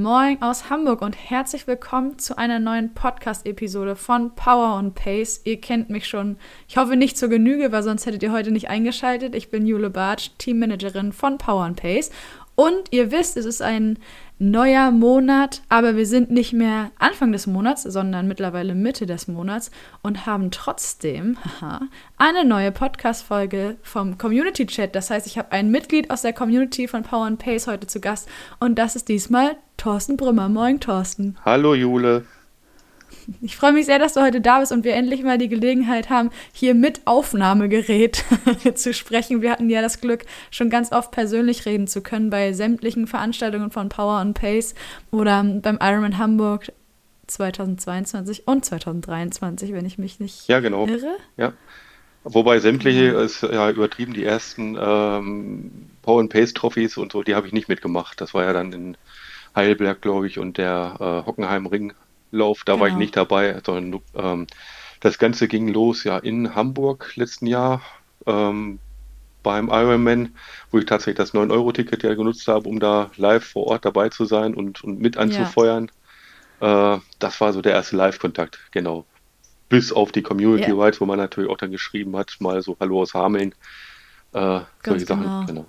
Moin 0.00 0.40
aus 0.40 0.70
Hamburg 0.70 1.02
und 1.02 1.12
herzlich 1.12 1.66
willkommen 1.66 2.18
zu 2.18 2.38
einer 2.38 2.58
neuen 2.58 2.94
Podcast-Episode 2.94 3.96
von 3.96 4.34
Power 4.34 4.78
und 4.78 4.94
Pace. 4.94 5.42
Ihr 5.44 5.60
kennt 5.60 5.90
mich 5.90 6.08
schon, 6.08 6.38
ich 6.66 6.78
hoffe 6.78 6.96
nicht 6.96 7.18
zur 7.18 7.28
Genüge, 7.28 7.70
weil 7.70 7.82
sonst 7.82 8.06
hättet 8.06 8.22
ihr 8.22 8.32
heute 8.32 8.50
nicht 8.50 8.70
eingeschaltet. 8.70 9.34
Ich 9.34 9.50
bin 9.50 9.66
Jule 9.66 9.90
Bartsch, 9.90 10.30
Teammanagerin 10.38 11.12
von 11.12 11.36
Power 11.36 11.66
und 11.66 11.76
Pace. 11.76 12.10
Und 12.54 12.84
ihr 12.92 13.12
wisst, 13.12 13.36
es 13.36 13.44
ist 13.44 13.60
ein 13.60 13.98
neuer 14.40 14.90
Monat, 14.90 15.60
aber 15.68 15.96
wir 15.96 16.06
sind 16.06 16.30
nicht 16.30 16.54
mehr 16.54 16.90
Anfang 16.98 17.30
des 17.30 17.46
Monats, 17.46 17.82
sondern 17.82 18.26
mittlerweile 18.26 18.74
Mitte 18.74 19.04
des 19.04 19.28
Monats 19.28 19.70
und 20.02 20.24
haben 20.24 20.50
trotzdem 20.50 21.36
haha, 21.60 21.82
eine 22.16 22.46
neue 22.46 22.72
Podcast-Folge 22.72 23.76
vom 23.82 24.16
Community 24.16 24.64
Chat. 24.64 24.96
Das 24.96 25.10
heißt, 25.10 25.26
ich 25.26 25.36
habe 25.36 25.52
ein 25.52 25.70
Mitglied 25.70 26.10
aus 26.10 26.22
der 26.22 26.32
Community 26.32 26.88
von 26.88 27.02
Power 27.02 27.26
and 27.26 27.38
Pace 27.38 27.66
heute 27.66 27.86
zu 27.86 28.00
Gast 28.00 28.28
und 28.58 28.78
das 28.78 28.96
ist 28.96 29.08
diesmal 29.08 29.56
Thorsten 29.76 30.16
Brümmer. 30.16 30.48
Moin, 30.48 30.80
Thorsten. 30.80 31.36
Hallo, 31.44 31.74
Jule. 31.74 32.24
Ich 33.42 33.56
freue 33.56 33.72
mich 33.72 33.86
sehr, 33.86 33.98
dass 33.98 34.14
du 34.14 34.20
heute 34.20 34.40
da 34.40 34.60
bist 34.60 34.72
und 34.72 34.84
wir 34.84 34.94
endlich 34.94 35.22
mal 35.22 35.38
die 35.38 35.48
Gelegenheit 35.48 36.10
haben, 36.10 36.30
hier 36.52 36.74
mit 36.74 37.02
Aufnahmegerät 37.06 38.24
zu 38.74 38.92
sprechen. 38.92 39.42
Wir 39.42 39.50
hatten 39.52 39.70
ja 39.70 39.82
das 39.82 40.00
Glück, 40.00 40.24
schon 40.50 40.70
ganz 40.70 40.92
oft 40.92 41.10
persönlich 41.10 41.66
reden 41.66 41.86
zu 41.86 42.02
können 42.02 42.30
bei 42.30 42.52
sämtlichen 42.52 43.06
Veranstaltungen 43.06 43.70
von 43.70 43.88
Power 43.88 44.18
and 44.18 44.38
Pace 44.38 44.74
oder 45.10 45.42
beim 45.44 45.78
Ironman 45.80 46.18
Hamburg 46.18 46.72
2022 47.26 48.46
und 48.46 48.64
2023, 48.64 49.72
wenn 49.72 49.86
ich 49.86 49.98
mich 49.98 50.20
nicht 50.20 50.48
ja, 50.48 50.60
genau. 50.60 50.86
irre. 50.86 51.16
Ja. 51.36 51.52
Wobei 52.24 52.58
sämtliche 52.58 53.08
genau. 53.08 53.20
ist 53.20 53.42
ja 53.42 53.70
übertrieben, 53.70 54.12
die 54.12 54.24
ersten 54.24 54.76
ähm, 54.78 55.90
Power 56.02 56.20
and 56.20 56.30
Pace 56.30 56.52
Trophys 56.52 56.96
und 56.98 57.12
so, 57.12 57.22
die 57.22 57.34
habe 57.34 57.46
ich 57.46 57.52
nicht 57.52 57.68
mitgemacht. 57.68 58.20
Das 58.20 58.34
war 58.34 58.44
ja 58.44 58.52
dann 58.52 58.72
in 58.72 58.96
Heidelberg, 59.54 60.02
glaube 60.02 60.26
ich, 60.26 60.38
und 60.38 60.58
der 60.58 60.96
äh, 61.00 61.26
Hockenheim 61.26 61.66
Ring 61.66 61.94
Lauf, 62.30 62.62
da 62.64 62.72
genau. 62.72 62.80
war 62.80 62.88
ich 62.88 62.92
genau. 62.92 63.00
nicht 63.00 63.16
dabei, 63.16 63.60
sondern 63.64 64.02
ähm, 64.14 64.46
das 65.00 65.18
Ganze 65.18 65.48
ging 65.48 65.68
los 65.68 66.04
ja 66.04 66.18
in 66.18 66.54
Hamburg 66.54 67.12
letzten 67.16 67.46
Jahr 67.46 67.82
ähm, 68.26 68.78
beim 69.42 69.68
Ironman, 69.68 70.34
wo 70.70 70.78
ich 70.78 70.86
tatsächlich 70.86 71.16
das 71.16 71.34
9-Euro-Ticket 71.34 72.02
ja 72.02 72.14
genutzt 72.14 72.46
habe, 72.48 72.68
um 72.68 72.78
da 72.78 73.10
live 73.16 73.44
vor 73.44 73.66
Ort 73.68 73.84
dabei 73.84 74.10
zu 74.10 74.26
sein 74.26 74.54
und, 74.54 74.84
und 74.84 75.00
mit 75.00 75.16
anzufeuern. 75.16 75.90
Ja. 76.60 76.96
Äh, 76.96 77.00
das 77.18 77.40
war 77.40 77.52
so 77.52 77.62
der 77.62 77.72
erste 77.72 77.96
Live-Kontakt, 77.96 78.58
genau. 78.70 79.06
Bis 79.68 79.92
auf 79.92 80.12
die 80.12 80.22
Community 80.22 80.70
ja. 80.70 80.76
Rights, 80.76 81.00
wo 81.00 81.06
man 81.06 81.18
natürlich 81.18 81.50
auch 81.50 81.56
dann 81.56 81.70
geschrieben 81.70 82.16
hat, 82.16 82.36
mal 82.40 82.60
so 82.62 82.76
Hallo 82.80 83.00
aus 83.00 83.14
Hameln. 83.14 83.54
Äh, 84.32 84.60
solche 84.84 85.06
Sachen, 85.06 85.22
genau. 85.22 85.44
genau. 85.46 85.66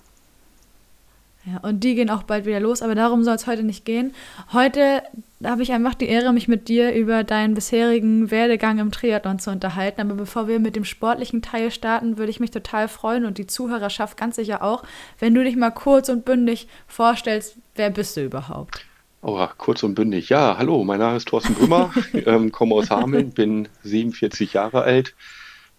Ja, 1.45 1.57
und 1.67 1.83
die 1.83 1.95
gehen 1.95 2.11
auch 2.11 2.23
bald 2.23 2.45
wieder 2.45 2.59
los, 2.59 2.83
aber 2.83 2.93
darum 2.93 3.23
soll 3.23 3.35
es 3.35 3.47
heute 3.47 3.63
nicht 3.63 3.83
gehen. 3.83 4.13
Heute 4.53 5.01
habe 5.43 5.63
ich 5.63 5.71
einfach 5.71 5.95
die 5.95 6.07
Ehre, 6.07 6.33
mich 6.33 6.47
mit 6.47 6.67
dir 6.67 6.93
über 6.93 7.23
deinen 7.23 7.55
bisherigen 7.55 8.29
Werdegang 8.29 8.77
im 8.77 8.91
Triathlon 8.91 9.39
zu 9.39 9.49
unterhalten. 9.49 10.01
Aber 10.01 10.13
bevor 10.13 10.47
wir 10.47 10.59
mit 10.59 10.75
dem 10.75 10.85
sportlichen 10.85 11.41
Teil 11.41 11.71
starten, 11.71 12.17
würde 12.17 12.29
ich 12.29 12.39
mich 12.39 12.51
total 12.51 12.87
freuen 12.87 13.25
und 13.25 13.39
die 13.39 13.47
Zuhörerschaft 13.47 14.17
ganz 14.17 14.35
sicher 14.35 14.61
auch, 14.61 14.83
wenn 15.19 15.33
du 15.33 15.43
dich 15.43 15.55
mal 15.55 15.71
kurz 15.71 16.09
und 16.09 16.25
bündig 16.25 16.67
vorstellst, 16.85 17.55
wer 17.75 17.89
bist 17.89 18.17
du 18.17 18.25
überhaupt? 18.25 18.85
Oh, 19.23 19.45
kurz 19.57 19.83
und 19.83 19.95
bündig. 19.95 20.29
Ja, 20.29 20.57
hallo, 20.57 20.83
mein 20.83 20.99
Name 20.99 21.17
ist 21.17 21.27
Thorsten 21.27 21.53
Brümmer, 21.53 21.93
ähm, 22.13 22.51
komme 22.51 22.75
aus 22.75 22.89
Hameln, 22.89 23.31
bin 23.31 23.67
47 23.83 24.53
Jahre 24.53 24.81
alt, 24.81 25.13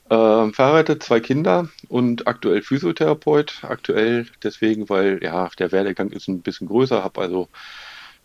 äh, 0.09 0.53
verheiratet, 0.53 1.03
zwei 1.03 1.21
Kinder 1.21 1.69
und 1.89 2.27
aktuell 2.27 2.63
Physiotherapeut. 2.63 3.61
Aktuell 3.63 4.27
deswegen, 4.43 4.89
weil 4.89 5.21
ja 5.23 5.49
der 5.59 5.73
Werdegang 5.73 6.11
ist 6.11 6.29
ein 6.29 6.43
bisschen 6.43 6.69
größer, 6.69 7.03
habe 7.05 7.21
also 7.21 7.49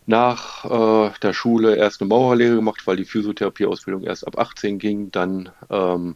nach 0.05 0.65
äh, 0.65 1.11
der 1.21 1.33
Schule 1.33 1.75
erst 1.75 2.01
eine 2.01 2.07
Maurerlehre 2.07 2.55
gemacht, 2.55 2.87
weil 2.87 2.95
die 2.95 3.05
Physiotherapieausbildung 3.05 4.03
erst 4.03 4.25
ab 4.25 4.39
18 4.39 4.79
ging. 4.79 5.11
Dann 5.11 5.49
ähm, 5.69 6.15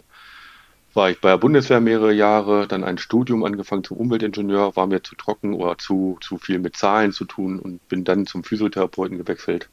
war 0.93 1.09
ich 1.09 1.19
bei 1.19 1.29
der 1.29 1.37
Bundeswehr 1.37 1.81
mehrere 1.81 2.13
Jahre, 2.13 2.67
dann 2.67 2.83
ein 2.83 2.97
Studium 2.97 3.43
angefangen 3.43 3.83
zum 3.83 3.97
Umweltingenieur, 3.97 4.75
war 4.75 4.87
mir 4.87 5.03
zu 5.03 5.15
trocken 5.15 5.53
oder 5.53 5.77
zu, 5.77 6.17
zu 6.21 6.37
viel 6.37 6.59
mit 6.59 6.75
Zahlen 6.75 7.11
zu 7.11 7.25
tun 7.25 7.59
und 7.59 7.87
bin 7.87 8.03
dann 8.03 8.25
zum 8.25 8.43
Physiotherapeuten 8.43 9.17
gewechselt. 9.17 9.69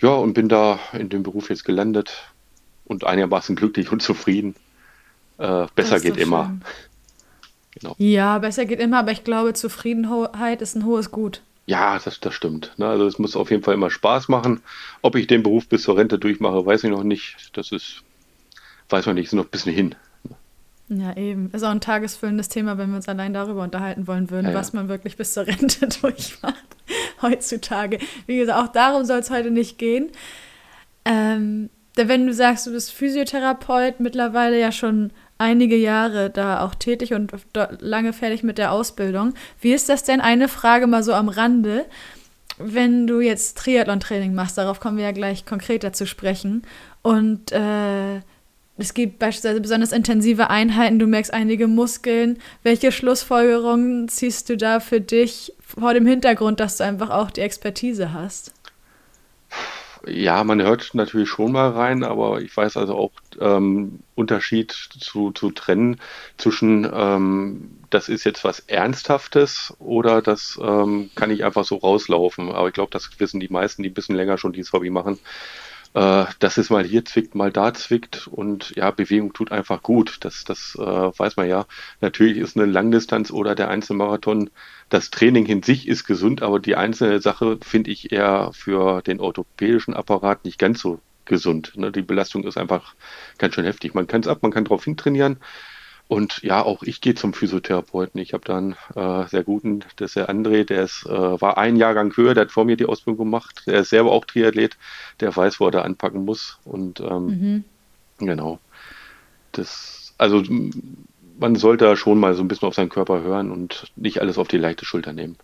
Ja, 0.00 0.10
und 0.10 0.32
bin 0.32 0.48
da 0.48 0.78
in 0.92 1.08
dem 1.08 1.22
Beruf 1.22 1.50
jetzt 1.50 1.64
gelandet 1.64 2.32
und 2.84 3.04
einigermaßen 3.04 3.54
glücklich 3.54 3.92
und 3.92 4.00
zufrieden. 4.00 4.54
Äh, 5.40 5.66
besser 5.74 6.00
geht 6.00 6.18
immer. 6.18 6.58
Genau. 7.72 7.94
Ja, 7.98 8.38
besser 8.38 8.66
geht 8.66 8.78
immer, 8.78 8.98
aber 8.98 9.12
ich 9.12 9.24
glaube, 9.24 9.54
Zufriedenheit 9.54 10.60
ist 10.60 10.76
ein 10.76 10.84
hohes 10.84 11.10
Gut. 11.10 11.40
Ja, 11.66 11.98
das, 11.98 12.20
das 12.20 12.34
stimmt. 12.34 12.72
Ne? 12.76 12.86
Also 12.86 13.06
es 13.06 13.18
muss 13.18 13.36
auf 13.36 13.50
jeden 13.50 13.62
Fall 13.62 13.74
immer 13.74 13.90
Spaß 13.90 14.28
machen. 14.28 14.60
Ob 15.02 15.14
ich 15.16 15.26
den 15.26 15.42
Beruf 15.42 15.66
bis 15.68 15.82
zur 15.82 15.96
Rente 15.96 16.18
durchmache, 16.18 16.66
weiß 16.66 16.84
ich 16.84 16.90
noch 16.90 17.04
nicht. 17.04 17.50
Das 17.54 17.72
ist, 17.72 18.02
weiß 18.90 19.06
man 19.06 19.14
nicht, 19.14 19.26
ist 19.26 19.32
noch 19.32 19.44
ein 19.44 19.50
bisschen 19.50 19.72
hin. 19.72 19.94
Ja, 20.88 21.16
eben. 21.16 21.50
Ist 21.52 21.62
auch 21.62 21.70
ein 21.70 21.80
tagesfüllendes 21.80 22.48
Thema, 22.48 22.76
wenn 22.76 22.90
wir 22.90 22.96
uns 22.96 23.08
allein 23.08 23.32
darüber 23.32 23.62
unterhalten 23.62 24.08
wollen 24.08 24.30
würden, 24.30 24.46
ja, 24.46 24.52
ja. 24.52 24.58
was 24.58 24.72
man 24.72 24.88
wirklich 24.88 25.16
bis 25.16 25.32
zur 25.32 25.46
Rente 25.46 25.88
durchmacht 25.88 26.66
heutzutage. 27.22 27.98
Wie 28.26 28.38
gesagt, 28.38 28.58
auch 28.58 28.72
darum 28.72 29.04
soll 29.04 29.20
es 29.20 29.30
heute 29.30 29.50
nicht 29.50 29.78
gehen. 29.78 30.10
Ähm, 31.04 31.70
wenn 31.94 32.26
du 32.26 32.34
sagst, 32.34 32.66
du 32.66 32.72
bist 32.72 32.92
Physiotherapeut, 32.92 34.00
mittlerweile 34.00 34.58
ja 34.58 34.72
schon 34.72 35.12
einige 35.40 35.76
Jahre 35.76 36.30
da 36.30 36.64
auch 36.64 36.74
tätig 36.74 37.14
und 37.14 37.32
lange 37.80 38.12
fertig 38.12 38.42
mit 38.42 38.58
der 38.58 38.72
Ausbildung. 38.72 39.34
Wie 39.60 39.72
ist 39.72 39.88
das 39.88 40.04
denn? 40.04 40.20
Eine 40.20 40.48
Frage 40.48 40.86
mal 40.86 41.02
so 41.02 41.14
am 41.14 41.28
Rande. 41.28 41.86
Wenn 42.58 43.06
du 43.06 43.20
jetzt 43.20 43.56
Triathlon-Training 43.58 44.34
machst, 44.34 44.58
darauf 44.58 44.80
kommen 44.80 44.98
wir 44.98 45.04
ja 45.04 45.12
gleich 45.12 45.46
konkreter 45.46 45.94
zu 45.94 46.06
sprechen. 46.06 46.62
Und 47.02 47.52
äh, 47.52 48.20
es 48.76 48.92
gibt 48.92 49.18
beispielsweise 49.18 49.60
besonders 49.60 49.92
intensive 49.92 50.50
Einheiten, 50.50 50.98
du 50.98 51.06
merkst 51.06 51.32
einige 51.32 51.68
Muskeln. 51.68 52.38
Welche 52.62 52.92
Schlussfolgerungen 52.92 54.08
ziehst 54.08 54.50
du 54.50 54.58
da 54.58 54.78
für 54.78 55.00
dich 55.00 55.54
vor 55.60 55.94
dem 55.94 56.06
Hintergrund, 56.06 56.60
dass 56.60 56.76
du 56.76 56.84
einfach 56.84 57.10
auch 57.10 57.30
die 57.30 57.40
Expertise 57.40 58.12
hast? 58.12 58.52
Ja, 60.06 60.44
man 60.44 60.62
hört 60.62 60.94
natürlich 60.94 61.28
schon 61.28 61.52
mal 61.52 61.70
rein, 61.70 62.04
aber 62.04 62.40
ich 62.40 62.56
weiß 62.56 62.78
also 62.78 62.96
auch 62.96 63.12
ähm, 63.38 64.00
Unterschied 64.14 64.72
zu, 64.72 65.30
zu 65.32 65.50
trennen 65.50 66.00
zwischen, 66.38 66.88
ähm, 66.90 67.78
das 67.90 68.08
ist 68.08 68.24
jetzt 68.24 68.42
was 68.42 68.60
Ernsthaftes 68.60 69.74
oder 69.78 70.22
das 70.22 70.58
ähm, 70.62 71.10
kann 71.14 71.30
ich 71.30 71.44
einfach 71.44 71.64
so 71.66 71.76
rauslaufen. 71.76 72.50
Aber 72.50 72.68
ich 72.68 72.74
glaube, 72.74 72.90
das 72.92 73.10
wissen 73.20 73.40
die 73.40 73.48
meisten, 73.50 73.82
die 73.82 73.90
ein 73.90 73.94
bisschen 73.94 74.16
länger 74.16 74.38
schon 74.38 74.54
dieses 74.54 74.72
Hobby 74.72 74.88
machen. 74.88 75.18
Äh, 75.92 76.26
dass 76.38 76.56
es 76.56 76.70
mal 76.70 76.84
hier 76.84 77.04
zwickt, 77.04 77.34
mal 77.34 77.50
da 77.50 77.74
zwickt 77.74 78.28
und 78.28 78.70
ja, 78.76 78.92
Bewegung 78.92 79.32
tut 79.32 79.50
einfach 79.50 79.82
gut. 79.82 80.18
Das, 80.20 80.44
das 80.44 80.76
äh, 80.78 80.82
weiß 80.82 81.36
man 81.36 81.48
ja. 81.48 81.66
Natürlich 82.00 82.38
ist 82.38 82.56
eine 82.56 82.66
Langdistanz 82.66 83.32
oder 83.32 83.56
der 83.56 83.68
Einzelmarathon 83.70 84.50
das 84.88 85.10
Training 85.10 85.46
in 85.46 85.62
sich 85.62 85.88
ist 85.88 86.04
gesund, 86.04 86.42
aber 86.42 86.60
die 86.60 86.76
einzelne 86.76 87.20
Sache 87.20 87.58
finde 87.62 87.90
ich 87.90 88.12
eher 88.12 88.52
für 88.52 89.02
den 89.02 89.20
orthopädischen 89.20 89.94
Apparat 89.94 90.44
nicht 90.44 90.58
ganz 90.58 90.80
so 90.80 91.00
gesund. 91.24 91.72
Ne? 91.76 91.90
Die 91.92 92.02
Belastung 92.02 92.44
ist 92.44 92.56
einfach 92.56 92.94
ganz 93.38 93.54
schön 93.54 93.64
heftig. 93.64 93.94
Man 93.94 94.06
kann 94.06 94.20
es 94.20 94.28
ab, 94.28 94.42
man 94.42 94.52
kann 94.52 94.64
drauf 94.64 94.84
hintrainieren. 94.84 95.38
Und 96.10 96.42
ja, 96.42 96.60
auch 96.64 96.82
ich 96.82 97.00
gehe 97.00 97.14
zum 97.14 97.32
Physiotherapeuten. 97.32 98.20
Ich 98.20 98.32
habe 98.32 98.44
da 98.44 98.58
einen 98.58 98.72
äh, 98.96 99.28
sehr 99.28 99.44
guten, 99.44 99.84
das 99.94 100.10
ist 100.10 100.16
der 100.16 100.28
André, 100.28 100.64
der 100.64 100.82
ist, 100.82 101.06
äh, 101.06 101.40
war 101.40 101.56
ein 101.56 101.76
Jahrgang 101.76 102.12
höher, 102.16 102.34
der 102.34 102.46
hat 102.46 102.50
vor 102.50 102.64
mir 102.64 102.76
die 102.76 102.86
Ausbildung 102.86 103.26
gemacht. 103.26 103.62
Der 103.68 103.82
ist 103.82 103.90
selber 103.90 104.10
auch 104.10 104.24
Triathlet, 104.24 104.76
der 105.20 105.36
weiß, 105.36 105.60
wo 105.60 105.66
er 105.66 105.70
da 105.70 105.82
anpacken 105.82 106.24
muss. 106.24 106.58
Und 106.64 106.98
ähm, 106.98 107.26
mhm. 107.26 107.64
genau. 108.18 108.58
Das, 109.52 110.12
also 110.18 110.42
man 111.38 111.54
sollte 111.54 111.96
schon 111.96 112.18
mal 112.18 112.34
so 112.34 112.42
ein 112.42 112.48
bisschen 112.48 112.66
auf 112.66 112.74
seinen 112.74 112.88
Körper 112.88 113.22
hören 113.22 113.52
und 113.52 113.84
nicht 113.94 114.20
alles 114.20 114.36
auf 114.36 114.48
die 114.48 114.58
leichte 114.58 114.84
Schulter 114.84 115.12
nehmen. 115.12 115.36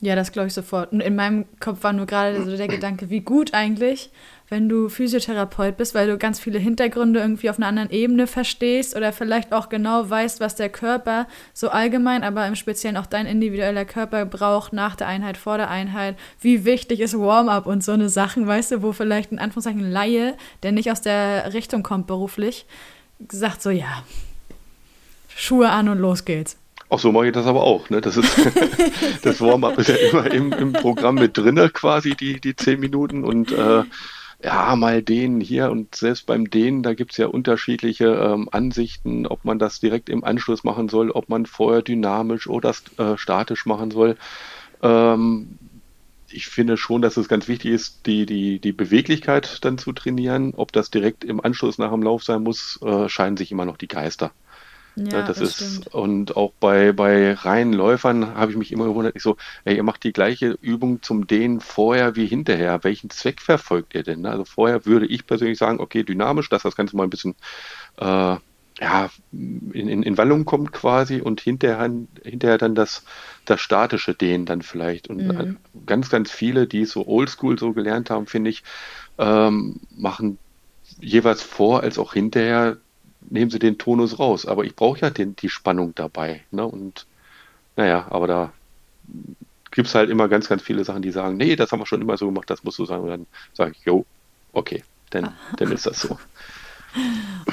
Ja, 0.00 0.14
das 0.14 0.30
glaube 0.30 0.46
ich 0.46 0.54
sofort. 0.54 0.92
Und 0.92 1.00
in 1.00 1.16
meinem 1.16 1.46
Kopf 1.58 1.82
war 1.82 1.92
nur 1.92 2.06
gerade 2.06 2.44
so 2.44 2.56
der 2.56 2.68
Gedanke, 2.68 3.10
wie 3.10 3.22
gut 3.22 3.54
eigentlich, 3.54 4.10
wenn 4.48 4.68
du 4.68 4.88
Physiotherapeut 4.88 5.76
bist, 5.76 5.94
weil 5.94 6.06
du 6.06 6.18
ganz 6.18 6.38
viele 6.38 6.58
Hintergründe 6.58 7.20
irgendwie 7.20 7.48
auf 7.48 7.56
einer 7.56 7.66
anderen 7.66 7.90
Ebene 7.90 8.26
verstehst 8.26 8.94
oder 8.94 9.12
vielleicht 9.12 9.52
auch 9.52 9.68
genau 9.68 10.08
weißt, 10.08 10.40
was 10.40 10.54
der 10.54 10.68
Körper 10.68 11.26
so 11.54 11.70
allgemein, 11.70 12.22
aber 12.22 12.46
im 12.46 12.54
Speziellen 12.54 12.96
auch 12.96 13.06
dein 13.06 13.26
individueller 13.26 13.84
Körper 13.84 14.26
braucht 14.26 14.72
nach 14.72 14.96
der 14.96 15.06
Einheit, 15.06 15.36
vor 15.38 15.56
der 15.56 15.70
Einheit. 15.70 16.16
Wie 16.40 16.64
wichtig 16.64 17.00
ist 17.00 17.18
Warm-up 17.18 17.66
und 17.66 17.82
so 17.82 17.92
eine 17.92 18.08
Sachen, 18.08 18.46
weißt 18.46 18.72
du, 18.72 18.82
wo 18.82 18.92
vielleicht 18.92 19.32
ein 19.32 19.38
Anführungszeichen 19.38 19.90
Laie, 19.90 20.36
der 20.62 20.72
nicht 20.72 20.90
aus 20.90 21.00
der 21.00 21.54
Richtung 21.54 21.82
kommt 21.82 22.06
beruflich, 22.06 22.66
sagt 23.30 23.62
so, 23.62 23.70
ja, 23.70 24.04
Schuhe 25.34 25.70
an 25.70 25.88
und 25.88 25.98
los 25.98 26.24
geht's. 26.24 26.58
Ach 26.90 26.98
so 26.98 27.10
mache 27.10 27.26
ich 27.26 27.32
das 27.32 27.46
aber 27.46 27.62
auch. 27.62 27.88
Ne? 27.90 28.00
Das, 28.00 28.16
ist, 28.16 28.30
das 29.22 29.40
Warm-up 29.40 29.78
ist 29.78 29.88
ja 29.88 29.96
immer 29.96 30.30
im, 30.30 30.52
im 30.52 30.72
Programm 30.72 31.16
mit 31.16 31.36
drin, 31.36 31.56
quasi 31.72 32.14
die, 32.14 32.40
die 32.40 32.54
zehn 32.54 32.78
Minuten. 32.78 33.24
Und 33.24 33.50
äh, 33.52 33.82
ja, 34.44 34.76
mal 34.76 35.02
den 35.02 35.40
hier 35.40 35.70
und 35.70 35.94
selbst 35.94 36.26
beim 36.26 36.50
Dehnen, 36.50 36.82
da 36.82 36.92
gibt 36.92 37.12
es 37.12 37.16
ja 37.16 37.28
unterschiedliche 37.28 38.06
ähm, 38.08 38.48
Ansichten, 38.52 39.26
ob 39.26 39.44
man 39.44 39.58
das 39.58 39.80
direkt 39.80 40.10
im 40.10 40.22
Anschluss 40.22 40.64
machen 40.64 40.90
soll, 40.90 41.10
ob 41.10 41.30
man 41.30 41.46
vorher 41.46 41.80
dynamisch 41.80 42.46
oder 42.46 42.74
äh, 42.98 43.16
statisch 43.16 43.64
machen 43.64 43.90
soll. 43.90 44.16
Ähm, 44.82 45.58
ich 46.28 46.48
finde 46.48 46.76
schon, 46.76 47.00
dass 47.00 47.16
es 47.16 47.28
ganz 47.28 47.48
wichtig 47.48 47.70
ist, 47.70 48.06
die, 48.06 48.26
die, 48.26 48.58
die 48.58 48.72
Beweglichkeit 48.72 49.64
dann 49.64 49.78
zu 49.78 49.92
trainieren. 49.92 50.52
Ob 50.54 50.72
das 50.72 50.90
direkt 50.90 51.24
im 51.24 51.40
Anschluss 51.40 51.78
nach 51.78 51.92
dem 51.92 52.02
Lauf 52.02 52.22
sein 52.22 52.42
muss, 52.42 52.78
äh, 52.82 53.08
scheinen 53.08 53.38
sich 53.38 53.50
immer 53.50 53.64
noch 53.64 53.78
die 53.78 53.88
Geister. 53.88 54.32
Ja, 54.96 55.22
das, 55.22 55.38
das 55.38 55.40
ist, 55.40 55.56
stimmt. 55.56 55.94
und 55.94 56.36
auch 56.36 56.52
bei, 56.60 56.92
bei 56.92 57.34
reinen 57.34 57.72
Läufern 57.72 58.34
habe 58.34 58.52
ich 58.52 58.56
mich 58.56 58.70
immer 58.70 58.86
gewundert, 58.86 59.16
ich 59.16 59.22
so, 59.22 59.36
ey, 59.64 59.76
ihr 59.76 59.82
macht 59.82 60.04
die 60.04 60.12
gleiche 60.12 60.56
Übung 60.60 61.02
zum 61.02 61.26
Dehnen 61.26 61.60
vorher 61.60 62.14
wie 62.16 62.26
hinterher. 62.26 62.84
Welchen 62.84 63.10
Zweck 63.10 63.40
verfolgt 63.40 63.94
ihr 63.94 64.04
denn? 64.04 64.24
Also 64.26 64.44
vorher 64.44 64.86
würde 64.86 65.06
ich 65.06 65.26
persönlich 65.26 65.58
sagen, 65.58 65.80
okay, 65.80 66.04
dynamisch, 66.04 66.48
dass 66.48 66.62
das 66.62 66.76
Ganze 66.76 66.96
mal 66.96 67.04
ein 67.04 67.10
bisschen 67.10 67.34
äh, 67.98 68.36
ja, 68.80 69.08
in, 69.32 69.88
in, 69.88 70.02
in 70.02 70.18
Wallung 70.18 70.44
kommt 70.44 70.72
quasi 70.72 71.20
und 71.20 71.40
hinterher, 71.40 71.90
hinterher 72.22 72.58
dann 72.58 72.74
das, 72.74 73.04
das 73.44 73.60
statische 73.60 74.14
Dehnen 74.14 74.46
dann 74.46 74.62
vielleicht. 74.62 75.08
Und 75.08 75.18
mhm. 75.18 75.58
ganz, 75.86 76.10
ganz 76.10 76.30
viele, 76.30 76.66
die 76.66 76.84
so 76.84 77.06
oldschool 77.06 77.58
so 77.58 77.72
gelernt 77.72 78.10
haben, 78.10 78.26
finde 78.26 78.50
ich, 78.50 78.64
ähm, 79.18 79.80
machen 79.96 80.38
jeweils 81.00 81.42
vor 81.42 81.82
als 81.82 81.98
auch 81.98 82.14
hinterher, 82.14 82.78
nehmen 83.30 83.50
sie 83.50 83.58
den 83.58 83.78
Tonus 83.78 84.18
raus. 84.18 84.46
Aber 84.46 84.64
ich 84.64 84.74
brauche 84.74 85.00
ja 85.00 85.10
den, 85.10 85.36
die 85.36 85.48
Spannung 85.48 85.94
dabei. 85.94 86.42
Ne? 86.50 86.64
Und 86.64 87.06
naja, 87.76 88.06
aber 88.10 88.26
da 88.26 88.52
gibt 89.70 89.88
es 89.88 89.94
halt 89.94 90.10
immer 90.10 90.28
ganz, 90.28 90.48
ganz 90.48 90.62
viele 90.62 90.84
Sachen, 90.84 91.02
die 91.02 91.10
sagen, 91.10 91.36
nee, 91.36 91.56
das 91.56 91.72
haben 91.72 91.80
wir 91.80 91.86
schon 91.86 92.00
immer 92.00 92.16
so 92.16 92.26
gemacht, 92.26 92.48
das 92.48 92.64
muss 92.64 92.76
so 92.76 92.84
sein. 92.84 93.00
Und 93.00 93.08
dann 93.08 93.26
sage 93.52 93.72
ich, 93.72 93.84
jo, 93.84 94.06
okay, 94.52 94.84
dann, 95.10 95.34
dann 95.56 95.72
ist 95.72 95.86
das 95.86 96.00
so. 96.00 96.18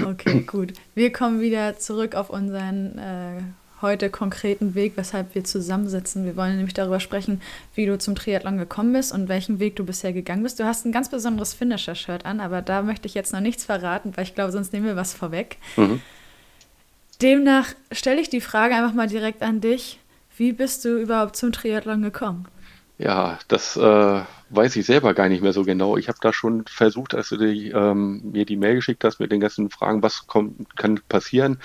Okay, 0.05 0.41
gut. 0.41 0.73
Wir 0.93 1.11
kommen 1.11 1.41
wieder 1.41 1.79
zurück 1.79 2.13
auf 2.13 2.29
unseren 2.29 2.97
äh, 2.99 3.41
heute 3.81 4.09
konkreten 4.09 4.75
Weg, 4.75 4.93
weshalb 4.95 5.35
wir 5.35 5.43
zusammensitzen. 5.43 6.25
Wir 6.25 6.35
wollen 6.35 6.55
nämlich 6.55 6.73
darüber 6.73 6.99
sprechen, 6.99 7.41
wie 7.75 7.85
du 7.85 7.97
zum 7.97 8.15
Triathlon 8.15 8.57
gekommen 8.57 8.93
bist 8.93 9.11
und 9.11 9.29
welchen 9.29 9.59
Weg 9.59 9.75
du 9.75 9.85
bisher 9.85 10.13
gegangen 10.13 10.43
bist. 10.43 10.59
Du 10.59 10.65
hast 10.65 10.85
ein 10.85 10.91
ganz 10.91 11.09
besonderes 11.09 11.53
Finisher-Shirt 11.53 12.25
an, 12.25 12.39
aber 12.39 12.61
da 12.61 12.81
möchte 12.81 13.07
ich 13.07 13.13
jetzt 13.13 13.33
noch 13.33 13.39
nichts 13.39 13.65
verraten, 13.65 14.13
weil 14.15 14.25
ich 14.25 14.35
glaube, 14.35 14.51
sonst 14.51 14.73
nehmen 14.73 14.85
wir 14.85 14.95
was 14.95 15.13
vorweg. 15.13 15.57
Mhm. 15.77 16.01
Demnach 17.21 17.67
stelle 17.91 18.21
ich 18.21 18.29
die 18.29 18.41
Frage 18.41 18.75
einfach 18.75 18.93
mal 18.93 19.07
direkt 19.07 19.43
an 19.43 19.61
dich. 19.61 19.99
Wie 20.37 20.53
bist 20.53 20.85
du 20.85 20.99
überhaupt 20.99 21.35
zum 21.35 21.51
Triathlon 21.51 22.01
gekommen? 22.01 22.47
Ja, 23.01 23.39
das 23.47 23.77
äh, 23.77 24.21
weiß 24.51 24.75
ich 24.75 24.85
selber 24.85 25.15
gar 25.15 25.27
nicht 25.27 25.41
mehr 25.41 25.53
so 25.53 25.63
genau. 25.63 25.97
Ich 25.97 26.07
habe 26.07 26.19
da 26.21 26.31
schon 26.31 26.65
versucht, 26.67 27.15
als 27.15 27.29
du 27.29 27.37
die, 27.37 27.69
ähm, 27.69 28.21
mir 28.31 28.45
die 28.45 28.57
Mail 28.57 28.75
geschickt 28.75 29.03
hast 29.03 29.19
mit 29.19 29.31
den 29.31 29.39
ganzen 29.39 29.71
Fragen, 29.71 30.03
was 30.03 30.27
kommt, 30.27 30.75
kann 30.77 30.99
passieren, 31.09 31.57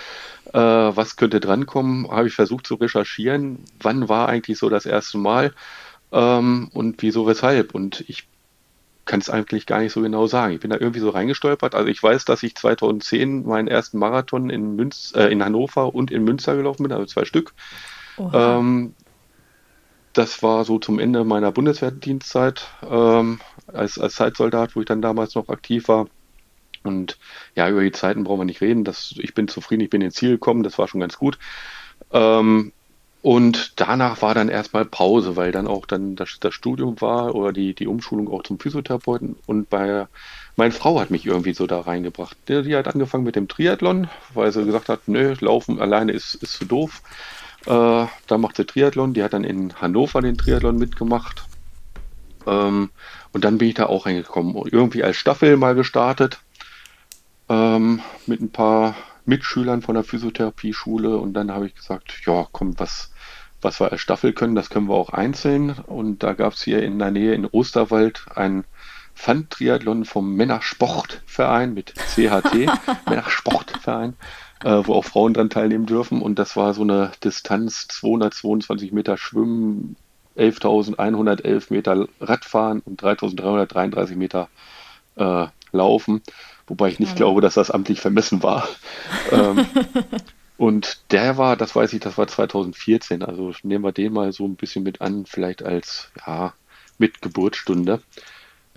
äh, 0.54 0.58
was 0.58 1.16
könnte 1.16 1.38
drankommen, 1.38 2.10
habe 2.10 2.28
ich 2.28 2.34
versucht 2.34 2.66
zu 2.66 2.76
recherchieren, 2.76 3.58
wann 3.80 4.08
war 4.08 4.30
eigentlich 4.30 4.58
so 4.58 4.70
das 4.70 4.86
erste 4.86 5.18
Mal 5.18 5.52
ähm, 6.10 6.70
und 6.72 7.02
wieso, 7.02 7.26
weshalb. 7.26 7.74
Und 7.74 8.02
ich 8.08 8.26
kann 9.04 9.20
es 9.20 9.28
eigentlich 9.28 9.66
gar 9.66 9.80
nicht 9.80 9.92
so 9.92 10.00
genau 10.00 10.26
sagen. 10.26 10.54
Ich 10.54 10.60
bin 10.60 10.70
da 10.70 10.78
irgendwie 10.78 11.00
so 11.00 11.10
reingestolpert. 11.10 11.74
Also 11.74 11.88
ich 11.88 12.02
weiß, 12.02 12.24
dass 12.24 12.42
ich 12.42 12.54
2010 12.54 13.44
meinen 13.44 13.68
ersten 13.68 13.98
Marathon 13.98 14.48
in, 14.48 14.74
Münz, 14.74 15.12
äh, 15.14 15.26
in 15.26 15.44
Hannover 15.44 15.94
und 15.94 16.10
in 16.10 16.24
Münster 16.24 16.56
gelaufen 16.56 16.84
bin, 16.84 16.92
also 16.92 17.04
zwei 17.04 17.26
Stück. 17.26 17.52
Ähm, 18.32 18.94
das 20.16 20.42
war 20.42 20.64
so 20.64 20.78
zum 20.78 20.98
Ende 20.98 21.24
meiner 21.24 21.52
Bundeswehrdienstzeit 21.52 22.68
ähm, 22.88 23.40
als, 23.66 23.98
als 23.98 24.14
Zeitsoldat, 24.14 24.74
wo 24.74 24.80
ich 24.80 24.86
dann 24.86 25.02
damals 25.02 25.34
noch 25.34 25.48
aktiv 25.48 25.88
war. 25.88 26.06
Und 26.82 27.18
ja, 27.54 27.68
über 27.68 27.82
die 27.82 27.92
Zeiten 27.92 28.24
brauchen 28.24 28.40
wir 28.40 28.44
nicht 28.44 28.60
reden. 28.60 28.84
Das, 28.84 29.14
ich 29.18 29.34
bin 29.34 29.48
zufrieden, 29.48 29.82
ich 29.82 29.90
bin 29.90 30.00
ins 30.00 30.14
Ziel 30.14 30.30
gekommen, 30.30 30.62
das 30.62 30.78
war 30.78 30.88
schon 30.88 31.00
ganz 31.00 31.18
gut. 31.18 31.38
Ähm, 32.12 32.72
und 33.22 33.72
danach 33.76 34.22
war 34.22 34.34
dann 34.34 34.48
erstmal 34.48 34.84
Pause, 34.84 35.34
weil 35.34 35.50
dann 35.50 35.66
auch 35.66 35.84
dann 35.84 36.14
das, 36.14 36.38
das, 36.38 36.54
Studium 36.54 37.00
war 37.00 37.34
oder 37.34 37.52
die, 37.52 37.74
die 37.74 37.88
Umschulung 37.88 38.30
auch 38.30 38.44
zum 38.44 38.60
Physiotherapeuten. 38.60 39.36
Und 39.46 39.68
bei 39.68 40.06
meine 40.54 40.72
Frau 40.72 41.00
hat 41.00 41.10
mich 41.10 41.26
irgendwie 41.26 41.52
so 41.52 41.66
da 41.66 41.80
reingebracht. 41.80 42.36
Die, 42.48 42.62
die 42.62 42.76
hat 42.76 42.86
angefangen 42.86 43.24
mit 43.24 43.34
dem 43.34 43.48
Triathlon, 43.48 44.08
weil 44.32 44.52
sie 44.52 44.64
gesagt 44.64 44.88
hat, 44.88 45.08
nö, 45.08 45.34
Laufen 45.40 45.80
alleine 45.80 46.12
ist, 46.12 46.36
ist 46.36 46.52
zu 46.52 46.64
doof. 46.64 47.02
Äh, 47.66 48.06
da 48.26 48.38
macht 48.38 48.56
sie 48.56 48.64
Triathlon. 48.64 49.14
Die 49.14 49.22
hat 49.22 49.32
dann 49.32 49.44
in 49.44 49.74
Hannover 49.80 50.22
den 50.22 50.38
Triathlon 50.38 50.78
mitgemacht. 50.78 51.44
Ähm, 52.46 52.90
und 53.32 53.44
dann 53.44 53.58
bin 53.58 53.68
ich 53.68 53.74
da 53.74 53.86
auch 53.86 54.06
reingekommen. 54.06 54.54
Irgendwie 54.70 55.02
als 55.02 55.16
Staffel 55.16 55.56
mal 55.56 55.74
gestartet. 55.74 56.38
Ähm, 57.48 58.00
mit 58.26 58.40
ein 58.40 58.50
paar 58.50 58.94
Mitschülern 59.24 59.82
von 59.82 59.94
der 59.94 60.04
Physiotherapie-Schule. 60.04 61.16
Und 61.18 61.34
dann 61.34 61.50
habe 61.50 61.66
ich 61.66 61.74
gesagt, 61.74 62.20
ja, 62.24 62.46
komm, 62.52 62.78
was, 62.78 63.12
was 63.60 63.80
wir 63.80 63.90
als 63.90 64.00
Staffel 64.00 64.32
können, 64.32 64.54
das 64.54 64.70
können 64.70 64.88
wir 64.88 64.94
auch 64.94 65.10
einzeln. 65.10 65.70
Und 65.86 66.22
da 66.22 66.34
gab 66.34 66.52
es 66.52 66.62
hier 66.62 66.82
in 66.82 66.98
der 66.98 67.10
Nähe 67.10 67.34
in 67.34 67.46
Osterwald 67.46 68.26
ein 68.34 68.64
Pfand-Triathlon 69.16 70.04
vom 70.04 70.34
Männersportverein 70.34 71.74
mit 71.74 71.94
CHT, 71.94 72.70
Männersportverein 73.08 74.14
äh, 74.64 74.82
wo 74.84 74.94
auch 74.94 75.04
Frauen 75.04 75.34
dran 75.34 75.50
teilnehmen 75.50 75.86
dürfen. 75.86 76.22
Und 76.22 76.38
das 76.38 76.56
war 76.56 76.74
so 76.74 76.82
eine 76.82 77.12
Distanz 77.22 77.88
222 77.88 78.92
Meter 78.92 79.16
Schwimmen, 79.16 79.96
11.111 80.36 81.66
Meter 81.70 82.08
Radfahren 82.20 82.80
und 82.80 83.02
3.333 83.02 84.16
Meter 84.16 84.48
äh, 85.16 85.46
Laufen. 85.72 86.22
Wobei 86.66 86.88
ich 86.88 86.98
nicht 86.98 87.10
ja. 87.10 87.16
glaube, 87.16 87.40
dass 87.40 87.54
das 87.54 87.70
amtlich 87.70 88.00
vermessen 88.00 88.42
war. 88.42 88.68
ähm, 89.32 89.66
und 90.56 91.00
der 91.12 91.36
war, 91.38 91.56
das 91.56 91.76
weiß 91.76 91.92
ich, 91.92 92.00
das 92.00 92.18
war 92.18 92.26
2014. 92.26 93.22
Also 93.22 93.52
nehmen 93.62 93.84
wir 93.84 93.92
den 93.92 94.12
mal 94.12 94.32
so 94.32 94.46
ein 94.46 94.56
bisschen 94.56 94.82
mit 94.82 95.00
an, 95.00 95.26
vielleicht 95.26 95.62
als 95.62 96.10
ja, 96.26 96.54
mit 96.98 97.22
Geburtsstunde. 97.22 98.00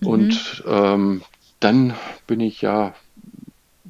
Mhm. 0.01 0.07
Und 0.07 0.63
ähm, 0.67 1.23
dann 1.59 1.93
bin 2.27 2.39
ich 2.39 2.61
ja 2.61 2.93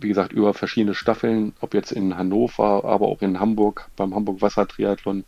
wie 0.01 0.07
gesagt, 0.07 0.31
über 0.31 0.54
verschiedene 0.54 0.96
Staffeln, 0.96 1.54
ob 1.62 1.74
jetzt 1.74 1.92
in 1.92 2.18
Hannover, 2.18 2.86
aber 2.86 3.07
auch 3.07 3.22
in 3.22 3.40
Hamburg, 3.40 3.90
beim 3.96 4.16
Hamburg 4.16 4.42
Wasser 4.42 4.68
Triathlon, 4.68 5.25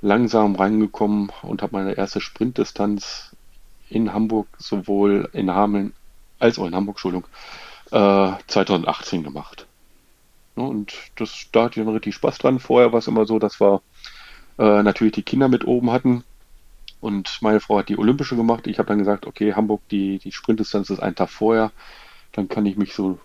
langsam 0.00 0.54
reingekommen 0.54 1.30
und 1.42 1.62
habe 1.62 1.76
meine 1.76 1.94
erste 1.94 2.20
Sprintdistanz 2.20 3.34
in 3.88 4.12
Hamburg, 4.12 4.46
sowohl 4.58 5.28
in 5.32 5.50
Hameln 5.50 5.92
als 6.38 6.58
auch 6.58 6.66
in 6.66 6.74
Hamburg, 6.74 6.96
Entschuldigung, 6.96 7.28
äh, 7.90 8.32
2018 8.46 9.24
gemacht. 9.24 9.66
Ja, 10.56 10.64
und 10.64 10.94
das, 11.16 11.46
da 11.52 11.64
hatte 11.64 11.80
ich 11.80 11.86
dann 11.86 11.94
richtig 11.94 12.14
Spaß 12.14 12.38
dran. 12.38 12.58
Vorher 12.58 12.92
war 12.92 12.98
es 12.98 13.06
immer 13.06 13.26
so, 13.26 13.38
dass 13.38 13.60
wir 13.60 13.80
äh, 14.58 14.82
natürlich 14.82 15.14
die 15.14 15.22
Kinder 15.22 15.48
mit 15.48 15.66
oben 15.66 15.90
hatten. 15.90 16.24
Und 17.00 17.38
meine 17.42 17.60
Frau 17.60 17.78
hat 17.78 17.88
die 17.88 17.98
Olympische 17.98 18.36
gemacht. 18.36 18.66
Ich 18.66 18.78
habe 18.78 18.88
dann 18.88 18.98
gesagt, 18.98 19.26
okay, 19.26 19.54
Hamburg, 19.54 19.80
die, 19.90 20.18
die 20.18 20.32
Sprintdistanz 20.32 20.90
ist 20.90 21.00
ein 21.00 21.14
Tag 21.14 21.30
vorher. 21.30 21.70
Dann 22.32 22.48
kann 22.48 22.66
ich 22.66 22.76
mich 22.76 22.94
so 22.94 23.18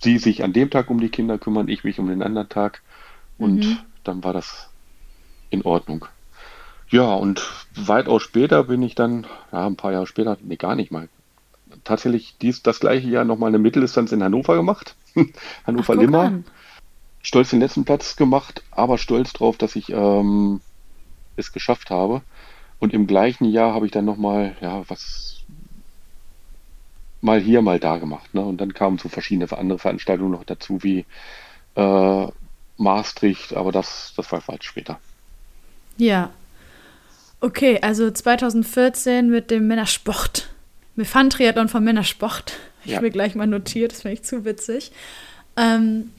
sie 0.00 0.18
sich 0.18 0.44
an 0.44 0.52
dem 0.52 0.70
Tag 0.70 0.90
um 0.90 1.00
die 1.00 1.08
Kinder 1.08 1.38
kümmern, 1.38 1.68
ich 1.68 1.84
mich 1.84 1.98
um 1.98 2.08
den 2.08 2.22
anderen 2.22 2.48
Tag. 2.48 2.82
Und 3.38 3.66
mhm. 3.66 3.78
dann 4.04 4.24
war 4.24 4.32
das 4.32 4.68
in 5.50 5.62
Ordnung. 5.62 6.06
Ja, 6.88 7.14
und 7.14 7.42
weitaus 7.74 8.22
später 8.22 8.64
bin 8.64 8.82
ich 8.82 8.94
dann, 8.94 9.26
ja, 9.52 9.66
ein 9.66 9.76
paar 9.76 9.92
Jahre 9.92 10.06
später, 10.06 10.38
nee, 10.42 10.56
gar 10.56 10.76
nicht 10.76 10.92
mal, 10.92 11.08
tatsächlich 11.84 12.36
dies, 12.40 12.62
das 12.62 12.80
gleiche 12.80 13.08
Jahr 13.08 13.24
nochmal 13.24 13.48
eine 13.48 13.58
Mitteldistanz 13.58 14.12
in 14.12 14.22
Hannover 14.22 14.54
gemacht. 14.54 14.94
Hannover-Limmer. 15.66 16.42
Stolz 17.22 17.50
den 17.50 17.60
letzten 17.60 17.84
Platz 17.84 18.14
gemacht, 18.14 18.62
aber 18.70 18.98
stolz 18.98 19.32
drauf, 19.32 19.56
dass 19.56 19.74
ich 19.74 19.90
ähm, 19.90 20.60
es 21.34 21.52
geschafft 21.52 21.90
habe. 21.90 22.22
Und 22.78 22.92
im 22.92 23.08
gleichen 23.08 23.46
Jahr 23.46 23.74
habe 23.74 23.86
ich 23.86 23.92
dann 23.92 24.04
nochmal, 24.04 24.56
ja, 24.60 24.88
was 24.88 25.42
mal 27.20 27.40
hier, 27.40 27.62
mal 27.62 27.80
da 27.80 27.98
gemacht. 27.98 28.34
Ne? 28.34 28.40
Und 28.40 28.60
dann 28.60 28.74
kamen 28.74 28.98
so 28.98 29.08
verschiedene 29.08 29.50
andere 29.56 29.78
Veranstaltungen 29.78 30.32
noch 30.32 30.44
dazu, 30.44 30.82
wie 30.82 31.04
äh, 31.74 32.26
Maastricht, 32.76 33.54
aber 33.54 33.72
das, 33.72 34.12
das 34.16 34.30
war 34.32 34.46
weit 34.48 34.64
später. 34.64 34.98
Ja. 35.96 36.30
Okay, 37.40 37.78
also 37.82 38.10
2014 38.10 39.30
mit 39.30 39.50
dem 39.50 39.66
Männersport. 39.66 40.50
Mit 40.94 41.06
Fun-Triathlon 41.06 41.68
vom 41.68 41.84
Männersport. 41.84 42.54
Ich 42.84 42.92
ja. 42.92 43.00
mir 43.00 43.10
gleich 43.10 43.34
mal 43.34 43.46
notiert, 43.46 43.92
das 43.92 44.02
finde 44.02 44.14
ich 44.14 44.22
zu 44.22 44.44
witzig. 44.44 44.92
Ähm, 45.56 46.12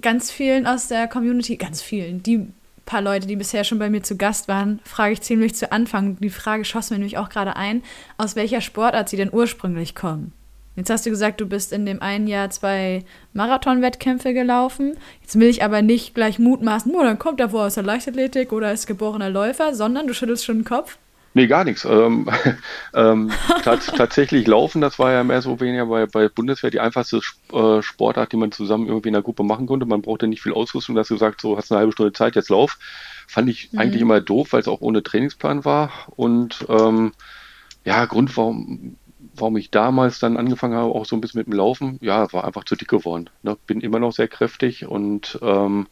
ganz 0.00 0.30
vielen 0.30 0.66
aus 0.66 0.88
der 0.88 1.08
Community, 1.08 1.56
ganz 1.56 1.82
vielen, 1.82 2.22
die 2.22 2.46
paar 2.88 3.02
Leute, 3.02 3.26
die 3.26 3.36
bisher 3.36 3.64
schon 3.64 3.78
bei 3.78 3.90
mir 3.90 4.02
zu 4.02 4.16
Gast 4.16 4.48
waren, 4.48 4.80
frage 4.82 5.12
ich 5.12 5.20
ziemlich 5.20 5.54
zu 5.54 5.70
Anfang. 5.70 6.16
Die 6.16 6.30
Frage 6.30 6.64
schoss 6.64 6.90
mir 6.90 6.96
nämlich 6.96 7.18
auch 7.18 7.28
gerade 7.28 7.54
ein, 7.54 7.82
aus 8.16 8.34
welcher 8.34 8.62
Sportart 8.62 9.10
sie 9.10 9.18
denn 9.18 9.32
ursprünglich 9.32 9.94
kommen. 9.94 10.32
Jetzt 10.74 10.90
hast 10.90 11.04
du 11.04 11.10
gesagt, 11.10 11.40
du 11.40 11.46
bist 11.46 11.72
in 11.72 11.84
dem 11.86 12.00
einen 12.00 12.28
Jahr 12.28 12.50
zwei 12.50 13.04
Marathon-Wettkämpfe 13.34 14.32
gelaufen. 14.32 14.96
Jetzt 15.20 15.38
will 15.38 15.48
ich 15.48 15.62
aber 15.62 15.82
nicht 15.82 16.14
gleich 16.14 16.38
mutmaßen, 16.38 16.94
oh, 16.94 17.02
dann 17.02 17.18
kommt 17.18 17.40
er 17.40 17.52
wohl 17.52 17.62
aus 17.62 17.74
der 17.74 17.82
Leichtathletik 17.82 18.52
oder 18.52 18.72
ist 18.72 18.86
geborener 18.86 19.28
Läufer, 19.28 19.74
sondern 19.74 20.06
du 20.06 20.14
schüttelst 20.14 20.44
schon 20.44 20.60
den 20.60 20.64
Kopf. 20.64 20.96
Nee, 21.38 21.46
gar 21.46 21.62
nichts. 21.62 21.84
Ähm, 21.84 22.28
ähm, 22.94 23.30
tatsächlich 23.62 24.48
laufen, 24.48 24.80
das 24.80 24.98
war 24.98 25.12
ja 25.12 25.22
mehr 25.22 25.40
so 25.40 25.60
weniger 25.60 25.86
bei, 25.86 26.06
bei 26.06 26.28
Bundeswehr 26.28 26.72
die 26.72 26.80
einfachste 26.80 27.20
äh, 27.52 27.80
Sportart, 27.80 28.32
die 28.32 28.36
man 28.36 28.50
zusammen 28.50 28.88
irgendwie 28.88 29.10
in 29.10 29.12
der 29.12 29.22
Gruppe 29.22 29.44
machen 29.44 29.66
konnte. 29.66 29.86
Man 29.86 30.02
brauchte 30.02 30.26
nicht 30.26 30.42
viel 30.42 30.52
Ausrüstung, 30.52 30.96
dass 30.96 31.06
du 31.06 31.16
sagst, 31.16 31.40
so 31.40 31.56
hast 31.56 31.70
eine 31.70 31.78
halbe 31.78 31.92
Stunde 31.92 32.12
Zeit, 32.12 32.34
jetzt 32.34 32.50
lauf. 32.50 32.76
Fand 33.28 33.48
ich 33.48 33.72
mhm. 33.72 33.78
eigentlich 33.78 34.02
immer 34.02 34.20
doof, 34.20 34.52
weil 34.52 34.62
es 34.62 34.66
auch 34.66 34.80
ohne 34.80 35.04
Trainingsplan 35.04 35.64
war. 35.64 35.92
Und 36.16 36.66
ähm, 36.68 37.12
ja, 37.84 38.04
Grund, 38.06 38.36
warum, 38.36 38.96
warum 39.36 39.56
ich 39.58 39.70
damals 39.70 40.18
dann 40.18 40.36
angefangen 40.36 40.74
habe, 40.74 40.92
auch 40.92 41.06
so 41.06 41.14
ein 41.14 41.20
bisschen 41.20 41.38
mit 41.38 41.46
dem 41.46 41.52
Laufen, 41.52 41.98
ja, 42.00 42.32
war 42.32 42.46
einfach 42.46 42.64
zu 42.64 42.74
dick 42.74 42.88
geworden. 42.88 43.30
Ne? 43.44 43.56
Bin 43.68 43.80
immer 43.80 44.00
noch 44.00 44.10
sehr 44.10 44.26
kräftig 44.26 44.88
und 44.88 45.38
ähm, 45.40 45.86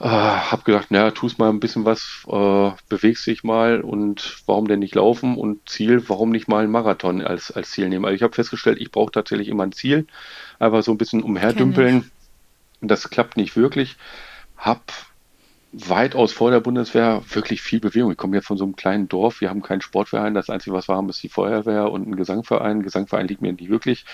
äh, 0.00 0.04
habe 0.06 0.62
gedacht, 0.62 0.90
naja, 0.90 1.10
tust 1.10 1.38
mal 1.38 1.50
ein 1.50 1.60
bisschen 1.60 1.84
was, 1.84 2.24
äh, 2.26 2.70
bewegst 2.88 3.26
dich 3.26 3.44
mal 3.44 3.82
und 3.82 4.42
warum 4.46 4.66
denn 4.66 4.78
nicht 4.78 4.94
laufen 4.94 5.36
und 5.36 5.68
Ziel, 5.68 6.08
warum 6.08 6.30
nicht 6.30 6.48
mal 6.48 6.64
ein 6.64 6.70
Marathon 6.70 7.20
als, 7.20 7.50
als 7.50 7.72
Ziel 7.72 7.90
nehmen. 7.90 8.06
Also 8.06 8.14
ich 8.14 8.22
habe 8.22 8.34
festgestellt, 8.34 8.80
ich 8.80 8.90
brauche 8.90 9.12
tatsächlich 9.12 9.48
immer 9.48 9.64
ein 9.64 9.72
Ziel, 9.72 10.06
einfach 10.58 10.82
so 10.82 10.90
ein 10.90 10.98
bisschen 10.98 11.22
umherdümpeln. 11.22 12.10
Das 12.80 13.10
klappt 13.10 13.36
nicht 13.36 13.56
wirklich. 13.56 13.98
Hab 14.56 14.90
weitaus 15.72 16.32
vor 16.32 16.50
der 16.50 16.60
Bundeswehr 16.60 17.22
wirklich 17.28 17.60
viel 17.60 17.78
Bewegung. 17.78 18.10
Ich 18.10 18.16
komme 18.16 18.36
jetzt 18.36 18.46
von 18.46 18.56
so 18.56 18.64
einem 18.64 18.76
kleinen 18.76 19.06
Dorf, 19.06 19.42
wir 19.42 19.50
haben 19.50 19.60
keinen 19.60 19.82
Sportverein, 19.82 20.32
das 20.32 20.48
Einzige, 20.48 20.74
was 20.74 20.88
wir 20.88 20.96
haben, 20.96 21.10
ist 21.10 21.22
die 21.22 21.28
Feuerwehr 21.28 21.92
und 21.92 22.08
ein 22.08 22.16
Gesangverein. 22.16 22.78
Ein 22.78 22.82
Gesangverein 22.82 23.28
liegt 23.28 23.42
mir 23.42 23.52
nicht 23.52 23.68
wirklich. 23.68 24.06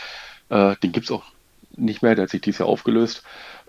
Äh, 0.49 0.75
den 0.83 0.91
gibt 0.91 1.05
es 1.05 1.13
auch 1.13 1.23
nicht 1.77 2.03
mehr, 2.03 2.17
der 2.17 2.25
hat 2.25 2.31
sich 2.31 2.41
dieses 2.41 2.59
Jahr 2.59 2.69
aufgelöst. 2.69 3.23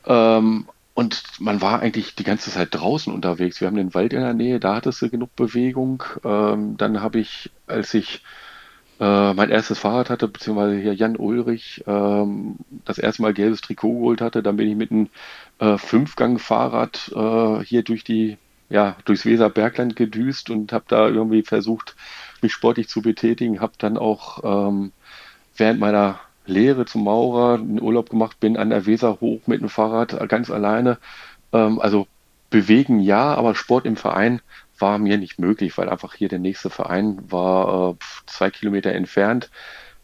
Ähm, 0.06 0.68
und 0.98 1.22
man 1.40 1.62
war 1.62 1.80
eigentlich 1.82 2.16
die 2.16 2.24
ganze 2.24 2.50
Zeit 2.50 2.70
draußen 2.72 3.14
unterwegs. 3.14 3.62
Wir 3.62 3.68
haben 3.68 3.78
den 3.78 3.94
Wald 3.94 4.14
in 4.14 4.22
der 4.22 4.34
Nähe, 4.34 4.60
da 4.60 4.74
hattest 4.74 5.00
du 5.00 5.12
genug 5.12 5.36
Bewegung. 5.36 6.02
Ähm, 6.26 6.76
dann 6.76 7.04
habe 7.04 7.20
ich, 7.20 7.52
als 7.68 7.94
ich 7.94 8.24
äh, 9.00 9.34
mein 9.36 9.52
erstes 9.52 9.78
Fahrrad 9.78 10.10
hatte, 10.10 10.28
beziehungsweise 10.28 10.76
hier 10.76 10.96
Jan 10.96 11.16
Ulrich 11.16 11.84
ähm, 11.86 12.56
das 12.84 12.98
erste 12.98 13.22
Mal 13.22 13.36
gelbes 13.36 13.62
Trikot 13.62 13.94
geholt 13.94 14.22
hatte, 14.22 14.42
dann 14.42 14.58
bin 14.58 14.68
ich 14.68 14.76
mit 14.76 14.90
einem 14.90 15.10
äh, 15.60 15.78
Fünfgang-Fahrrad 15.78 17.12
äh, 17.16 17.64
hier 17.64 17.84
durch 17.84 18.04
die, 18.04 18.40
ja, 18.72 18.96
durchs 19.06 19.28
Weserbergland 19.28 19.96
gedüst 19.96 20.50
und 20.50 20.74
habe 20.74 20.86
da 20.88 21.08
irgendwie 21.08 21.44
versucht, 21.44 21.96
mich 22.42 22.54
sportlich 22.54 22.90
zu 22.90 23.04
betätigen. 23.04 23.62
Habe 23.62 23.74
dann 23.78 24.00
auch 24.00 24.70
ähm, 24.70 24.92
während 25.58 25.80
meiner 25.80 26.20
Lehre 26.48 26.86
zum 26.86 27.04
Maurer 27.04 27.56
einen 27.56 27.82
Urlaub 27.82 28.10
gemacht, 28.10 28.40
bin 28.40 28.58
an 28.58 28.70
der 28.70 28.86
Weser 28.86 29.20
hoch 29.22 29.42
mit 29.46 29.62
dem 29.62 29.70
Fahrrad 29.70 30.28
ganz 30.30 30.50
alleine. 30.50 30.98
Ähm, 31.54 31.80
also 31.80 32.08
bewegen 32.50 33.00
ja, 33.00 33.36
aber 33.36 33.56
Sport 33.56 33.86
im 33.86 33.98
Verein 33.98 34.42
war 34.80 34.98
mir 34.98 35.18
nicht 35.18 35.40
möglich, 35.40 35.78
weil 35.78 35.90
einfach 35.90 36.14
hier 36.14 36.30
der 36.30 36.40
nächste 36.40 36.70
Verein 36.70 37.20
war 37.30 37.92
äh, 37.92 37.96
zwei 38.26 38.50
Kilometer 38.50 38.92
entfernt. 38.94 39.50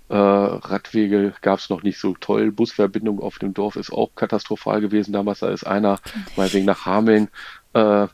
Äh, 0.09 0.15
Radwege 0.15 1.33
gab 1.41 1.59
es 1.59 1.69
noch 1.69 1.83
nicht 1.83 1.99
so 1.99 2.15
toll. 2.19 2.51
Busverbindung 2.51 3.19
auf 3.19 3.39
dem 3.39 3.53
Dorf 3.53 3.75
ist 3.75 3.91
auch 3.91 4.13
katastrophal 4.15 4.81
gewesen. 4.81 5.13
Damals 5.13 5.39
da 5.39 5.49
ist 5.49 5.65
einer 5.65 5.99
mal 6.35 6.51
wegen 6.51 6.65
nach 6.65 6.85
Hameln 6.85 7.29
äh, 7.73 8.07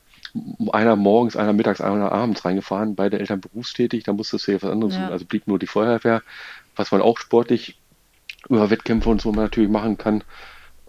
einer 0.72 0.96
morgens, 0.96 1.36
einer 1.36 1.54
mittags, 1.54 1.82
einer 1.82 2.12
abends 2.12 2.46
reingefahren, 2.46 2.96
beide 2.96 3.20
Eltern 3.20 3.42
berufstätig, 3.42 4.04
da 4.04 4.14
musstest 4.14 4.48
du 4.48 4.52
hier 4.52 4.62
was 4.62 4.72
anderes 4.72 4.96
ja. 4.96 5.06
tun. 5.06 5.12
Also 5.12 5.26
blieb 5.26 5.48
nur 5.48 5.60
die 5.60 5.68
Feuerwehr, 5.68 6.22
was 6.76 6.92
man 6.92 7.02
auch 7.02 7.18
sportlich 7.18 7.79
über 8.48 8.70
Wettkämpfe 8.70 9.10
und 9.10 9.22
so 9.22 9.32
natürlich 9.32 9.70
machen 9.70 9.98
kann. 9.98 10.24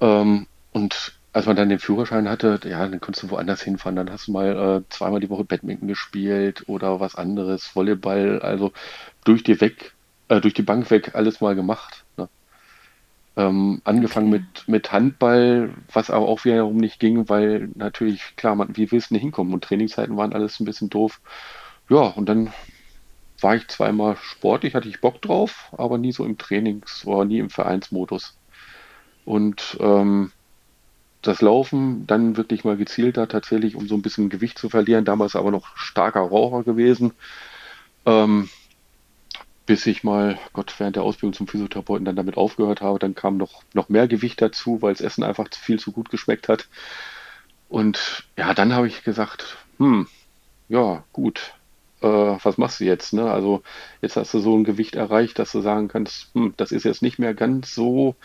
Ähm, 0.00 0.46
und 0.72 1.14
als 1.32 1.46
man 1.46 1.56
dann 1.56 1.68
den 1.68 1.78
Führerschein 1.78 2.28
hatte, 2.28 2.60
ja, 2.64 2.86
dann 2.86 3.00
konntest 3.00 3.24
du 3.24 3.30
woanders 3.30 3.62
hinfahren. 3.62 3.96
Dann 3.96 4.10
hast 4.10 4.28
du 4.28 4.32
mal 4.32 4.78
äh, 4.78 4.88
zweimal 4.88 5.20
die 5.20 5.30
Woche 5.30 5.44
Badminton 5.44 5.88
gespielt 5.88 6.64
oder 6.66 7.00
was 7.00 7.14
anderes, 7.14 7.74
Volleyball, 7.74 8.40
also 8.40 8.72
durch 9.24 9.42
die 9.44 9.60
weg, 9.60 9.92
äh, 10.28 10.40
durch 10.40 10.54
die 10.54 10.62
Bank 10.62 10.90
weg 10.90 11.14
alles 11.14 11.40
mal 11.40 11.54
gemacht. 11.54 12.04
Ne? 12.16 12.28
Ähm, 13.36 13.80
angefangen 13.84 14.34
okay. 14.34 14.44
mit, 14.44 14.68
mit 14.68 14.92
Handball, 14.92 15.70
was 15.92 16.10
aber 16.10 16.26
auch 16.26 16.44
wiederum 16.44 16.76
nicht 16.76 16.98
ging, 16.98 17.28
weil 17.28 17.68
natürlich, 17.76 18.34
klar, 18.36 18.56
man, 18.56 18.76
wie 18.76 18.90
willst 18.90 19.10
du 19.10 19.14
nicht 19.14 19.22
hinkommen? 19.22 19.54
Und 19.54 19.62
Trainingszeiten 19.62 20.16
waren 20.16 20.32
alles 20.32 20.58
ein 20.58 20.64
bisschen 20.64 20.90
doof. 20.90 21.20
Ja, 21.88 22.00
und 22.00 22.28
dann 22.28 22.52
war 23.42 23.56
ich 23.56 23.68
zweimal 23.68 24.16
sportlich, 24.16 24.74
hatte 24.74 24.88
ich 24.88 25.00
Bock 25.00 25.20
drauf, 25.22 25.72
aber 25.76 25.98
nie 25.98 26.12
so 26.12 26.24
im 26.24 26.38
Trainings- 26.38 27.04
oder 27.06 27.24
nie 27.24 27.38
im 27.38 27.50
Vereinsmodus. 27.50 28.36
Und 29.24 29.76
ähm, 29.80 30.32
das 31.22 31.42
Laufen 31.42 32.06
dann 32.06 32.36
wirklich 32.36 32.64
mal 32.64 32.76
gezielter, 32.76 33.28
tatsächlich, 33.28 33.76
um 33.76 33.86
so 33.86 33.94
ein 33.94 34.02
bisschen 34.02 34.30
Gewicht 34.30 34.58
zu 34.58 34.68
verlieren. 34.68 35.04
Damals 35.04 35.36
aber 35.36 35.50
noch 35.50 35.76
starker 35.76 36.20
Raucher 36.20 36.62
gewesen. 36.64 37.12
Ähm, 38.06 38.48
bis 39.66 39.86
ich 39.86 40.02
mal, 40.02 40.38
Gott, 40.52 40.74
während 40.78 40.96
der 40.96 41.02
Ausbildung 41.02 41.34
zum 41.34 41.46
Physiotherapeuten 41.46 42.04
dann 42.04 42.16
damit 42.16 42.36
aufgehört 42.36 42.80
habe, 42.80 42.98
dann 42.98 43.14
kam 43.14 43.36
noch, 43.36 43.62
noch 43.74 43.88
mehr 43.88 44.08
Gewicht 44.08 44.40
dazu, 44.42 44.82
weil 44.82 44.94
das 44.94 45.02
Essen 45.02 45.22
einfach 45.22 45.46
viel 45.52 45.78
zu 45.78 45.92
gut 45.92 46.10
geschmeckt 46.10 46.48
hat. 46.48 46.68
Und 47.68 48.24
ja, 48.36 48.52
dann 48.54 48.72
habe 48.72 48.88
ich 48.88 49.04
gesagt, 49.04 49.58
hm, 49.78 50.08
ja, 50.68 51.04
gut, 51.12 51.54
äh, 52.00 52.06
was 52.06 52.58
machst 52.58 52.80
du 52.80 52.84
jetzt? 52.84 53.12
Ne? 53.12 53.30
Also 53.30 53.62
jetzt 54.00 54.16
hast 54.16 54.32
du 54.34 54.38
so 54.40 54.56
ein 54.56 54.64
Gewicht 54.64 54.94
erreicht, 54.94 55.38
dass 55.38 55.52
du 55.52 55.60
sagen 55.60 55.88
kannst, 55.88 56.34
hm, 56.34 56.54
das 56.56 56.72
ist 56.72 56.84
jetzt 56.84 57.02
nicht 57.02 57.18
mehr 57.18 57.34
ganz 57.34 57.74
so 57.74 58.16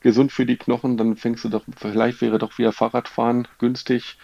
gesund 0.00 0.32
für 0.32 0.46
die 0.46 0.56
Knochen, 0.56 0.96
dann 0.96 1.16
fängst 1.16 1.44
du 1.44 1.48
doch, 1.48 1.64
vielleicht 1.76 2.20
wäre 2.20 2.38
doch 2.38 2.58
wieder 2.58 2.72
Fahrradfahren 2.72 3.48
günstig 3.58 4.18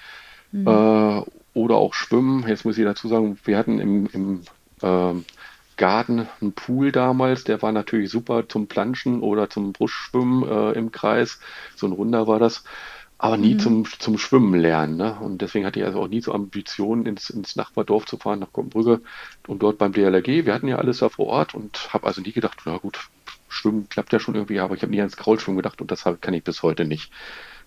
mhm. 0.52 0.66
äh, 0.66 1.22
oder 1.54 1.76
auch 1.76 1.94
Schwimmen. 1.94 2.46
Jetzt 2.46 2.64
muss 2.64 2.78
ich 2.78 2.84
dazu 2.84 3.08
sagen, 3.08 3.38
wir 3.44 3.58
hatten 3.58 3.78
im, 3.78 4.06
im 4.12 4.40
äh, 4.82 5.20
Garten 5.76 6.28
einen 6.40 6.52
Pool 6.52 6.92
damals, 6.92 7.44
der 7.44 7.62
war 7.62 7.72
natürlich 7.72 8.10
super 8.10 8.48
zum 8.48 8.68
Planschen 8.68 9.20
oder 9.20 9.50
zum 9.50 9.72
Brustschwimmen 9.72 10.48
äh, 10.48 10.72
im 10.72 10.92
Kreis. 10.92 11.40
So 11.74 11.86
ein 11.86 11.92
Runder 11.92 12.28
war 12.28 12.38
das 12.38 12.64
aber 13.22 13.36
nie 13.36 13.54
mhm. 13.54 13.58
zum, 13.60 13.84
zum 14.00 14.18
Schwimmen 14.18 14.58
lernen. 14.58 14.96
Ne? 14.96 15.14
Und 15.20 15.42
deswegen 15.42 15.64
hatte 15.64 15.78
ich 15.78 15.86
also 15.86 16.00
auch 16.02 16.08
nie 16.08 16.20
so 16.20 16.32
Ambitionen, 16.32 17.06
ins, 17.06 17.30
ins 17.30 17.54
Nachbardorf 17.54 18.04
zu 18.04 18.16
fahren, 18.16 18.40
nach 18.40 18.52
Koppenbrügge 18.52 19.00
und 19.46 19.62
dort 19.62 19.78
beim 19.78 19.92
DLRG. 19.92 20.44
Wir 20.44 20.52
hatten 20.52 20.66
ja 20.66 20.78
alles 20.78 20.98
da 20.98 21.08
vor 21.08 21.28
Ort 21.28 21.54
und 21.54 21.94
habe 21.94 22.08
also 22.08 22.20
nie 22.20 22.32
gedacht, 22.32 22.58
na 22.64 22.78
gut, 22.78 22.98
Schwimmen 23.48 23.88
klappt 23.88 24.12
ja 24.12 24.18
schon 24.18 24.34
irgendwie, 24.34 24.58
aber 24.58 24.74
ich 24.74 24.82
habe 24.82 24.90
nie 24.90 24.98
ans 24.98 25.16
Kraulschwimmen 25.16 25.56
gedacht 25.56 25.80
und 25.80 25.92
das 25.92 26.02
kann 26.02 26.34
ich 26.34 26.42
bis 26.42 26.64
heute 26.64 26.84
nicht. 26.84 27.12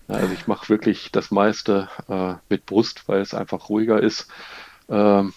Also 0.08 0.30
ich 0.34 0.46
mache 0.46 0.68
wirklich 0.68 1.10
das 1.10 1.30
meiste 1.30 1.88
äh, 2.10 2.34
mit 2.50 2.66
Brust, 2.66 3.04
weil 3.08 3.22
es 3.22 3.32
einfach 3.32 3.70
ruhiger 3.70 4.02
ist. 4.02 4.28
Ähm, 4.90 5.32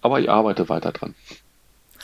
aber 0.00 0.18
ich 0.18 0.30
arbeite 0.30 0.70
weiter 0.70 0.92
dran. 0.92 1.14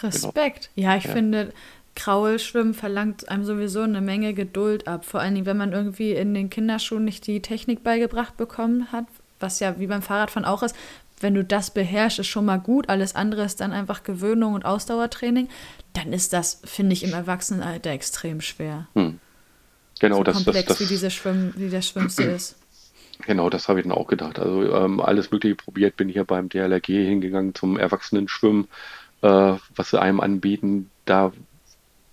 Respekt. 0.02 0.68
Genau. 0.74 0.90
Ja, 0.90 0.96
ich 0.98 1.04
ja. 1.04 1.12
finde, 1.12 1.54
Kraulschwimmen 1.94 2.74
verlangt 2.74 3.28
einem 3.28 3.44
sowieso 3.44 3.82
eine 3.82 4.00
Menge 4.00 4.34
Geduld 4.34 4.88
ab. 4.88 5.04
Vor 5.04 5.20
allen 5.20 5.34
Dingen, 5.34 5.46
wenn 5.46 5.56
man 5.56 5.72
irgendwie 5.72 6.12
in 6.12 6.34
den 6.34 6.50
Kinderschuhen 6.50 7.04
nicht 7.04 7.26
die 7.26 7.40
Technik 7.40 7.82
beigebracht 7.84 8.36
bekommen 8.36 8.90
hat, 8.90 9.06
was 9.40 9.60
ja 9.60 9.78
wie 9.78 9.86
beim 9.86 10.02
Fahrradfahren 10.02 10.44
auch 10.44 10.62
ist. 10.62 10.74
Wenn 11.20 11.34
du 11.34 11.44
das 11.44 11.70
beherrschst, 11.70 12.18
ist 12.18 12.26
schon 12.26 12.44
mal 12.44 12.58
gut. 12.58 12.88
Alles 12.88 13.14
andere 13.14 13.44
ist 13.44 13.60
dann 13.60 13.72
einfach 13.72 14.02
Gewöhnung 14.02 14.54
und 14.54 14.64
Ausdauertraining. 14.64 15.48
Dann 15.92 16.12
ist 16.12 16.32
das, 16.32 16.60
finde 16.64 16.92
ich, 16.92 17.04
im 17.04 17.12
Erwachsenenalter 17.12 17.90
extrem 17.90 18.40
schwer. 18.40 18.88
Hm. 18.94 19.20
Genau, 20.00 20.16
so 20.16 20.24
das, 20.24 20.36
komplex, 20.36 20.66
das, 20.66 20.78
das, 20.78 20.86
wie, 20.86 20.92
diese 20.92 21.10
Schwimm, 21.10 21.54
wie 21.56 21.70
der 21.70 21.82
Schwimmste 21.82 22.22
ist. 22.24 22.56
Genau, 23.26 23.48
das 23.48 23.68
habe 23.68 23.78
ich 23.78 23.84
dann 23.86 23.96
auch 23.96 24.08
gedacht. 24.08 24.40
Also 24.40 24.74
ähm, 24.74 25.00
alles 25.00 25.30
Mögliche 25.30 25.54
probiert, 25.54 25.96
bin 25.96 26.08
hier 26.08 26.24
beim 26.24 26.48
DLRG 26.48 26.86
hingegangen 26.86 27.54
zum 27.54 27.78
Erwachsenenschwimmen, 27.78 28.66
äh, 29.22 29.54
was 29.76 29.90
sie 29.90 30.00
einem 30.00 30.20
anbieten. 30.20 30.90
Da 31.04 31.32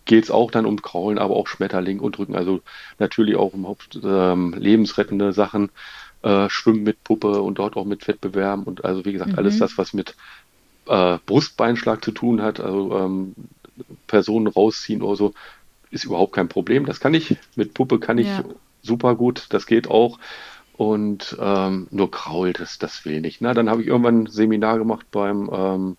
geht 0.05 0.25
es 0.25 0.31
auch 0.31 0.51
dann 0.51 0.65
um 0.65 0.81
Kraulen, 0.81 1.17
aber 1.17 1.36
auch 1.36 1.48
Schmetterling 1.48 2.00
und 2.00 2.17
Rücken. 2.20 2.36
Also 2.36 2.62
natürlich 3.00 3.36
auch 3.36 3.53
um 3.53 3.67
Haupt, 3.67 4.00
ähm, 4.03 4.53
lebensrettende 4.58 5.34
Sachen, 5.34 5.70
äh, 6.24 6.50
Schwimmen 6.50 6.84
mit 6.84 7.03
Puppe 7.03 7.41
und 7.41 7.60
dort 7.60 7.75
auch 7.75 7.86
mit 7.86 8.08
Wettbewerben 8.08 8.63
und 8.63 8.86
also 8.86 9.05
wie 9.05 9.13
gesagt, 9.13 9.34
mhm. 9.34 9.39
alles 9.39 9.60
das, 9.60 9.77
was 9.77 9.93
mit 9.93 10.15
äh, 10.88 11.17
Brustbeinschlag 11.25 12.03
zu 12.03 12.12
tun 12.12 12.41
hat, 12.41 12.60
also 12.60 12.98
ähm, 12.98 13.36
Personen 14.08 14.48
rausziehen 14.48 15.01
oder 15.01 15.15
so, 15.15 15.34
ist 15.89 16.05
überhaupt 16.05 16.34
kein 16.34 16.48
Problem. 16.48 16.86
Das 16.86 17.00
kann 17.00 17.13
ich. 17.13 17.38
Mit 17.55 17.74
Puppe 17.74 18.00
kann 18.00 18.17
ich 18.17 18.27
ja. 18.27 18.43
super 18.81 19.15
gut, 19.15 19.48
das 19.50 19.65
geht 19.65 19.89
auch. 19.89 20.20
Und 20.74 21.38
ähm, 21.39 21.88
nur 21.91 22.10
Kraul, 22.10 22.53
das, 22.53 22.79
das 22.79 23.05
will 23.05 23.22
nicht. 23.22 23.41
Na, 23.41 23.53
dann 23.53 23.70
habe 23.70 23.81
ich 23.81 23.88
irgendwann 23.88 24.24
ein 24.24 24.27
Seminar 24.27 24.79
gemacht 24.79 25.05
beim, 25.12 25.50
ähm, 25.53 25.98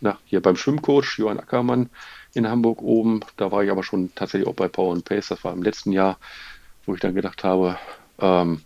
na, 0.00 0.18
hier 0.26 0.42
beim 0.42 0.56
Schwimmcoach 0.56 1.18
Johann 1.18 1.38
Ackermann 1.38 1.88
in 2.38 2.48
Hamburg 2.48 2.80
oben. 2.80 3.20
Da 3.36 3.52
war 3.52 3.62
ich 3.62 3.70
aber 3.70 3.82
schon 3.82 4.14
tatsächlich 4.14 4.48
auch 4.48 4.54
bei 4.54 4.68
Power 4.68 4.94
and 4.94 5.04
Pace. 5.04 5.28
Das 5.28 5.44
war 5.44 5.52
im 5.52 5.62
letzten 5.62 5.92
Jahr, 5.92 6.18
wo 6.86 6.94
ich 6.94 7.00
dann 7.00 7.14
gedacht 7.14 7.44
habe, 7.44 7.78
ähm, 8.20 8.62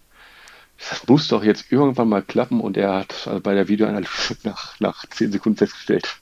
das 0.79 1.07
muss 1.07 1.29
doch 1.29 1.45
jetzt 1.45 1.71
irgendwann 1.71 2.09
mal 2.09 2.23
klappen. 2.23 2.61
Und 2.61 2.77
er 2.77 2.95
hat 2.95 3.27
also 3.27 3.41
bei 3.41 3.55
der 3.55 3.69
Videoanalyse 3.69 4.37
nach, 4.45 4.79
nach 4.81 5.07
zehn 5.07 5.33
Sekunden 5.33 5.59
festgestellt, 5.59 6.17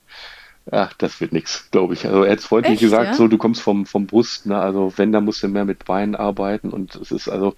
ach, 0.70 0.92
das 0.94 1.20
wird 1.20 1.32
nichts, 1.32 1.70
glaube 1.70 1.94
ich. 1.94 2.06
Also 2.06 2.22
er 2.22 2.32
hat 2.32 2.40
freundlich 2.40 2.74
Echt, 2.74 2.82
gesagt, 2.82 3.06
ja? 3.06 3.14
so 3.14 3.28
du 3.28 3.38
kommst 3.38 3.62
vom, 3.62 3.86
vom 3.86 4.06
Brust, 4.06 4.46
ne? 4.46 4.58
also 4.58 4.92
wenn, 4.96 5.12
dann 5.12 5.24
musst 5.24 5.42
du 5.42 5.48
mehr 5.48 5.64
mit 5.64 5.84
Beinen 5.84 6.14
arbeiten. 6.14 6.70
Und 6.70 6.94
es 6.96 7.10
ist 7.10 7.28
also, 7.28 7.54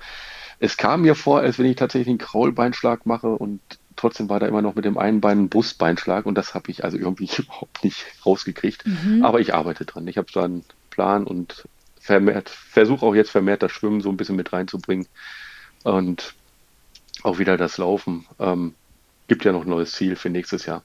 es 0.59 0.77
kam 0.77 1.03
mir 1.03 1.15
vor, 1.15 1.41
als 1.41 1.59
wenn 1.59 1.67
ich 1.67 1.77
tatsächlich 1.77 2.09
einen 2.09 2.19
Kraulbeinschlag 2.19 3.07
mache 3.07 3.29
und 3.29 3.61
trotzdem 3.97 4.29
war 4.29 4.41
da 4.41 4.47
immer 4.47 4.63
noch 4.63 4.75
mit 4.75 4.85
dem 4.85 4.99
einen 4.99 5.21
Bein 5.21 5.45
ein 5.45 5.49
Brustbeinschlag 5.49 6.27
und 6.27 6.37
das 6.37 6.55
habe 6.55 6.71
ich 6.71 6.85
also 6.85 6.97
irgendwie 6.97 7.29
überhaupt 7.39 7.85
nicht 7.85 8.05
rausgekriegt. 8.25 8.87
Mhm. 8.87 9.25
Aber 9.25 9.41
ich 9.41 9.55
arbeite 9.55 9.85
dran. 9.85 10.07
Ich 10.09 10.19
habe 10.19 10.29
da 10.33 10.45
einen 10.45 10.65
Plan 10.91 11.25
und 11.25 11.65
vermehrt, 12.01 12.49
versuche 12.49 13.07
auch 13.07 13.15
jetzt 13.15 13.31
vermehrt 13.31 13.63
das 13.63 13.73
Schwimmen 13.73 14.01
so 14.01 14.11
ein 14.11 14.17
bisschen 14.17 14.37
mit 14.37 14.53
reinzubringen 14.53 15.07
und 15.85 16.35
auch 17.23 17.39
wieder 17.39 17.57
das 17.57 17.79
Laufen. 17.79 18.27
Ähm, 18.39 18.75
gibt 19.29 19.45
ja 19.45 19.53
noch 19.53 19.63
ein 19.63 19.71
neues 19.71 19.93
Ziel 19.93 20.17
für 20.17 20.31
nächstes 20.31 20.67
Jahr. 20.67 20.83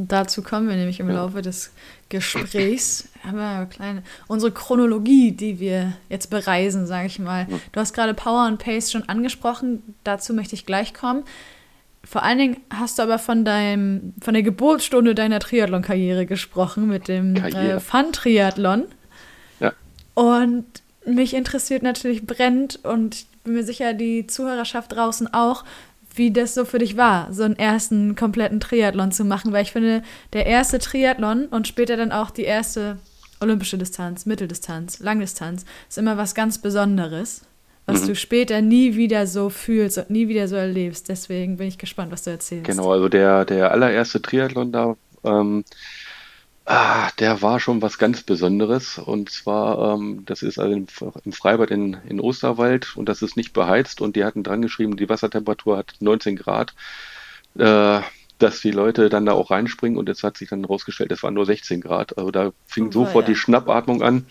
Dazu 0.00 0.42
kommen 0.42 0.68
wir 0.68 0.76
nämlich 0.76 1.00
im 1.00 1.08
ja. 1.08 1.16
Laufe 1.16 1.42
des 1.42 1.72
Gesprächs. 2.08 3.08
Haben 3.24 3.38
wir 3.38 3.48
eine 3.48 3.66
kleine, 3.66 4.02
unsere 4.28 4.52
Chronologie, 4.52 5.32
die 5.32 5.58
wir 5.58 5.94
jetzt 6.08 6.30
bereisen, 6.30 6.86
sage 6.86 7.08
ich 7.08 7.18
mal. 7.18 7.48
Du 7.72 7.80
hast 7.80 7.94
gerade 7.94 8.14
Power 8.14 8.46
und 8.46 8.58
Pace 8.58 8.92
schon 8.92 9.08
angesprochen. 9.08 9.96
Dazu 10.04 10.34
möchte 10.34 10.54
ich 10.54 10.66
gleich 10.66 10.94
kommen. 10.94 11.24
Vor 12.08 12.22
allen 12.22 12.38
Dingen 12.38 12.56
hast 12.70 12.98
du 12.98 13.02
aber 13.02 13.18
von 13.18 13.44
deinem, 13.44 14.14
von 14.22 14.32
der 14.32 14.42
Geburtsstunde 14.42 15.14
deiner 15.14 15.40
Triathlon-Karriere 15.40 16.24
gesprochen 16.24 16.88
mit 16.88 17.06
dem 17.06 17.36
äh, 17.36 17.78
Fun-Triathlon. 17.80 18.86
Ja. 19.60 19.74
Und 20.14 20.64
mich 21.04 21.34
interessiert 21.34 21.82
natürlich 21.82 22.24
brennt 22.24 22.82
und 22.82 23.14
ich 23.14 23.26
bin 23.44 23.52
mir 23.52 23.62
sicher, 23.62 23.92
die 23.92 24.26
Zuhörerschaft 24.26 24.92
draußen 24.92 25.34
auch, 25.34 25.66
wie 26.14 26.30
das 26.30 26.54
so 26.54 26.64
für 26.64 26.78
dich 26.78 26.96
war, 26.96 27.30
so 27.30 27.42
einen 27.42 27.58
ersten 27.58 28.16
kompletten 28.16 28.60
Triathlon 28.60 29.12
zu 29.12 29.26
machen, 29.26 29.52
weil 29.52 29.64
ich 29.64 29.72
finde, 29.72 30.02
der 30.32 30.46
erste 30.46 30.78
Triathlon 30.78 31.44
und 31.48 31.68
später 31.68 31.98
dann 31.98 32.10
auch 32.10 32.30
die 32.30 32.44
erste 32.44 32.96
olympische 33.40 33.76
Distanz, 33.76 34.24
Mitteldistanz, 34.24 35.00
Langdistanz 35.00 35.66
ist 35.90 35.98
immer 35.98 36.16
was 36.16 36.34
ganz 36.34 36.56
Besonderes, 36.56 37.42
was 37.88 38.02
mhm. 38.02 38.08
du 38.08 38.14
später 38.14 38.60
nie 38.60 38.94
wieder 38.94 39.26
so 39.26 39.50
fühlst 39.50 39.98
und 39.98 40.10
nie 40.10 40.28
wieder 40.28 40.46
so 40.46 40.56
erlebst. 40.56 41.08
Deswegen 41.08 41.56
bin 41.56 41.66
ich 41.66 41.78
gespannt, 41.78 42.12
was 42.12 42.22
du 42.22 42.30
erzählst. 42.30 42.66
Genau, 42.66 42.92
also 42.92 43.08
der, 43.08 43.44
der 43.44 43.72
allererste 43.72 44.22
Triathlon 44.22 44.70
da 44.70 44.96
ähm, 45.24 45.64
Ah, 46.70 47.10
der 47.18 47.40
war 47.40 47.60
schon 47.60 47.80
was 47.80 47.96
ganz 47.96 48.22
Besonderes. 48.22 48.98
Und 48.98 49.30
zwar, 49.30 49.94
ähm, 49.94 50.24
das 50.26 50.42
ist 50.42 50.58
also 50.58 50.74
im, 50.76 50.86
im 51.24 51.32
Freibad 51.32 51.70
in, 51.70 51.96
in 52.06 52.20
Osterwald 52.20 52.94
und 52.94 53.08
das 53.08 53.22
ist 53.22 53.38
nicht 53.38 53.54
beheizt. 53.54 54.02
Und 54.02 54.16
die 54.16 54.24
hatten 54.24 54.42
dran 54.42 54.60
geschrieben, 54.60 54.98
die 54.98 55.08
Wassertemperatur 55.08 55.78
hat 55.78 55.94
19 56.00 56.36
Grad, 56.36 56.74
äh, 57.56 58.02
dass 58.38 58.60
die 58.60 58.70
Leute 58.70 59.08
dann 59.08 59.24
da 59.24 59.32
auch 59.32 59.50
reinspringen. 59.50 59.96
Und 59.96 60.10
jetzt 60.10 60.22
hat 60.22 60.36
sich 60.36 60.50
dann 60.50 60.66
rausgestellt, 60.66 61.10
es 61.10 61.22
waren 61.22 61.32
nur 61.32 61.46
16 61.46 61.80
Grad. 61.80 62.18
Also 62.18 62.30
da 62.30 62.52
fing 62.66 62.88
oh, 62.88 62.92
sofort 62.92 63.26
ja. 63.26 63.32
die 63.32 63.36
Schnappatmung 63.36 64.02
an. 64.02 64.26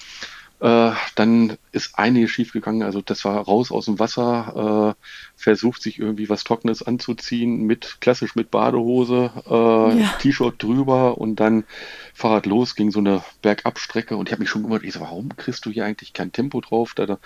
Äh, 0.60 0.92
dann 1.14 1.58
ist 1.72 2.00
einiges 2.00 2.32
schiefgegangen. 2.32 2.82
Also 2.82 3.02
das 3.02 3.24
war 3.26 3.38
raus 3.38 3.72
aus 3.72 3.86
dem 3.86 4.00
Wasser, 4.00 4.96
äh, 4.98 5.04
versucht 5.36 5.84
sich 5.84 6.00
irgendwie 6.00 6.30
was 6.30 6.44
Trockenes 6.44 6.82
anzuziehen, 6.82 7.64
mit 7.64 7.98
klassisch 8.02 8.36
mit 8.36 8.50
Badehose, 8.50 9.32
äh, 9.46 10.02
ja. 10.02 10.14
T-Shirt 10.20 10.56
drüber 10.62 11.20
und 11.20 11.36
dann 11.40 11.64
Fahrrad 12.16 12.48
los, 12.48 12.74
ging 12.74 12.90
so 12.90 13.00
eine 13.00 13.24
Bergabstrecke 13.44 14.18
und 14.18 14.30
ich 14.30 14.34
habe 14.34 14.42
mich 14.42 14.50
schon 14.50 14.64
gewundert, 14.64 14.84
ich 14.84 14.94
so, 14.94 15.02
warum 15.02 15.36
kriegst 15.38 15.64
du 15.66 15.70
hier 15.70 15.86
eigentlich 15.86 16.14
kein 16.14 16.32
Tempo 16.32 16.60
drauf? 16.60 16.94
Da, 16.96 17.06
da 17.06 17.20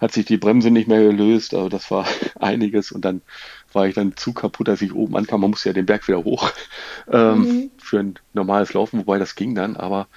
hat 0.00 0.12
sich 0.12 0.26
die 0.26 0.36
Bremse 0.36 0.72
nicht 0.72 0.88
mehr 0.88 1.02
gelöst, 1.02 1.54
also 1.54 1.68
das 1.68 1.88
war 1.92 2.06
einiges 2.40 2.90
und 2.90 3.04
dann 3.04 3.22
war 3.72 3.86
ich 3.86 3.94
dann 3.94 4.16
zu 4.16 4.32
kaputt, 4.32 4.68
als 4.68 4.82
ich 4.82 4.92
oben 4.92 5.16
ankam. 5.16 5.42
Man 5.42 5.50
muss 5.50 5.64
ja 5.64 5.72
den 5.72 5.86
Berg 5.86 6.08
wieder 6.08 6.24
hoch 6.24 6.50
ähm, 7.12 7.38
mhm. 7.38 7.70
für 7.78 8.00
ein 8.00 8.18
normales 8.32 8.72
Laufen, 8.74 8.98
wobei 8.98 9.18
das 9.18 9.36
ging 9.36 9.54
dann, 9.54 9.76
aber 9.76 10.08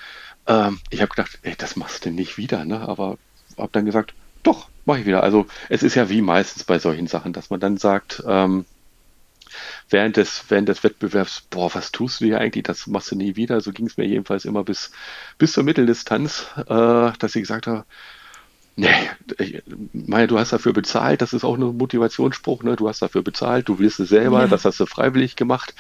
ähm, 0.48 0.80
ich 0.90 1.02
habe 1.02 1.10
gedacht, 1.10 1.40
ey, 1.44 1.56
das 1.58 1.76
machst 1.76 2.06
du 2.06 2.12
nicht 2.12 2.38
wieder, 2.38 2.66
ne? 2.66 2.80
Aber 2.82 3.18
habe 3.58 3.72
dann 3.72 3.86
gesagt, 3.86 4.14
doch, 4.44 4.70
mache 4.86 5.00
ich 5.00 5.06
wieder. 5.06 5.24
Also 5.24 5.46
es 5.70 5.84
ist 5.84 5.96
ja 5.96 6.10
wie 6.10 6.22
meistens 6.22 6.64
bei 6.64 6.80
solchen 6.80 7.08
Sachen, 7.08 7.34
dass 7.34 7.50
man 7.50 7.60
dann 7.60 7.78
sagt, 7.78 8.24
ähm, 8.26 8.66
während 9.90 10.18
des, 10.18 10.46
während 10.50 10.70
des 10.70 10.84
Wettbewerbs, 10.84 11.48
boah, 11.50 11.74
was 11.74 11.92
tust 11.92 12.22
du 12.22 12.26
hier 12.26 12.40
eigentlich? 12.40 12.64
Das 12.64 12.88
machst 12.88 13.12
du 13.12 13.16
nie 13.16 13.36
wieder. 13.36 13.62
So 13.62 13.72
ging 13.72 13.88
es 13.88 13.98
mir 13.98 14.06
jedenfalls 14.06 14.46
immer 14.46 14.64
bis, 14.64 14.92
bis 15.38 15.54
zur 15.54 15.64
Mitteldistanz, 15.64 16.48
äh, 16.58 16.64
dass 16.66 17.36
ich 17.36 17.42
gesagt 17.42 17.68
habe, 17.68 17.86
nee, 18.76 18.88
ich 19.38 19.62
meine, 19.94 20.28
du 20.28 20.40
hast 20.40 20.54
dafür 20.54 20.74
bezahlt, 20.74 21.22
das 21.22 21.34
ist 21.34 21.44
auch 21.44 21.58
ein 21.58 21.78
Motivationsspruch, 21.78 22.64
ne? 22.64 22.76
Du 22.76 22.88
hast 22.88 23.02
dafür 23.02 23.24
bezahlt, 23.24 23.68
du 23.68 23.80
willst 23.80 24.00
es 24.00 24.10
selber, 24.10 24.42
ja. 24.42 24.48
das 24.48 24.66
hast 24.66 24.80
du 24.80 24.86
freiwillig 24.86 25.36
gemacht. 25.36 25.74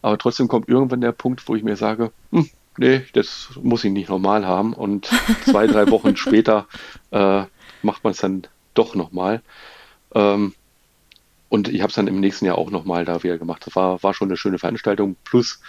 Aber 0.00 0.18
trotzdem 0.18 0.48
kommt 0.48 0.68
irgendwann 0.68 1.00
der 1.00 1.12
Punkt, 1.12 1.46
wo 1.46 1.54
ich 1.54 1.62
mir 1.62 1.76
sage, 1.76 2.10
hm, 2.32 2.50
nee, 2.76 3.04
das 3.12 3.50
muss 3.62 3.84
ich 3.84 3.92
nicht 3.92 4.08
normal 4.08 4.46
haben. 4.46 4.72
Und 4.72 5.10
zwei, 5.44 5.66
drei 5.66 5.90
Wochen 5.90 6.16
später 6.16 6.66
äh, 7.10 7.44
macht 7.82 8.04
man 8.04 8.12
es 8.12 8.18
dann 8.18 8.46
doch 8.74 8.94
nochmal. 8.94 9.42
Ähm, 10.14 10.54
und 11.48 11.68
ich 11.68 11.82
habe 11.82 11.90
es 11.90 11.96
dann 11.96 12.06
im 12.06 12.20
nächsten 12.20 12.46
Jahr 12.46 12.56
auch 12.56 12.70
nochmal 12.70 13.04
da 13.04 13.22
wieder 13.22 13.38
gemacht. 13.38 13.66
Das 13.66 13.76
war, 13.76 14.02
war 14.02 14.14
schon 14.14 14.28
eine 14.28 14.36
schöne 14.36 14.58
Veranstaltung. 14.58 15.16
Plus, 15.24 15.60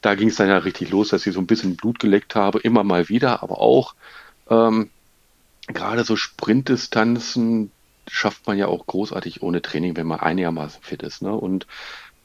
da 0.00 0.14
ging 0.14 0.28
es 0.28 0.36
dann 0.36 0.48
ja 0.48 0.58
richtig 0.58 0.90
los, 0.90 1.08
dass 1.08 1.26
ich 1.26 1.34
so 1.34 1.40
ein 1.40 1.46
bisschen 1.46 1.76
Blut 1.76 1.98
geleckt 1.98 2.34
habe, 2.34 2.58
immer 2.60 2.84
mal 2.84 3.08
wieder, 3.08 3.42
aber 3.42 3.60
auch 3.60 3.94
ähm, 4.50 4.90
gerade 5.68 6.04
so 6.04 6.16
Sprintdistanzen 6.16 7.70
schafft 8.08 8.46
man 8.46 8.58
ja 8.58 8.66
auch 8.66 8.86
großartig 8.86 9.42
ohne 9.42 9.62
Training, 9.62 9.96
wenn 9.96 10.06
man 10.06 10.20
einigermaßen 10.20 10.82
fit 10.82 11.02
ist. 11.02 11.22
Ne? 11.22 11.32
Und 11.32 11.66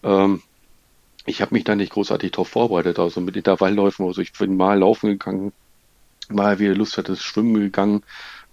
ähm, 0.04 0.42
ich 1.26 1.42
habe 1.42 1.54
mich 1.54 1.64
da 1.64 1.76
nicht 1.76 1.94
großartig 1.94 2.32
darauf 2.32 2.50
vorbereitet. 2.50 3.00
Also 3.00 3.22
mit 3.22 3.36
Intervallläufen, 3.36 4.06
also 4.06 4.22
ich 4.22 4.34
bin 4.34 4.58
mal 4.58 4.80
laufen 4.80 5.10
gegangen, 5.10 5.54
mal 6.30 6.60
wieder 6.60 6.76
Lust 6.76 6.98
hatte, 6.98 7.16
schwimmen 7.16 7.56
gegangen. 7.56 8.04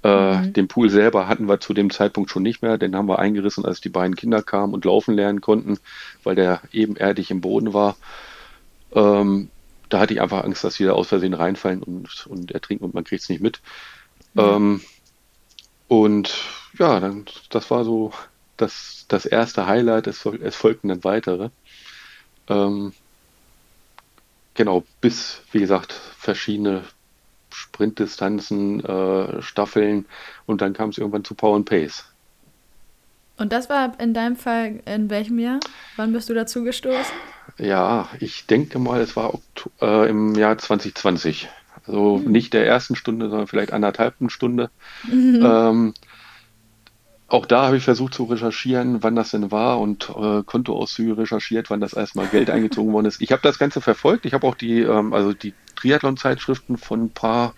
Äh, 0.03 0.39
mhm. 0.39 0.53
Den 0.55 0.69
Pool 0.69 0.89
selber 0.89 1.29
hatten 1.29 1.47
wir 1.49 1.61
zu 1.61 1.75
dem 1.75 1.91
Zeitpunkt 1.91 2.31
schon 2.31 2.43
nicht 2.43 2.63
mehr, 2.63 2.79
den 2.79 2.97
haben 2.97 3.09
wir 3.09 3.19
eingerissen, 3.19 3.67
als 3.67 3.81
die 3.81 3.91
beiden 3.91 4.17
Kinder 4.17 4.43
kamen 4.43 4.73
und 4.73 4.85
laufen 4.85 5.15
lernen 5.15 5.41
konnten, 5.41 5.79
weil 6.23 6.35
der 6.35 6.63
ebenerdig 6.73 7.31
im 7.31 7.43
Boden 7.43 7.75
war. 7.75 7.97
Ähm, 8.95 9.51
da 9.91 9.99
hatte 10.01 10.15
ich 10.15 10.21
einfach 10.21 10.45
Angst, 10.45 10.65
dass 10.65 10.75
sie 10.75 10.85
da 10.85 10.93
aus 10.93 11.09
Versehen 11.09 11.35
reinfallen 11.35 11.83
und, 11.83 12.27
und 12.27 12.53
ertrinken 12.53 12.85
und 12.85 12.95
man 12.95 13.05
kriegt 13.05 13.23
es 13.23 13.29
nicht 13.29 13.43
mit. 13.43 13.61
Mhm. 14.35 14.41
Ähm, 14.41 14.81
und 15.89 16.33
ja, 16.79 17.01
dann, 17.01 17.27
das 17.51 17.71
war 17.71 17.85
so 17.85 18.13
das, 18.57 19.07
das 19.09 19.27
erste 19.27 19.67
Highlight, 19.67 20.07
es, 20.07 20.25
es 20.25 20.57
folgten 20.57 20.89
dann 20.89 21.05
weitere. 21.05 21.51
Ähm, 22.51 22.93
genau, 24.55 24.85
bis, 25.01 25.41
wie 25.53 25.61
gesagt, 25.61 25.93
verschiedene 25.93 26.85
Sprintdistanzen, 27.53 28.85
äh, 28.85 29.43
Staffeln 29.43 30.07
und 30.47 30.61
dann 30.61 30.73
kam 30.73 30.91
es 30.91 30.99
irgendwann 30.99 31.25
zu 31.25 31.35
Power 31.35 31.57
and 31.57 31.69
Pace. 31.69 32.05
Und 33.37 33.53
das 33.53 33.71
war 33.71 33.99
in 33.99 34.13
deinem 34.13 34.37
Fall 34.37 34.81
in 34.85 35.09
welchem 35.09 35.39
Jahr? 35.39 35.61
Wann 35.97 36.13
bist 36.13 36.29
du 36.29 36.35
dazu 36.35 36.63
gestoßen? 36.63 37.15
Ja, 37.57 38.09
ich 38.21 38.47
denke 38.47 38.79
mal, 38.79 39.01
es 39.01 39.17
war 39.17 39.39
äh, 39.81 40.09
im 40.11 40.35
Jahr 40.35 40.59
2020. 40.59 41.49
Also 41.87 42.19
mhm. 42.19 42.31
nicht 42.31 42.53
der 42.53 42.67
ersten 42.67 42.97
Stunde, 42.97 43.31
sondern 43.31 43.47
vielleicht 43.47 43.73
anderthalbten 43.73 44.31
Stunde. 44.31 44.71
Mhm. 45.05 45.41
Ähm, 45.43 45.95
auch 47.31 47.47
da 47.47 47.67
habe 47.67 47.77
ich 47.77 47.85
versucht 47.85 48.13
zu 48.13 48.25
recherchieren, 48.25 49.03
wann 49.05 49.15
das 49.15 49.31
denn 49.31 49.53
war 49.53 49.81
und 49.81 50.11
äh, 50.11 50.43
Kontoauszüge 50.45 51.17
recherchiert, 51.17 51.71
wann 51.71 51.81
das 51.81 51.93
erstmal 51.93 52.27
Geld 52.27 52.51
eingezogen 52.51 52.93
worden 52.93 53.07
ist. 53.07 53.23
Ich 53.23 53.31
habe 53.31 53.43
das 53.43 53.59
Ganze 53.59 53.81
verfolgt. 53.81 54.27
Ich 54.27 54.35
habe 54.35 54.47
auch 54.47 54.57
die, 54.57 54.81
ähm, 54.81 55.13
also 55.13 55.33
die 55.33 55.55
Triathlon-Zeitschriften 55.77 56.77
von 56.77 57.05
ein 57.05 57.11
paar 57.11 57.55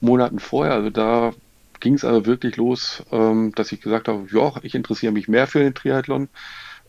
Monaten 0.00 0.38
vorher. 0.38 0.74
Also 0.74 0.90
da 0.90 1.32
ging 1.80 1.94
es 1.94 2.04
also 2.04 2.26
wirklich 2.26 2.56
los, 2.56 3.02
ähm, 3.12 3.52
dass 3.54 3.72
ich 3.72 3.80
gesagt 3.80 4.08
habe, 4.08 4.26
ja, 4.30 4.52
ich 4.62 4.74
interessiere 4.74 5.12
mich 5.12 5.26
mehr 5.26 5.46
für 5.46 5.60
den 5.60 5.74
Triathlon. 5.74 6.28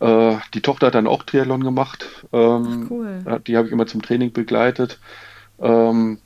Äh, 0.01 0.35
die 0.53 0.61
Tochter 0.61 0.87
hat 0.87 0.95
dann 0.95 1.07
auch 1.07 1.23
Triathlon 1.23 1.63
gemacht. 1.63 2.05
Ähm, 2.33 2.87
cool. 2.89 3.41
Die 3.47 3.55
habe 3.55 3.67
ich 3.67 3.73
immer 3.73 3.87
zum 3.87 4.01
Training 4.01 4.33
begleitet. 4.33 4.99
Ähm, 5.59 6.19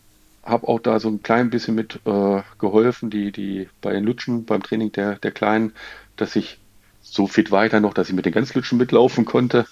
habe 0.43 0.67
auch 0.67 0.79
da 0.79 0.99
so 0.99 1.09
ein 1.09 1.23
klein 1.23 1.49
bisschen 1.49 1.75
mit 1.75 1.99
äh, 2.05 2.41
geholfen, 2.57 3.09
die, 3.09 3.31
die 3.31 3.69
bei 3.81 3.93
den 3.93 4.03
Lutschen, 4.03 4.45
beim 4.45 4.63
Training 4.63 4.91
der, 4.91 5.15
der 5.15 5.31
Kleinen, 5.31 5.73
dass 6.15 6.35
ich 6.35 6.59
so 7.01 7.27
fit 7.27 7.51
weiter 7.51 7.79
noch, 7.79 7.93
dass 7.93 8.09
ich 8.09 8.15
mit 8.15 8.25
den 8.25 8.33
ganz 8.33 8.53
Lutschen 8.53 8.77
mitlaufen 8.77 9.25
konnte 9.25 9.65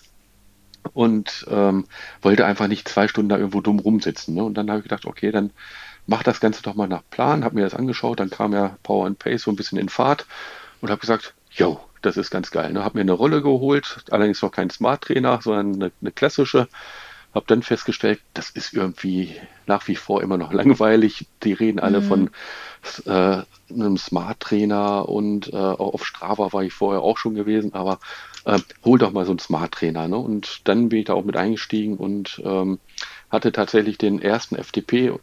und 0.93 1.45
ähm, 1.49 1.85
wollte 2.21 2.45
einfach 2.45 2.67
nicht 2.67 2.87
zwei 2.87 3.07
Stunden 3.07 3.29
da 3.29 3.37
irgendwo 3.37 3.61
dumm 3.61 3.79
rumsitzen. 3.79 4.35
Ne? 4.35 4.43
Und 4.43 4.55
dann 4.55 4.69
habe 4.69 4.79
ich 4.79 4.83
gedacht, 4.83 5.05
okay, 5.05 5.31
dann 5.31 5.51
mach 6.05 6.23
das 6.23 6.39
Ganze 6.39 6.63
doch 6.63 6.75
mal 6.75 6.87
nach 6.87 7.03
Plan, 7.09 7.43
habe 7.43 7.55
mir 7.55 7.63
das 7.63 7.75
angeschaut, 7.75 8.19
dann 8.19 8.29
kam 8.29 8.53
ja 8.53 8.77
Power 8.83 9.05
and 9.05 9.19
Pace 9.19 9.43
so 9.43 9.51
ein 9.51 9.55
bisschen 9.55 9.77
in 9.77 9.89
Fahrt 9.89 10.25
und 10.81 10.89
habe 10.89 11.01
gesagt, 11.01 11.33
yo, 11.51 11.79
das 12.01 12.17
ist 12.17 12.31
ganz 12.31 12.51
geil. 12.51 12.71
Ne? 12.71 12.83
Habe 12.83 12.97
mir 12.97 13.01
eine 13.01 13.11
Rolle 13.11 13.41
geholt, 13.41 14.05
allerdings 14.11 14.41
noch 14.41 14.51
kein 14.51 14.69
Smart 14.69 15.03
Trainer, 15.03 15.39
sondern 15.41 15.75
eine, 15.75 15.91
eine 16.01 16.11
klassische 16.11 16.67
habe 17.33 17.45
dann 17.47 17.61
festgestellt, 17.61 18.19
das 18.33 18.49
ist 18.49 18.73
irgendwie 18.73 19.35
nach 19.65 19.87
wie 19.87 19.95
vor 19.95 20.21
immer 20.21 20.37
noch 20.37 20.53
langweilig. 20.61 21.27
Die 21.43 21.53
reden 21.53 21.79
alle 21.79 22.01
mhm. 22.01 22.05
von 22.05 22.29
äh, 23.05 23.43
einem 23.73 23.97
Smart 23.97 24.39
Trainer 24.39 25.07
und 25.09 25.51
äh, 25.53 25.55
auf 25.55 26.05
Strava 26.05 26.53
war 26.53 26.63
ich 26.63 26.73
vorher 26.73 27.01
auch 27.01 27.17
schon 27.17 27.35
gewesen, 27.35 27.73
aber 27.73 27.99
äh, 28.45 28.59
hol 28.83 28.97
doch 28.97 29.11
mal 29.11 29.25
so 29.25 29.31
einen 29.31 29.39
Smart 29.39 29.73
Trainer. 29.73 30.07
Ne? 30.07 30.17
Und 30.17 30.67
dann 30.67 30.89
bin 30.89 30.99
ich 30.99 31.05
da 31.05 31.13
auch 31.13 31.25
mit 31.25 31.37
eingestiegen 31.37 31.97
und 31.97 32.41
ähm, 32.45 32.79
hatte 33.29 33.51
tatsächlich 33.51 33.97
den 33.97 34.21
ersten 34.21 34.55
FTP 34.55 35.19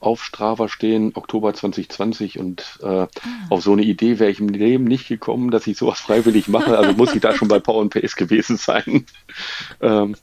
auf 0.00 0.22
Strava 0.22 0.68
stehen, 0.68 1.12
Oktober 1.14 1.54
2020 1.54 2.38
und 2.38 2.78
äh, 2.82 2.86
ah. 2.86 3.08
auf 3.48 3.62
so 3.62 3.72
eine 3.72 3.82
Idee 3.82 4.18
wäre 4.18 4.30
ich 4.30 4.40
im 4.40 4.48
Leben 4.48 4.84
nicht 4.84 5.08
gekommen, 5.08 5.50
dass 5.50 5.66
ich 5.66 5.78
sowas 5.78 6.00
freiwillig 6.00 6.48
mache. 6.48 6.76
Also 6.78 6.92
muss 6.92 7.14
ich 7.14 7.20
da 7.20 7.34
schon 7.34 7.48
bei 7.48 7.58
Power 7.58 7.88
Pace 7.88 8.14
gewesen 8.14 8.56
sein. 8.56 9.06
ähm, 9.80 10.16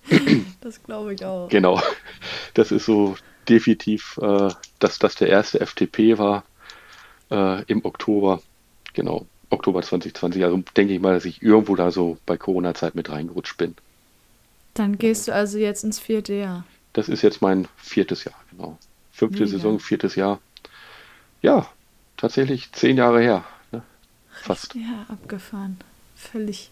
das 0.61 0.81
glaube 0.83 1.13
ich 1.15 1.25
auch. 1.25 1.49
Genau. 1.49 1.81
Das 2.53 2.71
ist 2.71 2.85
so 2.85 3.15
definitiv, 3.49 4.17
äh, 4.21 4.49
dass 4.79 4.99
das 4.99 5.15
der 5.15 5.29
erste 5.29 5.65
FTP 5.65 6.17
war 6.17 6.43
äh, 7.31 7.63
im 7.63 7.83
Oktober. 7.83 8.41
Genau, 8.93 9.25
Oktober 9.49 9.81
2020. 9.81 10.43
Also 10.43 10.63
denke 10.77 10.93
ich 10.93 11.01
mal, 11.01 11.15
dass 11.15 11.25
ich 11.25 11.41
irgendwo 11.41 11.75
da 11.75 11.91
so 11.91 12.17
bei 12.25 12.37
Corona-Zeit 12.37 12.95
mit 12.95 13.09
reingerutscht 13.09 13.57
bin. 13.57 13.75
Dann 14.75 14.97
gehst 14.97 15.27
du 15.27 15.33
also 15.33 15.57
jetzt 15.57 15.83
ins 15.83 15.99
vierte 15.99 16.33
Jahr. 16.33 16.65
Das 16.93 17.09
ist 17.09 17.23
jetzt 17.23 17.41
mein 17.41 17.67
viertes 17.77 18.23
Jahr, 18.23 18.35
genau. 18.51 18.77
Fünfte 19.13 19.43
Mega. 19.43 19.51
Saison, 19.51 19.79
viertes 19.79 20.15
Jahr. 20.15 20.39
Ja, 21.43 21.67
tatsächlich 22.17 22.71
zehn 22.71 22.97
Jahre 22.97 23.21
her. 23.21 23.45
Ne? 23.71 23.83
Fast. 24.31 24.73
Ja, 24.73 25.05
abgefahren. 25.07 25.77
Völlig, 26.15 26.71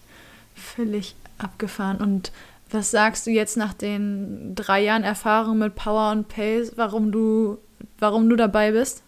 völlig 0.55 1.15
abgefahren. 1.37 1.97
Und 1.97 2.31
was 2.71 2.89
sagst 2.89 3.27
du 3.27 3.31
jetzt 3.31 3.57
nach 3.57 3.73
den 3.73 4.55
drei 4.55 4.83
Jahren 4.83 5.03
Erfahrung 5.03 5.59
mit 5.59 5.75
Power 5.75 6.11
und 6.11 6.29
Pace, 6.29 6.73
warum 6.77 7.11
du, 7.11 7.59
warum 7.99 8.27
du 8.27 8.35
dabei 8.35 8.71
bist? 8.71 9.03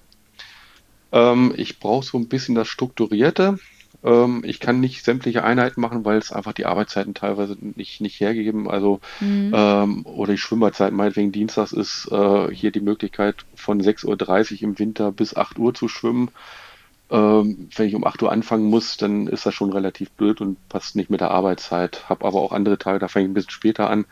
Ähm, 1.11 1.53
ich 1.57 1.79
brauche 1.79 2.05
so 2.05 2.19
ein 2.19 2.27
bisschen 2.27 2.53
das 2.53 2.67
Strukturierte. 2.67 3.57
Ähm, 4.03 4.41
ich 4.45 4.59
kann 4.59 4.79
nicht 4.79 5.05
sämtliche 5.05 5.43
Einheiten 5.43 5.81
machen, 5.81 6.05
weil 6.05 6.17
es 6.17 6.31
einfach 6.31 6.53
die 6.53 6.65
Arbeitszeiten 6.65 7.13
teilweise 7.13 7.57
nicht, 7.59 8.01
nicht 8.01 8.19
hergeben. 8.19 8.69
Also 8.69 8.99
mhm. 9.19 9.51
ähm, 9.55 10.05
oder 10.05 10.33
die 10.33 10.37
Schwimmerzeit, 10.37 10.91
meinetwegen 10.91 11.31
Dienstags 11.31 11.71
ist 11.71 12.09
äh, 12.11 12.53
hier 12.53 12.71
die 12.71 12.81
Möglichkeit 12.81 13.45
von 13.55 13.81
6.30 13.81 14.55
Uhr 14.55 14.61
im 14.63 14.79
Winter 14.79 15.11
bis 15.11 15.35
8 15.35 15.57
Uhr 15.57 15.73
zu 15.73 15.87
schwimmen. 15.87 16.29
Ähm, 17.09 17.69
wenn 17.75 17.87
ich 17.87 17.95
um 17.95 18.05
8 18.05 18.23
Uhr 18.23 18.31
anfangen 18.31 18.65
muss, 18.65 18.97
dann 18.97 19.27
ist 19.27 19.45
das 19.45 19.53
schon 19.53 19.71
relativ 19.71 20.11
blöd 20.11 20.41
und 20.41 20.57
passt 20.69 20.95
nicht 20.95 21.09
mit 21.09 21.21
der 21.21 21.31
Arbeitszeit. 21.31 22.09
Hab 22.09 22.25
aber 22.25 22.41
auch 22.41 22.51
andere 22.51 22.77
Tage, 22.77 22.99
da 22.99 23.07
fange 23.07 23.25
ich 23.25 23.31
ein 23.31 23.35
bisschen 23.35 23.51
später 23.51 23.89
an. 23.89 24.05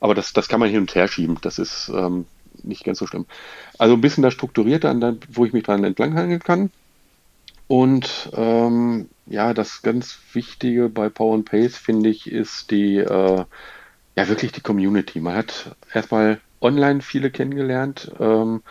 Aber 0.00 0.14
das, 0.14 0.32
das 0.32 0.48
kann 0.48 0.60
man 0.60 0.70
hin 0.70 0.80
und 0.80 0.94
her 0.94 1.08
schieben. 1.08 1.38
Das 1.42 1.58
ist 1.58 1.90
ähm, 1.94 2.26
nicht 2.62 2.84
ganz 2.84 2.98
so 2.98 3.06
schlimm. 3.06 3.26
Also 3.78 3.94
ein 3.94 4.00
bisschen 4.00 4.22
das 4.22 4.34
Strukturierte, 4.34 5.18
wo 5.30 5.44
ich 5.44 5.52
mich 5.52 5.64
dran 5.64 5.84
entlanghangeln 5.84 6.40
kann. 6.40 6.70
Und 7.68 8.30
ähm, 8.34 9.08
ja, 9.26 9.54
das 9.54 9.82
ganz 9.82 10.18
Wichtige 10.32 10.88
bei 10.88 11.08
Power 11.08 11.34
and 11.34 11.50
Pace, 11.50 11.76
finde 11.76 12.08
ich, 12.10 12.30
ist 12.30 12.70
die, 12.70 12.96
äh, 12.96 13.44
ja, 14.16 14.28
wirklich 14.28 14.52
die 14.52 14.60
Community. 14.60 15.20
Man 15.20 15.36
hat 15.36 15.76
erstmal 15.92 16.40
online 16.60 17.02
viele 17.02 17.30
kennengelernt. 17.30 18.12
Ähm, 18.20 18.62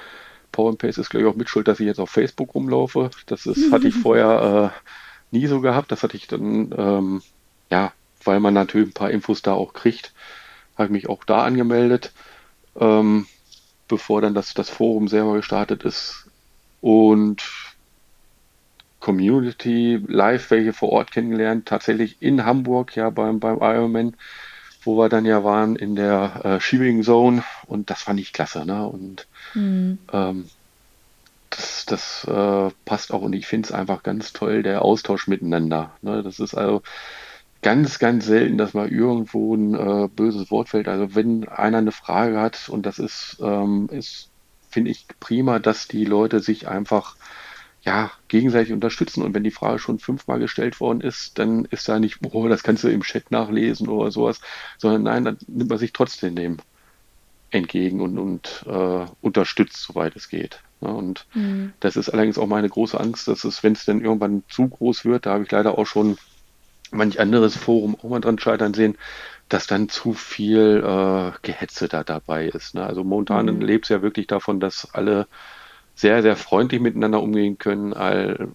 Power 0.52 0.70
and 0.70 0.80
Pace 0.80 0.98
ist, 0.98 1.10
glaube 1.10 1.26
ich, 1.26 1.32
auch 1.32 1.36
mitschuld, 1.36 1.68
dass 1.68 1.80
ich 1.80 1.86
jetzt 1.86 2.00
auf 2.00 2.10
Facebook 2.10 2.56
rumlaufe. 2.56 3.10
Das 3.26 3.46
ist, 3.46 3.72
hatte 3.72 3.88
ich 3.88 3.96
vorher 3.96 4.74
äh, 4.74 5.36
nie 5.36 5.48
so 5.48 5.62
gehabt. 5.62 5.92
Das 5.92 6.04
hatte 6.04 6.18
ich 6.18 6.28
dann, 6.28 6.74
ähm, 6.78 7.22
ja, 7.70 7.92
weil 8.24 8.40
man 8.40 8.54
natürlich 8.54 8.90
ein 8.90 8.94
paar 8.94 9.12
Infos 9.12 9.42
da 9.42 9.54
auch 9.54 9.74
kriegt, 9.74 10.14
habe 10.76 10.86
ich 10.86 10.92
mich 10.92 11.10
auch 11.10 11.24
da 11.26 11.44
angemeldet, 11.44 12.12
ähm, 12.80 13.28
bevor 13.88 14.22
dann 14.22 14.34
das, 14.34 14.54
das 14.54 14.70
Forum 14.70 15.08
selber 15.10 15.36
gestartet 15.36 15.84
ist. 15.84 16.28
Und 16.82 17.44
Community 19.06 20.04
live 20.08 20.50
welche 20.50 20.74
vor 20.74 20.90
Ort 20.90 21.12
kennengelernt, 21.12 21.68
tatsächlich 21.68 22.18
in 22.22 22.44
Hamburg, 22.44 22.96
ja, 22.96 23.12
beim, 23.12 23.40
beim 23.40 23.60
Ironman, 23.62 24.16
wo 24.84 24.98
wir 24.98 25.10
dann 25.10 25.26
ja 25.26 25.44
waren 25.44 25.76
in 25.76 25.96
der 25.96 26.42
äh, 26.44 26.60
Shiving 26.60 27.04
Zone 27.04 27.44
und 27.68 27.92
das 27.92 28.02
fand 28.02 28.20
ich 28.20 28.34
klasse, 28.34 28.66
ne? 28.66 28.88
Und 28.88 29.28
mhm. 29.54 30.00
ähm, 30.12 30.50
das, 31.52 31.86
das 31.86 32.24
äh, 32.28 32.72
passt 32.86 33.14
auch 33.14 33.22
und 33.22 33.34
ich 33.34 33.46
finde 33.46 33.68
es 33.68 33.72
einfach 33.72 34.02
ganz 34.02 34.34
toll, 34.34 34.64
der 34.64 34.82
Austausch 34.82 35.28
miteinander. 35.28 35.92
Ne? 36.02 36.24
Das 36.24 36.40
ist 36.40 36.56
also 36.56 36.82
ganz, 37.62 38.00
ganz 38.00 38.26
selten, 38.26 38.58
dass 38.58 38.74
mal 38.74 38.92
irgendwo 38.92 39.56
ein 39.56 39.76
äh, 39.76 40.08
böses 40.08 40.50
Wort 40.50 40.70
fällt. 40.70 40.88
Also 40.88 41.14
wenn 41.14 41.48
einer 41.48 41.78
eine 41.78 41.92
Frage 41.92 42.42
hat 42.42 42.70
und 42.70 42.88
das 42.88 42.98
ist, 42.98 43.38
ähm, 43.40 43.88
ist 43.92 44.32
finde 44.72 44.90
ich 44.90 45.06
prima, 45.20 45.60
dass 45.60 45.88
die 45.88 46.06
Leute 46.06 46.40
sich 46.40 46.68
einfach 46.68 47.16
ja, 47.86 48.12
gegenseitig 48.28 48.74
unterstützen. 48.74 49.24
Und 49.24 49.34
wenn 49.36 49.44
die 49.44 49.52
Frage 49.52 49.80
schon 49.80 50.00
fünfmal 50.00 50.40
gestellt 50.40 50.80
worden 50.80 51.02
ist, 51.02 51.38
dann 51.38 51.66
ist 51.66 51.88
da 51.88 52.00
nicht, 52.00 52.18
oh, 52.24 52.48
das 52.48 52.64
kannst 52.64 52.84
du 52.84 52.90
im 52.90 53.04
Chat 53.04 53.32
nachlesen 53.32 53.88
oder 53.88 54.12
sowas, 54.12 54.42
sondern 54.78 55.04
nein, 55.04 55.24
dann 55.24 55.38
nimmt 55.48 55.70
man 55.70 55.80
sich 55.80 55.94
trotzdem 55.94 56.36
dem 56.36 56.58
entgegen 57.52 58.02
und, 58.02 58.18
und 58.18 58.66
äh, 58.68 59.06
unterstützt, 59.22 59.78
soweit 59.84 60.16
es 60.16 60.30
geht. 60.30 60.62
Ja, 60.82 60.90
und 60.90 61.28
mhm. 61.36 61.74
das 61.80 61.96
ist 61.96 62.10
allerdings 62.10 62.38
auch 62.38 62.48
meine 62.48 62.68
große 62.68 63.00
Angst, 63.00 63.28
dass 63.28 63.44
es, 63.44 63.64
wenn 63.64 63.74
es 63.74 63.86
dann 63.86 64.02
irgendwann 64.02 64.44
zu 64.50 64.68
groß 64.68 65.06
wird, 65.06 65.26
da 65.26 65.34
habe 65.34 65.44
ich 65.44 65.52
leider 65.52 65.78
auch 65.78 65.86
schon 65.86 66.18
manch 66.92 67.20
anderes 67.20 67.56
Forum 67.56 67.96
auch 67.96 68.10
mal 68.10 68.20
dran 68.20 68.40
scheitern 68.40 68.74
sehen, 68.74 68.98
dass 69.48 69.68
dann 69.68 69.90
zu 69.90 70.14
viel 70.14 70.84
äh, 70.84 71.32
Gehetze 71.44 71.88
da 71.88 72.04
dabei 72.04 72.48
ist. 72.48 72.74
Ne? 72.74 72.84
Also 72.84 73.04
momentan 73.04 73.46
mhm. 73.46 73.62
lebt 73.62 73.86
es 73.86 73.90
ja 73.90 74.02
wirklich 74.02 74.26
davon, 74.26 74.60
dass 74.60 74.94
alle 74.94 75.28
sehr, 75.96 76.22
sehr 76.22 76.36
freundlich 76.36 76.82
miteinander 76.82 77.22
umgehen 77.22 77.58
können. 77.58 77.94
All, 77.94 78.50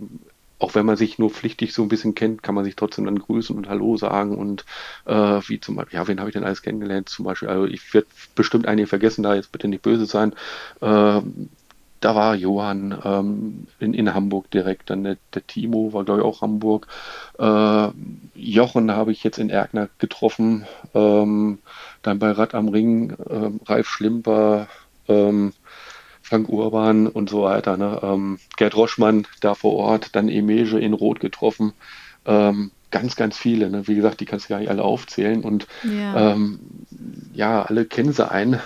auch 0.59 0.75
wenn 0.75 0.87
man 0.87 0.97
sich 0.97 1.19
nur 1.19 1.31
pflichtig 1.31 1.73
so 1.73 1.83
ein 1.83 1.89
bisschen 1.89 2.15
kennt, 2.15 2.43
kann 2.43 2.55
man 2.55 2.65
sich 2.65 2.77
trotzdem 2.77 3.07
dann 3.07 3.19
grüßen 3.19 3.57
und 3.57 3.69
Hallo 3.69 3.97
sagen 3.97 4.37
und 4.37 4.67
äh, 5.07 5.41
wie 5.49 5.59
zum 5.59 5.77
Beispiel, 5.77 5.99
ja, 5.99 6.07
wen 6.07 6.21
habe 6.21 6.29
ich 6.29 6.35
denn 6.35 6.45
alles 6.45 6.63
kennengelernt? 6.63 7.09
Zum 7.09 7.25
Beispiel, 7.25 7.49
also 7.49 7.65
ich 7.65 7.95
werde 7.95 8.09
bestimmt 8.35 8.67
einige 8.67 8.87
vergessen, 8.87 9.23
da 9.23 9.35
jetzt 9.35 9.53
bitte 9.53 9.69
nicht 9.69 9.83
böse 9.83 10.05
sein. 10.05 10.35
Äh, 10.83 11.23
da 12.01 12.15
war 12.15 12.35
Johann 12.35 12.99
ähm, 13.05 13.67
in, 13.79 13.95
in 13.95 14.15
Hamburg 14.15 14.51
direkt, 14.51 14.91
dann 14.91 15.05
der, 15.05 15.17
der 15.35 15.47
Timo 15.47 15.93
war, 15.93 16.05
glaube 16.05 16.21
ich, 16.21 16.27
auch 16.27 16.41
Hamburg. 16.41 16.87
Äh, 17.39 17.89
Jochen 18.35 18.91
habe 18.91 19.13
ich 19.13 19.23
jetzt 19.23 19.39
in 19.39 19.51
Erkner 19.51 19.89
getroffen, 19.99 20.67
ähm, 20.95 21.59
dann 22.03 22.19
bei 22.19 22.31
Rad 22.33 22.55
am 22.55 22.69
Ring, 22.69 23.11
äh, 23.11 23.51
Ralf 23.67 23.89
Schlimper, 23.89 24.69
ähm, 25.09 25.53
Frank 26.31 26.49
Urban 26.49 27.09
und 27.09 27.29
so 27.29 27.43
weiter. 27.43 27.77
Ne? 27.77 27.99
Ähm, 28.05 28.39
Gerd 28.57 28.77
Roschmann 28.77 29.27
da 29.41 29.57
vor 29.57 29.75
Ort, 29.75 30.15
dann 30.15 30.29
Emege 30.29 30.79
in 30.79 30.93
Rot 30.93 31.19
getroffen. 31.19 31.73
Ähm, 32.25 32.71
ganz, 32.93 33.17
ganz 33.17 33.37
viele. 33.37 33.69
Ne? 33.69 33.89
Wie 33.89 33.97
gesagt, 33.97 34.21
die 34.21 34.27
kannst 34.27 34.45
du 34.45 34.51
gar 34.51 34.61
nicht 34.61 34.71
alle 34.71 34.85
aufzählen. 34.85 35.43
Und 35.43 35.67
ja, 35.83 36.33
ähm, 36.33 36.61
ja 37.33 37.63
alle 37.63 37.85
kennen 37.85 38.13
sie 38.13 38.31
einen 38.31 38.61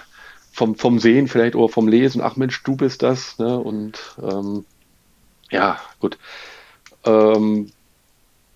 vom, 0.52 0.74
vom 0.74 0.98
Sehen 0.98 1.26
vielleicht 1.26 1.56
oder 1.56 1.70
vom 1.70 1.88
Lesen. 1.88 2.20
Ach 2.20 2.36
Mensch, 2.36 2.62
du 2.64 2.76
bist 2.76 3.02
das. 3.02 3.38
Ne? 3.38 3.58
Und 3.58 3.98
ähm, 4.22 4.66
ja, 5.50 5.80
gut. 6.00 6.18
Ähm, 7.06 7.72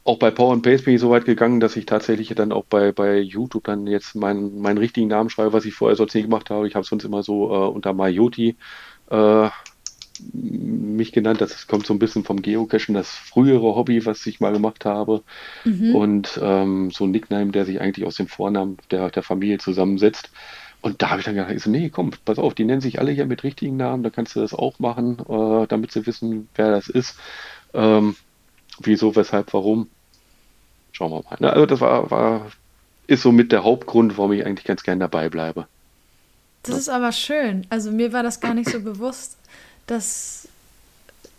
auch 0.05 0.19
bei 0.19 0.31
Power 0.31 0.53
and 0.53 0.63
Pace 0.63 0.83
bin 0.83 0.95
ich 0.95 1.01
so 1.01 1.09
weit 1.09 1.25
gegangen, 1.25 1.61
dass 1.61 1.77
ich 1.77 1.87
tatsächlich 1.87 2.29
dann 2.35 2.53
auch 2.53 2.65
bei, 2.67 2.93
bei 2.93 3.19
YouTube 3.19 3.65
dann 3.65 3.87
jetzt 3.87 4.15
meinen, 4.15 4.61
meinen 4.61 4.79
richtigen 4.79 5.09
Namen 5.09 5.31
schreibe, 5.31 5.55
was 5.55 5.65
ich 5.65 5.73
vorher 5.73 5.97
sonst 5.97 6.15
nicht 6.15 6.25
gemacht 6.25 6.51
habe. 6.51 6.69
Ich 6.69 6.75
habe 6.75 6.85
sonst 6.85 7.05
immer 7.05 7.23
so 7.23 7.55
äh, 7.55 7.69
unter 7.69 7.95
Mayoti 7.95 8.57
äh, 9.11 9.49
mich 10.33 11.13
genannt. 11.13 11.41
Das 11.41 11.67
kommt 11.67 11.87
so 11.87 11.95
ein 11.95 11.99
bisschen 11.99 12.25
vom 12.25 12.43
Geocachen, 12.43 12.95
das 12.95 13.11
frühere 13.11 13.75
Hobby, 13.75 14.05
was 14.05 14.27
ich 14.27 14.41
mal 14.41 14.53
gemacht 14.53 14.85
habe. 14.85 15.23
Mhm. 15.65 15.95
Und 15.95 16.41
ähm, 16.43 16.91
so 16.91 17.05
ein 17.05 17.11
Nickname, 17.11 17.53
der 17.53 17.65
sich 17.65 17.81
eigentlich 17.81 18.07
aus 18.07 18.17
dem 18.17 18.29
Vornamen 18.29 18.79
der, 18.91 19.11
der 19.11 19.23
Familie 19.23 19.59
zusammensetzt. 19.59 20.31
Und 20.81 21.03
da 21.03 21.11
habe 21.11 21.21
ich 21.21 21.25
dann 21.25 21.35
gedacht, 21.35 21.53
ich 21.53 21.63
so, 21.63 21.71
nee, 21.71 21.91
komm, 21.91 22.13
pass 22.25 22.39
auf, 22.39 22.55
die 22.55 22.65
nennen 22.65 22.81
sich 22.81 23.01
alle 23.01 23.11
hier 23.11 23.27
mit 23.27 23.43
richtigen 23.43 23.77
Namen, 23.77 24.05
da 24.05 24.11
kannst 24.11 24.37
du 24.37 24.41
das 24.41 24.55
auch 24.55 24.79
machen, 24.79 25.19
äh, 25.29 25.67
damit 25.67 25.91
sie 25.91 26.07
wissen, 26.07 26.49
wer 26.55 26.71
das 26.71 26.89
ist. 26.89 27.19
Ähm, 27.75 28.15
wieso, 28.79 29.17
weshalb, 29.17 29.53
warum. 29.55 29.89
Schauen 30.93 31.11
wir 31.11 31.23
mal. 31.23 31.37
Ne? 31.41 31.53
Also 31.53 31.67
das 31.67 31.81
war, 31.81 32.11
war, 32.11 32.51
ist 33.07 33.23
so 33.23 33.33
mit 33.33 33.51
der 33.51 33.65
Hauptgrund, 33.65 34.19
warum 34.19 34.33
ich 34.33 34.47
eigentlich 34.47 34.67
ganz 34.67 34.83
gern 34.83 35.01
dabei 35.01 35.29
bleibe. 35.29 35.67
Das 36.63 36.77
ist 36.77 36.89
aber 36.89 37.13
schön. 37.13 37.67
Also 37.71 37.91
mir 37.91 38.13
war 38.13 38.23
das 38.23 38.41
gar 38.41 38.55
nicht 38.55 38.71
so 38.71 38.81
bewusst, 38.81 39.37
dass, 39.87 40.49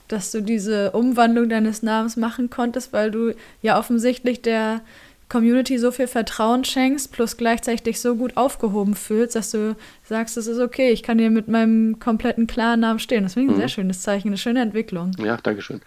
dass 0.08 0.32
du 0.32 0.42
diese 0.42 0.92
Umwandlung 0.92 1.50
deines 1.50 1.84
Namens 1.84 2.18
machen 2.18 2.50
konntest, 2.50 2.94
weil 2.94 3.12
du 3.12 3.34
ja 3.62 3.78
offensichtlich 3.78 4.42
der 4.42 4.82
Community 5.30 5.78
so 5.78 5.92
viel 5.92 6.08
Vertrauen 6.08 6.64
schenkst, 6.66 7.12
plus 7.12 7.38
gleichzeitig 7.38 7.84
dich 7.84 8.02
so 8.02 8.16
gut 8.16 8.36
aufgehoben 8.36 8.96
fühlst, 8.96 9.36
dass 9.36 9.52
du 9.52 9.76
sagst, 10.04 10.38
es 10.38 10.48
ist 10.48 10.60
okay, 10.60 10.90
ich 10.90 11.04
kann 11.04 11.20
hier 11.20 11.30
mit 11.30 11.48
meinem 11.48 12.00
kompletten 12.00 12.48
klaren 12.48 12.80
Namen 12.80 13.00
stehen. 13.00 13.24
Das 13.24 13.36
finde 13.36 13.48
ich 13.48 13.52
ein 13.52 13.58
mhm. 13.58 13.62
sehr 13.62 13.70
schönes 13.70 14.02
Zeichen, 14.02 14.30
eine 14.30 14.38
schöne 14.38 14.62
Entwicklung. 14.62 15.12
Ja, 15.20 15.38
danke 15.38 15.62
schön. 15.62 15.82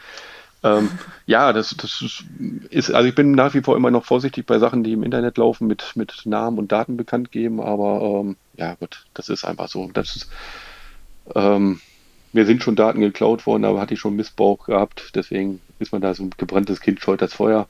Ähm, 0.64 0.90
ja, 1.26 1.52
das, 1.52 1.76
das 1.76 2.04
ist, 2.70 2.92
also 2.92 3.08
ich 3.08 3.14
bin 3.14 3.32
nach 3.32 3.54
wie 3.54 3.62
vor 3.62 3.76
immer 3.76 3.90
noch 3.90 4.04
vorsichtig 4.04 4.46
bei 4.46 4.58
Sachen, 4.58 4.84
die 4.84 4.92
im 4.92 5.02
Internet 5.02 5.38
laufen, 5.38 5.66
mit, 5.66 5.92
mit 5.96 6.22
Namen 6.24 6.58
und 6.58 6.70
Daten 6.70 6.96
bekannt 6.96 7.32
geben, 7.32 7.60
aber 7.60 8.00
ähm, 8.02 8.36
ja 8.56 8.74
gut, 8.74 9.06
das 9.14 9.28
ist 9.28 9.44
einfach 9.44 9.68
so. 9.68 9.90
Das 9.92 10.14
ist, 10.14 10.30
ähm, 11.34 11.80
mir 12.32 12.46
sind 12.46 12.62
schon 12.62 12.76
Daten 12.76 13.00
geklaut 13.00 13.46
worden, 13.46 13.64
aber 13.64 13.80
hatte 13.80 13.94
ich 13.94 14.00
schon 14.00 14.16
Missbrauch 14.16 14.66
gehabt, 14.66 15.10
deswegen 15.14 15.60
ist 15.78 15.92
man 15.92 16.00
da 16.00 16.14
so 16.14 16.22
ein 16.22 16.30
gebranntes 16.36 16.80
Kind 16.80 17.00
scheut 17.00 17.22
das 17.22 17.34
Feuer. 17.34 17.68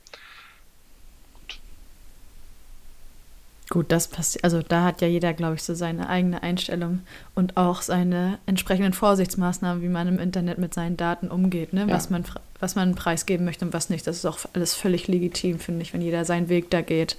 Gut. 3.73 3.91
Das 3.91 4.07
passiert, 4.07 4.43
also 4.43 4.61
da 4.61 4.83
hat 4.83 5.01
ja 5.01 5.07
jeder, 5.07 5.33
glaube 5.33 5.55
ich, 5.55 5.63
so 5.63 5.73
seine 5.73 6.07
eigene 6.07 6.43
Einstellung 6.43 6.99
und 7.33 7.57
auch 7.57 7.81
seine 7.81 8.37
entsprechenden 8.45 8.93
Vorsichtsmaßnahmen, 8.93 9.81
wie 9.81 9.89
man 9.89 10.07
im 10.07 10.19
Internet 10.19 10.59
mit 10.59 10.75
seinen 10.75 10.95
Daten 10.95 11.29
umgeht, 11.29 11.73
ne? 11.73 11.87
Ja. 11.87 11.89
was, 11.89 12.11
man, 12.11 12.23
was 12.59 12.75
man 12.75 12.93
preisgeben 12.93 13.45
möchte 13.45 13.65
und 13.65 13.73
was 13.73 13.89
nicht. 13.89 14.05
Das 14.05 14.17
ist 14.17 14.27
auch 14.27 14.37
alles 14.53 14.75
völlig 14.75 15.07
legitim, 15.07 15.57
finde 15.57 15.81
ich, 15.81 15.91
wenn 15.91 16.01
jeder 16.01 16.23
seinen 16.23 16.49
Weg 16.49 16.69
da 16.69 16.81
geht. 16.81 17.17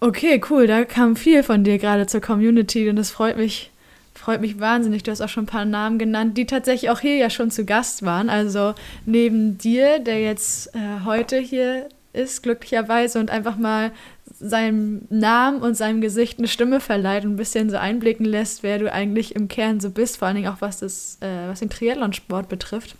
Okay, 0.00 0.42
cool, 0.50 0.66
da 0.66 0.84
kam 0.84 1.14
viel 1.14 1.44
von 1.44 1.62
dir 1.62 1.78
gerade 1.78 2.08
zur 2.08 2.20
Community 2.20 2.88
und 2.88 2.96
das 2.96 3.12
freut 3.12 3.36
mich, 3.36 3.70
freut 4.12 4.40
mich 4.40 4.58
wahnsinnig. 4.58 5.04
Du 5.04 5.12
hast 5.12 5.20
auch 5.20 5.28
schon 5.28 5.44
ein 5.44 5.46
paar 5.46 5.66
Namen 5.66 6.00
genannt, 6.00 6.36
die 6.36 6.46
tatsächlich 6.46 6.90
auch 6.90 6.98
hier 6.98 7.14
ja 7.14 7.30
schon 7.30 7.52
zu 7.52 7.64
Gast 7.64 8.04
waren. 8.04 8.28
Also 8.28 8.74
neben 9.04 9.56
dir, 9.56 10.00
der 10.00 10.20
jetzt 10.20 10.74
äh, 10.74 11.04
heute 11.04 11.38
hier 11.38 11.88
ist, 12.12 12.42
glücklicherweise, 12.42 13.20
und 13.20 13.30
einfach 13.30 13.56
mal 13.56 13.92
seinem 14.38 15.02
Namen 15.08 15.62
und 15.62 15.76
seinem 15.76 16.00
Gesicht 16.00 16.38
eine 16.38 16.48
Stimme 16.48 16.80
verleiht 16.80 17.24
und 17.24 17.32
ein 17.32 17.36
bisschen 17.36 17.70
so 17.70 17.76
einblicken 17.76 18.26
lässt, 18.26 18.62
wer 18.62 18.78
du 18.78 18.92
eigentlich 18.92 19.34
im 19.34 19.48
Kern 19.48 19.80
so 19.80 19.90
bist, 19.90 20.18
vor 20.18 20.28
allen 20.28 20.36
Dingen 20.36 20.52
auch 20.52 20.60
was, 20.60 20.78
das, 20.78 21.18
äh, 21.20 21.48
was 21.48 21.60
den 21.60 21.70
Triathlonsport 21.70 22.48
betrifft. 22.48 22.96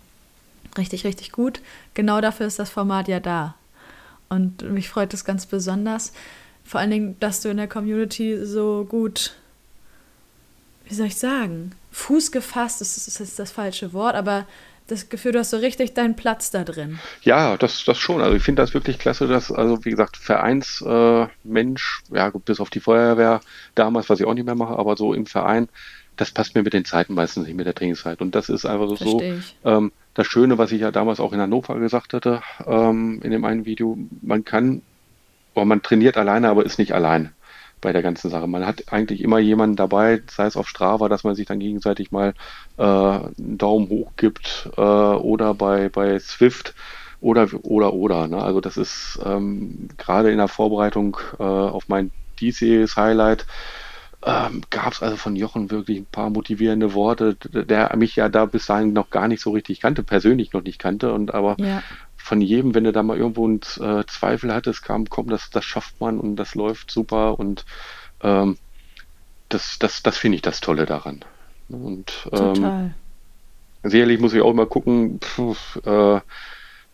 Richtig, 0.77 1.05
richtig 1.05 1.31
gut. 1.31 1.61
Genau 1.93 2.21
dafür 2.21 2.47
ist 2.47 2.59
das 2.59 2.69
Format 2.69 3.07
ja 3.07 3.19
da. 3.19 3.55
Und 4.29 4.69
mich 4.69 4.89
freut 4.89 5.13
es 5.13 5.25
ganz 5.25 5.45
besonders, 5.45 6.11
vor 6.63 6.81
allen 6.81 6.91
Dingen, 6.91 7.15
dass 7.19 7.41
du 7.41 7.49
in 7.49 7.57
der 7.57 7.69
Community 7.69 8.45
so 8.45 8.85
gut, 8.89 9.35
wie 10.85 10.93
soll 10.93 11.07
ich 11.07 11.15
sagen, 11.15 11.71
Fuß 11.91 12.31
gefasst, 12.31 12.81
das 12.81 12.97
ist, 12.97 13.07
das 13.07 13.21
ist 13.21 13.39
das 13.39 13.51
falsche 13.51 13.93
Wort, 13.93 14.15
aber 14.15 14.45
das 14.87 15.09
Gefühl, 15.09 15.33
du 15.33 15.39
hast 15.39 15.51
so 15.51 15.57
richtig 15.57 15.93
deinen 15.93 16.15
Platz 16.15 16.51
da 16.51 16.63
drin. 16.63 16.99
Ja, 17.21 17.57
das, 17.57 17.83
das 17.85 17.97
schon. 17.97 18.21
Also 18.21 18.35
ich 18.35 18.43
finde 18.43 18.61
das 18.61 18.73
wirklich 18.73 18.99
klasse, 18.99 19.27
dass, 19.27 19.51
also 19.51 19.83
wie 19.85 19.91
gesagt, 19.91 20.17
Vereinsmensch, 20.17 22.03
äh, 22.11 22.15
ja, 22.15 22.29
bis 22.29 22.59
auf 22.59 22.69
die 22.69 22.79
Feuerwehr 22.79 23.41
damals, 23.75 24.09
was 24.09 24.19
ich 24.19 24.25
auch 24.25 24.33
nicht 24.33 24.45
mehr 24.45 24.55
mache, 24.55 24.77
aber 24.77 24.95
so 24.97 25.13
im 25.13 25.25
Verein, 25.25 25.67
das 26.15 26.31
passt 26.31 26.55
mir 26.55 26.63
mit 26.63 26.73
den 26.73 26.85
Zeiten 26.85 27.13
meistens 27.13 27.45
nicht, 27.45 27.55
mit 27.55 27.67
der 27.67 27.75
Trainingszeit. 27.75 28.21
Und 28.21 28.33
das 28.33 28.49
ist 28.49 28.65
einfach 28.65 28.97
so, 28.97 29.21
ähm, 29.63 29.91
das 30.13 30.25
Schöne, 30.25 30.57
was 30.57 30.71
ich 30.71 30.81
ja 30.81 30.91
damals 30.91 31.19
auch 31.19 31.33
in 31.33 31.39
Hannover 31.39 31.77
gesagt 31.79 32.13
hatte, 32.13 32.41
ähm, 32.65 33.21
in 33.23 33.31
dem 33.31 33.45
einen 33.45 33.65
Video, 33.65 33.97
man 34.21 34.43
kann, 34.43 34.81
oder 35.53 35.65
man 35.65 35.83
trainiert 35.83 36.17
alleine, 36.17 36.49
aber 36.49 36.65
ist 36.65 36.79
nicht 36.79 36.93
allein 36.93 37.33
bei 37.81 37.93
der 37.93 38.01
ganzen 38.01 38.29
Sache. 38.29 38.47
Man 38.47 38.65
hat 38.65 38.91
eigentlich 38.91 39.21
immer 39.21 39.39
jemanden 39.39 39.75
dabei, 39.75 40.21
sei 40.29 40.45
es 40.45 40.57
auf 40.57 40.67
Strava, 40.67 41.09
dass 41.09 41.23
man 41.23 41.35
sich 41.35 41.47
dann 41.47 41.59
gegenseitig 41.59 42.11
mal 42.11 42.33
äh, 42.77 42.83
einen 42.83 43.57
Daumen 43.57 43.89
hoch 43.89 44.11
gibt 44.17 44.69
äh, 44.77 44.81
oder 44.81 45.53
bei, 45.53 45.89
bei 45.89 46.19
Swift 46.19 46.73
oder 47.19 47.47
oder 47.63 47.93
oder. 47.93 48.27
Ne? 48.27 48.41
Also 48.41 48.61
das 48.61 48.77
ist 48.77 49.19
ähm, 49.25 49.89
gerade 49.97 50.31
in 50.31 50.37
der 50.37 50.47
Vorbereitung 50.47 51.17
äh, 51.39 51.43
auf 51.43 51.87
mein 51.87 52.11
diesjähriges 52.39 52.95
Highlight 52.95 53.45
ähm, 54.25 54.61
gab 54.71 54.93
es 54.93 55.03
also 55.03 55.15
von 55.15 55.35
Jochen 55.35 55.69
wirklich 55.69 55.99
ein 55.99 56.05
paar 56.05 56.29
motivierende 56.29 56.93
Worte, 56.93 57.35
der 57.35 57.95
mich 57.95 58.15
ja 58.15 58.29
da 58.29 58.45
bis 58.45 58.65
dahin 58.65 58.93
noch 58.93 59.11
gar 59.11 59.27
nicht 59.27 59.41
so 59.41 59.51
richtig 59.51 59.79
kannte, 59.79 60.03
persönlich 60.03 60.53
noch 60.53 60.63
nicht 60.63 60.79
kannte 60.79 61.13
und 61.13 61.33
aber 61.33 61.55
ja 61.59 61.83
von 62.27 62.41
jedem, 62.41 62.75
wenn 62.75 62.83
du 62.83 62.91
da 62.91 63.03
mal 63.03 63.17
irgendwo 63.17 63.45
einen 63.45 63.61
äh, 63.79 64.05
Zweifel 64.05 64.53
hattest, 64.53 64.83
kam, 64.83 65.09
komm, 65.09 65.29
das, 65.29 65.49
das 65.49 65.63
schafft 65.63 65.99
man 66.01 66.19
und 66.19 66.35
das 66.35 66.55
läuft 66.55 66.91
super 66.91 67.39
und 67.39 67.65
ähm, 68.21 68.57
das, 69.49 69.79
das, 69.79 70.03
das 70.03 70.17
finde 70.17 70.35
ich 70.35 70.41
das 70.41 70.59
Tolle 70.59 70.85
daran. 70.85 71.23
Und 71.69 72.27
ähm, 72.33 72.53
Total. 72.53 72.93
sicherlich 73.83 74.19
muss 74.19 74.33
ich 74.33 74.41
auch 74.41 74.51
immer 74.51 74.65
gucken, 74.65 75.19
pf, 75.21 75.77
äh, 75.85 76.19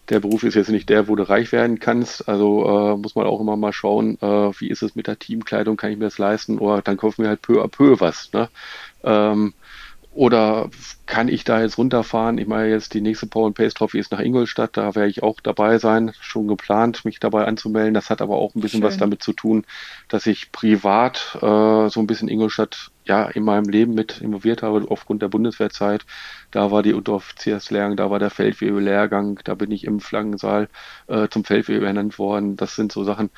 der 0.09 0.19
Beruf 0.19 0.43
ist 0.43 0.55
jetzt 0.55 0.69
nicht 0.69 0.89
der, 0.89 1.07
wo 1.07 1.15
du 1.15 1.27
reich 1.27 1.51
werden 1.51 1.79
kannst. 1.79 2.27
Also 2.27 2.65
äh, 2.67 2.97
muss 2.97 3.15
man 3.15 3.25
auch 3.25 3.39
immer 3.39 3.55
mal 3.55 3.73
schauen, 3.73 4.17
äh, 4.21 4.51
wie 4.59 4.69
ist 4.69 4.83
es 4.83 4.95
mit 4.95 5.07
der 5.07 5.17
Teamkleidung, 5.17 5.77
kann 5.77 5.91
ich 5.91 5.97
mir 5.97 6.05
das 6.05 6.17
leisten? 6.17 6.59
Oder 6.59 6.81
dann 6.81 6.97
kaufen 6.97 7.23
wir 7.23 7.29
halt 7.29 7.41
peu 7.41 7.63
à 7.63 7.67
peu 7.67 7.99
was. 7.99 8.31
Ne? 8.33 8.49
Ähm, 9.03 9.53
oder 10.13 10.69
kann 11.07 11.27
ich 11.27 11.43
da 11.43 11.61
jetzt 11.61 11.77
runterfahren? 11.77 12.37
Ich 12.37 12.47
meine, 12.47 12.69
jetzt 12.69 12.93
die 12.93 13.01
nächste 13.01 13.25
Power 13.25 13.47
and 13.47 13.55
Pace 13.55 13.73
Trophy 13.73 13.97
ist 13.97 14.11
nach 14.11 14.19
Ingolstadt, 14.19 14.77
da 14.77 14.93
werde 14.93 15.09
ich 15.09 15.23
auch 15.23 15.39
dabei 15.41 15.79
sein, 15.79 16.13
schon 16.21 16.47
geplant, 16.47 17.03
mich 17.03 17.19
dabei 17.19 17.45
anzumelden. 17.45 17.95
Das 17.95 18.11
hat 18.11 18.21
aber 18.21 18.35
auch 18.37 18.53
ein 18.53 18.61
bisschen 18.61 18.81
Schön. 18.81 18.87
was 18.87 18.97
damit 18.97 19.23
zu 19.23 19.33
tun, 19.33 19.65
dass 20.09 20.27
ich 20.27 20.51
privat 20.51 21.35
äh, 21.41 21.89
so 21.89 21.99
ein 21.99 22.07
bisschen 22.07 22.29
Ingolstadt 22.29 22.91
ja 23.05 23.25
in 23.25 23.43
meinem 23.43 23.65
Leben 23.65 23.95
mit 23.95 24.21
involviert 24.21 24.61
habe, 24.61 24.85
aufgrund 24.87 25.23
der 25.23 25.29
Bundeswehrzeit. 25.29 26.05
Da 26.51 26.69
war 26.69 26.83
die 26.83 26.93
Unteroffizierslehrgang, 26.93 27.97
da 27.97 28.11
war 28.11 28.19
der 28.19 28.29
Feldwebel-Lehrgang, 28.29 29.39
da 29.43 29.55
bin 29.55 29.71
ich 29.71 29.83
im 29.83 29.99
Flaggensaal 29.99 30.69
äh, 31.07 31.27
zum 31.29 31.43
Feldwebel 31.43 31.87
ernannt 31.87 32.19
worden. 32.19 32.55
Das 32.55 32.75
sind 32.75 32.91
so 32.91 33.03
Sachen, 33.03 33.31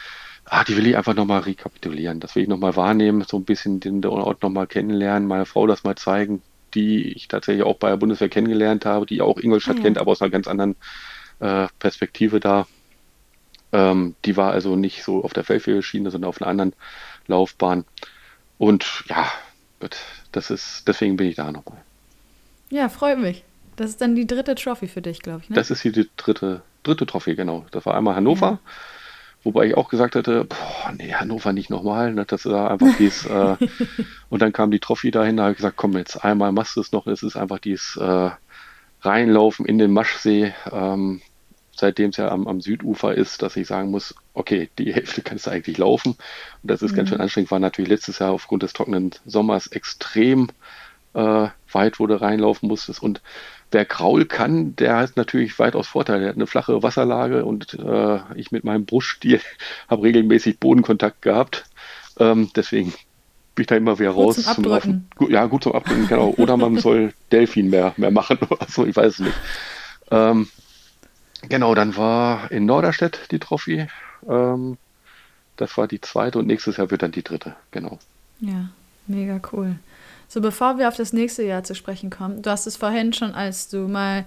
ah, 0.43 0.63
die 0.65 0.75
will 0.75 0.87
ich 0.87 0.97
einfach 0.97 1.15
nochmal 1.15 1.41
rekapitulieren. 1.41 2.19
Das 2.19 2.35
will 2.35 2.43
ich 2.43 2.49
nochmal 2.49 2.75
wahrnehmen, 2.75 3.23
so 3.27 3.37
ein 3.37 3.45
bisschen 3.45 3.79
den 3.79 4.05
Ort 4.05 4.43
nochmal 4.43 4.67
kennenlernen, 4.67 5.27
meiner 5.27 5.45
Frau 5.45 5.67
das 5.67 5.83
mal 5.83 5.95
zeigen, 5.95 6.41
die 6.75 7.13
ich 7.13 7.27
tatsächlich 7.27 7.63
auch 7.63 7.77
bei 7.77 7.89
der 7.89 7.97
Bundeswehr 7.97 8.29
kennengelernt 8.29 8.85
habe, 8.85 9.05
die 9.05 9.21
auch 9.21 9.39
Ingolstadt 9.39 9.75
ah, 9.75 9.77
ja. 9.77 9.83
kennt, 9.83 9.97
aber 9.97 10.11
aus 10.11 10.21
einer 10.21 10.31
ganz 10.31 10.47
anderen 10.47 10.75
äh, 11.39 11.67
Perspektive 11.79 12.39
da. 12.39 12.67
Ähm, 13.71 14.15
die 14.25 14.37
war 14.37 14.51
also 14.51 14.75
nicht 14.75 15.03
so 15.03 15.23
auf 15.23 15.33
der 15.33 15.43
Feldwebelschiene, 15.43 16.11
sondern 16.11 16.29
auf 16.29 16.41
einer 16.41 16.49
anderen 16.49 16.73
Laufbahn. 17.27 17.85
Und 18.57 19.03
ja, 19.07 19.31
das 20.31 20.51
ist, 20.51 20.87
deswegen 20.87 21.17
bin 21.17 21.27
ich 21.27 21.35
da 21.35 21.51
nochmal. 21.51 21.81
Ja, 22.69 22.89
freut 22.89 23.19
mich. 23.19 23.43
Das 23.75 23.89
ist 23.89 24.01
dann 24.01 24.15
die 24.15 24.27
dritte 24.27 24.55
Trophy 24.55 24.87
für 24.87 25.01
dich, 25.01 25.19
glaube 25.19 25.41
ich. 25.43 25.49
Ne? 25.49 25.55
Das 25.55 25.69
ist 25.71 25.83
die 25.83 26.07
dritte, 26.17 26.61
dritte 26.83 27.05
Trophy, 27.05 27.35
genau. 27.35 27.65
Das 27.71 27.85
war 27.85 27.95
einmal 27.95 28.15
Hannover. 28.15 28.45
Ja. 28.45 28.59
Wobei 29.45 29.67
ich 29.67 29.77
auch 29.77 29.89
gesagt 29.89 30.15
hätte, 30.15 30.43
boah, 30.45 30.91
nee, 30.97 31.13
Hannover 31.13 31.53
nicht 31.53 31.69
nochmal. 31.69 32.11
Ne? 32.13 32.25
Das 32.25 32.45
ist 32.45 32.51
einfach 32.51 32.97
dies. 32.97 33.25
Äh, 33.35 33.57
und 34.29 34.41
dann 34.41 34.53
kam 34.53 34.71
die 34.71 34.79
Trophy 34.79 35.11
dahin, 35.11 35.37
da 35.37 35.43
habe 35.43 35.51
ich 35.51 35.57
gesagt, 35.57 35.77
komm, 35.77 35.97
jetzt 35.97 36.23
einmal 36.23 36.51
machst 36.51 36.75
du 36.75 36.81
es 36.81 36.91
noch. 36.91 37.05
Es 37.05 37.21
ist 37.21 37.35
einfach 37.35 37.59
dies 37.59 37.97
äh, 37.97 38.29
Reinlaufen 39.01 39.65
in 39.65 39.77
den 39.77 39.91
Maschsee, 39.91 40.53
ähm, 40.71 41.21
seitdem 41.75 42.11
es 42.11 42.17
ja 42.17 42.29
am, 42.29 42.47
am, 42.47 42.61
Südufer 42.61 43.13
ist, 43.13 43.41
dass 43.41 43.55
ich 43.57 43.67
sagen 43.67 43.91
muss, 43.91 44.15
okay, 44.33 44.69
die 44.77 44.93
Hälfte 44.93 45.21
kannst 45.21 45.47
du 45.47 45.51
eigentlich 45.51 45.77
laufen. 45.77 46.11
Und 46.11 46.71
das 46.71 46.81
ist 46.81 46.93
mhm. 46.93 46.95
ganz 46.97 47.09
schön 47.09 47.21
anstrengend. 47.21 47.51
War 47.51 47.59
natürlich 47.59 47.89
letztes 47.89 48.19
Jahr 48.19 48.31
aufgrund 48.31 48.63
des 48.63 48.73
trockenen 48.73 49.11
Sommers 49.25 49.67
extrem 49.67 50.49
äh, 51.13 51.47
weit, 51.71 51.99
wo 51.99 52.07
du 52.07 52.19
reinlaufen 52.19 52.67
musstest. 52.67 53.01
Und 53.01 53.21
wer 53.71 53.85
Kraul 53.85 54.25
kann, 54.25 54.75
der 54.75 54.97
hat 54.97 55.17
natürlich 55.17 55.57
weitaus 55.59 55.87
Vorteile. 55.87 56.21
Der 56.21 56.29
hat 56.29 56.35
eine 56.35 56.47
flache 56.47 56.83
Wasserlage 56.83 57.45
und 57.45 57.73
äh, 57.73 58.19
ich 58.35 58.51
mit 58.51 58.63
meinem 58.63 58.85
Bruststiel 58.85 59.41
habe 59.89 60.03
regelmäßig 60.03 60.59
Bodenkontakt 60.59 61.21
gehabt. 61.21 61.65
Ähm, 62.19 62.49
deswegen 62.55 62.93
bin 63.55 63.63
ich 63.63 63.67
da 63.67 63.75
immer 63.75 63.99
wieder 63.99 64.11
raus. 64.11 64.35
Gut 64.35 64.45
zum, 64.45 64.55
zum 64.55 64.63
Laufen. 64.65 65.07
Ja, 65.29 65.45
gut 65.45 65.63
zum 65.63 65.73
Abdrücken, 65.73 66.07
genau. 66.07 66.33
Oder 66.37 66.57
man 66.57 66.77
soll 66.79 67.13
Delfin 67.31 67.69
mehr, 67.69 67.93
mehr 67.97 68.11
machen 68.11 68.37
oder 68.49 68.67
so, 68.67 68.85
ich 68.85 68.95
weiß 68.95 69.13
es 69.13 69.19
nicht. 69.19 69.37
Ähm, 70.11 70.47
genau, 71.47 71.73
dann 71.73 71.95
war 71.97 72.51
in 72.51 72.65
Norderstedt 72.65 73.31
die 73.31 73.39
Trophy. 73.39 73.87
Ähm, 74.27 74.77
das 75.57 75.77
war 75.77 75.87
die 75.87 76.01
zweite 76.01 76.39
und 76.39 76.47
nächstes 76.47 76.77
Jahr 76.77 76.91
wird 76.91 77.01
dann 77.01 77.11
die 77.11 77.23
dritte, 77.23 77.55
genau. 77.71 77.99
Ja, 78.41 78.69
mega 79.07 79.39
cool. 79.53 79.77
So, 80.27 80.41
bevor 80.41 80.77
wir 80.77 80.87
auf 80.87 80.95
das 80.95 81.13
nächste 81.13 81.43
Jahr 81.43 81.63
zu 81.63 81.75
sprechen 81.75 82.09
kommen, 82.09 82.41
du 82.41 82.49
hast 82.49 82.67
es 82.67 82.77
vorhin 82.77 83.13
schon, 83.13 83.33
als 83.33 83.69
du 83.69 83.87
mal 83.87 84.25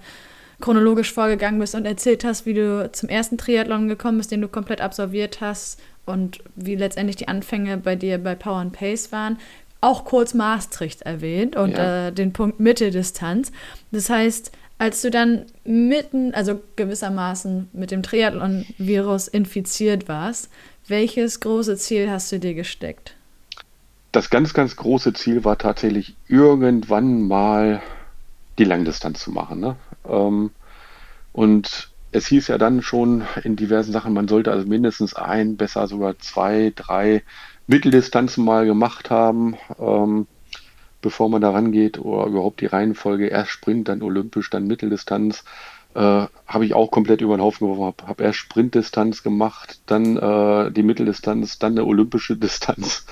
chronologisch 0.61 1.13
vorgegangen 1.13 1.59
bist 1.59 1.75
und 1.75 1.85
erzählt 1.85 2.23
hast, 2.23 2.45
wie 2.45 2.53
du 2.53 2.89
zum 2.91 3.09
ersten 3.09 3.37
Triathlon 3.37 3.87
gekommen 3.87 4.17
bist, 4.17 4.31
den 4.31 4.41
du 4.41 4.47
komplett 4.47 4.81
absolviert 4.81 5.41
hast 5.41 5.79
und 6.05 6.39
wie 6.55 6.75
letztendlich 6.75 7.15
die 7.15 7.27
Anfänge 7.27 7.77
bei 7.77 7.95
dir 7.95 8.17
bei 8.17 8.35
Power 8.35 8.57
and 8.57 8.73
Pace 8.73 9.11
waren, 9.11 9.37
auch 9.81 10.03
kurz 10.03 10.33
Maastricht 10.33 11.03
erwähnt 11.03 11.55
und 11.55 11.71
ja. 11.71 12.07
äh, 12.07 12.11
den 12.11 12.33
Punkt 12.33 12.59
Mitteldistanz. 12.59 13.51
Das 13.91 14.09
heißt, 14.09 14.51
als 14.77 15.01
du 15.01 15.11
dann 15.11 15.45
mitten, 15.63 16.33
also 16.33 16.61
gewissermaßen 16.75 17.69
mit 17.73 17.91
dem 17.91 18.03
Triathlon-Virus 18.03 19.27
infiziert 19.27 20.07
warst, 20.07 20.49
welches 20.87 21.39
große 21.39 21.77
Ziel 21.77 22.09
hast 22.09 22.31
du 22.31 22.39
dir 22.39 22.53
gesteckt? 22.53 23.15
Das 24.11 24.29
ganz, 24.29 24.53
ganz 24.53 24.75
große 24.75 25.13
Ziel 25.13 25.45
war 25.45 25.57
tatsächlich 25.57 26.15
irgendwann 26.27 27.27
mal 27.27 27.81
die 28.57 28.63
Langdistanz 28.63 29.19
zu 29.19 29.31
machen. 29.31 29.59
Ne? 29.59 29.75
Ähm, 30.07 30.51
und 31.31 31.89
es 32.11 32.27
hieß 32.27 32.47
ja 32.47 32.57
dann 32.57 32.81
schon 32.81 33.23
in 33.43 33.55
diversen 33.55 33.91
Sachen, 33.91 34.13
man 34.13 34.27
sollte 34.27 34.51
also 34.51 34.67
mindestens 34.67 35.13
ein, 35.13 35.57
besser 35.57 35.87
sogar 35.87 36.17
zwei, 36.19 36.73
drei 36.75 37.23
Mitteldistanzen 37.67 38.43
mal 38.43 38.65
gemacht 38.65 39.11
haben, 39.11 39.55
ähm, 39.79 40.27
bevor 41.01 41.29
man 41.29 41.41
da 41.41 41.51
rangeht 41.51 41.99
oder 41.99 42.25
überhaupt 42.25 42.61
die 42.61 42.65
Reihenfolge 42.65 43.27
erst 43.27 43.51
Sprint, 43.51 43.87
dann 43.87 44.01
Olympisch, 44.01 44.49
dann 44.49 44.67
Mitteldistanz. 44.67 45.43
Äh, 45.95 46.27
habe 46.47 46.65
ich 46.65 46.75
auch 46.75 46.91
komplett 46.91 47.21
über 47.21 47.35
den 47.35 47.41
Haufen 47.41 47.67
geworfen, 47.67 47.83
habe 47.83 48.07
hab 48.07 48.21
erst 48.21 48.37
Sprintdistanz 48.37 49.23
gemacht, 49.23 49.79
dann 49.87 50.17
äh, 50.17 50.71
die 50.71 50.83
Mitteldistanz, 50.83 51.57
dann 51.57 51.73
eine 51.73 51.85
olympische 51.85 52.37
Distanz. 52.37 53.05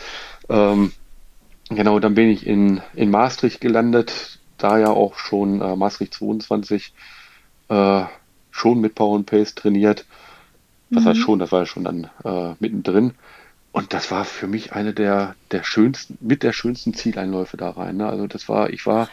Ähm, 0.49 0.91
genau, 1.69 1.99
dann 1.99 2.15
bin 2.15 2.29
ich 2.29 2.45
in, 2.45 2.81
in 2.93 3.11
Maastricht 3.11 3.61
gelandet, 3.61 4.39
da 4.57 4.77
ja 4.77 4.89
auch 4.89 5.17
schon 5.17 5.61
äh, 5.61 5.75
Maastricht 5.75 6.13
22 6.13 6.93
äh, 7.69 8.03
schon 8.51 8.81
mit 8.81 8.95
Power 8.95 9.17
and 9.17 9.25
Pace 9.25 9.55
trainiert. 9.55 10.05
Was 10.89 11.03
mhm. 11.03 11.09
heißt 11.09 11.19
schon, 11.19 11.39
das 11.39 11.51
war 11.51 11.59
ja 11.61 11.65
schon 11.65 11.83
dann 11.83 12.09
äh, 12.23 12.55
mittendrin. 12.59 13.13
und 13.71 13.93
das 13.93 14.09
war 14.09 14.25
für 14.25 14.47
mich 14.47 14.73
eine 14.73 14.93
der, 14.93 15.35
der 15.51 15.63
schönsten, 15.63 16.17
mit 16.21 16.43
der 16.43 16.53
schönsten 16.53 16.93
Zieleinläufe 16.93 17.57
da 17.57 17.69
rein. 17.71 17.97
Ne? 17.97 18.07
Also 18.07 18.25
das 18.27 18.47
war, 18.49 18.69
ich 18.71 18.85
war 18.85 19.09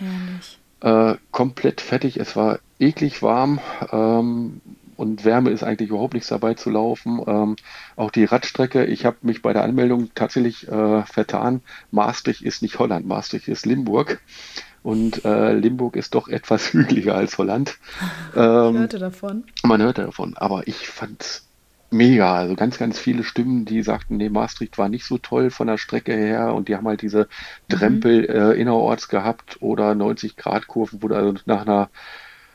äh, 0.81 1.17
komplett 1.33 1.81
fertig. 1.81 2.19
Es 2.19 2.37
war 2.37 2.61
eklig 2.79 3.23
warm 3.23 3.59
ähm, 3.93 4.61
und 4.97 5.25
Wärme 5.25 5.51
ist 5.51 5.63
eigentlich 5.63 5.91
überhaupt 5.91 6.15
nichts 6.15 6.29
dabei 6.29 6.55
zu 6.55 6.71
laufen. 6.71 7.21
Ähm, 7.27 7.57
auch 7.97 8.11
die 8.11 8.25
Radstrecke, 8.25 8.85
ich 8.85 9.05
habe 9.05 9.17
mich 9.23 9.43
bei 9.43 9.53
der 9.53 9.65
Anmeldung 9.65 10.11
tatsächlich 10.15 10.69
äh, 10.69 11.03
vertan. 11.03 11.61
Maastricht 11.91 12.43
ist 12.43 12.63
nicht 12.63 12.79
Holland, 12.79 13.07
Maastricht 13.07 13.49
ist 13.49 13.67
Limburg. 13.67 14.21
Und 14.83 15.25
äh, 15.25 15.55
Limburg 15.55 15.97
ist 15.97 16.15
doch 16.15 16.29
etwas 16.29 16.67
hügeliger 16.73 17.15
als 17.15 17.39
Holland. 17.39 17.79
Ähm, 18.37 18.75
ich 18.75 18.81
hörte 18.81 18.99
davon. 18.99 19.45
Man 19.63 19.81
hörte 19.81 20.03
davon, 20.03 20.37
aber 20.37 20.67
ich 20.67 20.89
fand 20.89 21.43
mega. 21.95 22.35
Also 22.35 22.55
ganz, 22.57 22.79
ganz 22.79 22.99
viele 22.99 23.23
Stimmen, 23.23 23.65
die 23.65 23.83
sagten, 23.83 24.17
nee, 24.17 24.29
Maastricht 24.29 24.77
war 24.77 24.89
nicht 24.89 25.05
so 25.05 25.19
toll 25.19 25.51
von 25.51 25.69
der 25.69 25.79
Strecke 25.79 26.13
her 26.13 26.53
und 26.53 26.69
die 26.69 26.77
haben 26.77 26.87
halt 26.87 27.01
diese 27.01 27.29
Drempel 27.69 28.23
mhm. 28.23 28.29
äh, 28.29 28.53
innerorts 28.55 29.09
gehabt 29.09 29.59
oder 29.61 29.93
90-Grad-Kurven, 29.93 31.03
wo 31.03 31.09
du 31.09 31.15
also 31.15 31.35
nach 31.47 31.63
einer 31.63 31.89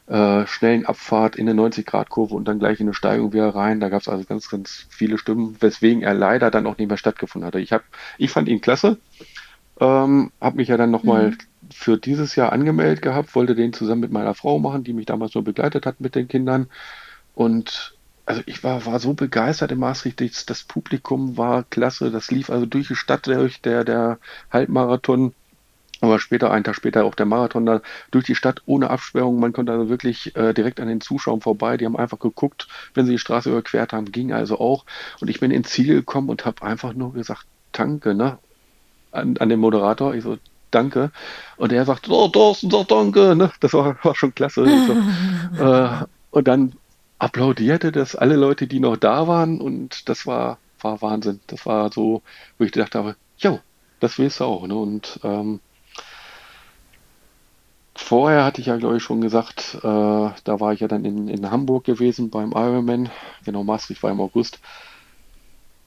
äh, 0.10 0.48
schnellen 0.48 0.86
Abfahrt 0.86 1.36
in 1.36 1.48
eine 1.48 1.62
90-Grad-Kurve 1.62 2.34
und 2.34 2.48
dann 2.48 2.60
gleich 2.60 2.80
in 2.80 2.88
eine 2.88 2.96
Steigung 2.96 3.32
wieder 3.32 3.50
rein. 3.50 3.80
Da 3.80 3.90
gab 3.90 4.02
es 4.02 4.10
also 4.10 4.26
ganz, 4.26 4.50
ganz 4.50 4.88
viele 4.90 5.18
Stimmen, 5.20 5.56
weswegen 5.60 6.02
er 6.02 6.16
leider 6.16 6.50
dann 6.50 6.66
auch 6.66 6.78
nicht 6.78 6.88
mehr 6.88 6.98
stattgefunden 6.98 7.46
hatte. 7.46 7.60
Ich, 7.60 7.72
hab, 7.72 7.84
ich 8.18 8.32
fand 8.32 8.50
ihn 8.50 8.60
klasse, 8.60 8.98
ähm, 9.80 10.32
habe 10.42 10.58
mich 10.58 10.68
ja 10.68 10.78
dann 10.78 10.90
nochmal 10.90 11.32
mhm. 11.32 11.38
für 11.72 11.98
dieses 11.98 12.36
Jahr 12.36 12.52
angemeldet 12.52 13.04
gehabt, 13.04 13.36
wollte 13.36 13.54
den 13.54 13.72
zusammen 13.72 14.02
mit 14.02 14.12
meiner 14.12 14.34
Frau 14.34 14.58
machen, 14.58 14.84
die 14.84 14.94
mich 14.94 15.06
damals 15.06 15.36
nur 15.36 15.44
begleitet 15.44 15.86
hat 15.86 16.02
mit 16.02 16.16
den 16.16 16.28
Kindern. 16.28 16.68
Und 17.36 17.96
also 18.26 18.42
ich 18.46 18.64
war, 18.64 18.86
war 18.86 19.00
so 19.00 19.14
begeistert 19.14 19.72
in 19.72 19.80
Maastricht, 19.80 20.22
das, 20.22 20.46
das 20.46 20.64
Publikum 20.64 21.38
war 21.38 21.64
klasse, 21.64 22.12
das 22.12 22.32
lief 22.32 22.50
also 22.50 22.66
durch 22.66 22.88
die 22.88 22.96
Stadt 22.96 23.28
durch, 23.28 23.62
der, 23.62 23.84
der 23.84 24.20
Halbmarathon, 24.52 25.34
aber 26.02 26.20
später, 26.20 26.52
einen 26.52 26.64
Tag 26.64 26.76
später 26.76 27.04
auch 27.04 27.16
der 27.16 27.26
Marathon 27.26 27.66
da 27.66 27.82
durch 28.12 28.26
die 28.26 28.36
Stadt 28.36 28.62
ohne 28.66 28.90
Absperrung. 28.90 29.40
Man 29.40 29.54
konnte 29.54 29.72
also 29.72 29.90
wirklich 29.90 30.36
äh, 30.36 30.54
direkt 30.54 30.80
an 30.80 30.88
den 30.88 31.02
Zuschauern 31.02 31.42
vorbei. 31.42 31.78
Die 31.78 31.86
haben 31.86 31.98
einfach 31.98 32.20
geguckt, 32.20 32.68
wenn 32.94 33.06
sie 33.06 33.14
die 33.14 33.20
Straße 33.20 33.50
überquert 33.50 33.94
haben, 33.94 34.12
ging 34.12 34.32
also 34.32 34.60
auch. 34.60 34.86
Und 35.20 35.30
ich 35.30 35.40
bin 35.40 35.52
ins 35.52 35.70
Ziel 35.70 35.94
gekommen 35.94 36.30
und 36.30 36.46
habe 36.46 36.64
einfach 36.64 36.94
nur 36.94 37.14
gesagt, 37.14 37.46
danke, 37.72 38.14
ne? 38.14 38.38
An, 39.12 39.38
an 39.38 39.50
den 39.50 39.60
Moderator. 39.60 40.14
Ich 40.14 40.24
so, 40.24 40.38
danke. 40.72 41.12
Und 41.58 41.74
er 41.74 41.86
sagt, 41.86 42.10
oh, 42.10 42.28
Thorsten, 42.28 42.70
sag 42.70 42.88
danke, 42.88 43.36
ne? 43.36 43.52
Das 43.60 43.74
war, 43.74 43.98
war 44.04 44.16
schon 44.16 44.34
klasse. 44.34 44.66
So, 44.66 45.64
äh, 45.64 46.06
und 46.32 46.48
dann 46.48 46.74
applaudierte 47.18 47.92
das 47.92 48.16
alle 48.16 48.38
Leute, 48.38 48.68
die 48.68 48.80
noch 48.80 48.96
da 48.96 49.28
waren 49.28 49.60
und 49.60 50.08
das 50.08 50.26
war, 50.26 50.58
war 50.80 51.02
Wahnsinn. 51.02 51.42
Das 51.48 51.66
war 51.66 51.92
so, 51.92 52.22
wo 52.58 52.64
ich 52.64 52.72
gedacht 52.72 52.96
habe, 52.96 53.16
jo, 53.38 53.60
das 54.00 54.18
willst 54.18 54.40
du 54.40 54.46
auch. 54.46 54.66
Ne? 54.66 54.76
Und 54.76 55.20
ähm, 55.24 55.60
vorher 58.00 58.44
hatte 58.44 58.62
ich 58.62 58.68
ja, 58.68 58.78
glaube 58.78 58.98
ich, 58.98 59.04
schon 59.04 59.22
gesagt, 59.22 59.78
äh, 59.82 59.82
da 59.84 60.60
war 60.60 60.74
ich 60.74 60.80
ja 60.80 60.88
dann 60.88 61.06
in, 61.06 61.28
in 61.28 61.52
Hamburg 61.52 61.84
gewesen 61.84 62.30
beim 62.30 62.52
Ironman, 62.52 63.10
genau, 63.46 63.64
Maastricht 63.64 64.02
war 64.04 64.12
im 64.12 64.22
August, 64.22 64.60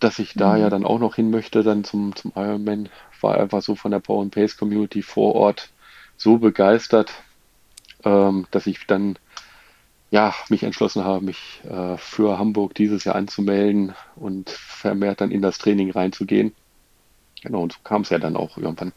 dass 0.01 0.19
ich 0.19 0.35
da 0.35 0.55
mhm. 0.55 0.61
ja 0.61 0.71
dann 0.71 0.85
auch 0.85 0.99
noch 0.99 1.17
hin 1.17 1.31
möchte, 1.31 1.63
dann 1.63 1.85
zum, 1.85 2.15
zum 2.17 2.33
Ironman, 2.35 2.89
war 3.21 3.39
einfach 3.39 3.63
so 3.63 3.75
von 3.75 3.93
der 3.93 4.01
Power 4.01 4.23
and 4.23 4.35
Pace 4.35 4.57
Community 4.57 5.03
vor 5.03 5.35
Ort 5.35 5.71
so 6.17 6.39
begeistert, 6.39 7.13
ähm, 8.05 8.47
dass 8.51 8.67
ich 8.67 8.87
dann 8.87 9.17
ja, 10.11 10.35
mich 10.51 10.63
entschlossen 10.63 11.05
habe, 11.05 11.25
mich 11.25 11.63
äh, 11.65 11.97
für 11.97 12.39
Hamburg 12.39 12.75
dieses 12.75 13.05
Jahr 13.05 13.15
anzumelden 13.15 13.95
und 14.15 14.51
vermehrt 14.51 15.23
dann 15.23 15.31
in 15.31 15.41
das 15.41 15.57
Training 15.57 15.91
reinzugehen. 15.91 16.55
Genau, 17.43 17.63
und 17.63 17.73
so 17.73 17.79
kam 17.83 18.03
es 18.03 18.11
ja 18.11 18.19
dann 18.19 18.37
auch 18.37 18.59
irgendwann. 18.59 18.93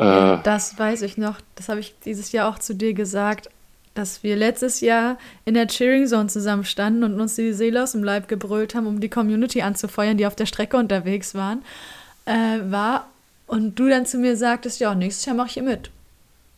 Äh, 0.00 0.38
das 0.42 0.78
weiß 0.78 1.02
ich 1.02 1.18
noch. 1.18 1.36
Das 1.54 1.68
habe 1.68 1.80
ich 1.80 1.94
dieses 2.04 2.32
Jahr 2.32 2.48
auch 2.48 2.58
zu 2.58 2.74
dir 2.74 2.94
gesagt, 2.94 3.50
dass 3.94 4.22
wir 4.22 4.36
letztes 4.36 4.80
Jahr 4.80 5.18
in 5.44 5.54
der 5.54 5.66
Cheering 5.66 6.06
Zone 6.06 6.28
zusammen 6.28 6.64
standen 6.64 7.04
und 7.04 7.20
uns 7.20 7.34
die 7.34 7.52
Seele 7.52 7.82
aus 7.82 7.92
dem 7.92 8.02
Leib 8.02 8.28
gebrüllt 8.28 8.74
haben, 8.74 8.86
um 8.86 9.00
die 9.00 9.10
Community 9.10 9.62
anzufeuern, 9.62 10.16
die 10.16 10.26
auf 10.26 10.36
der 10.36 10.46
Strecke 10.46 10.76
unterwegs 10.76 11.34
waren, 11.34 11.62
äh, 12.24 12.60
war. 12.70 13.08
Und 13.46 13.78
du 13.78 13.88
dann 13.88 14.06
zu 14.06 14.18
mir 14.18 14.36
sagtest, 14.36 14.80
ja, 14.80 14.94
nächstes 14.94 15.26
Jahr 15.26 15.36
mache 15.36 15.48
ich 15.48 15.54
hier 15.54 15.64
mit. 15.64 15.90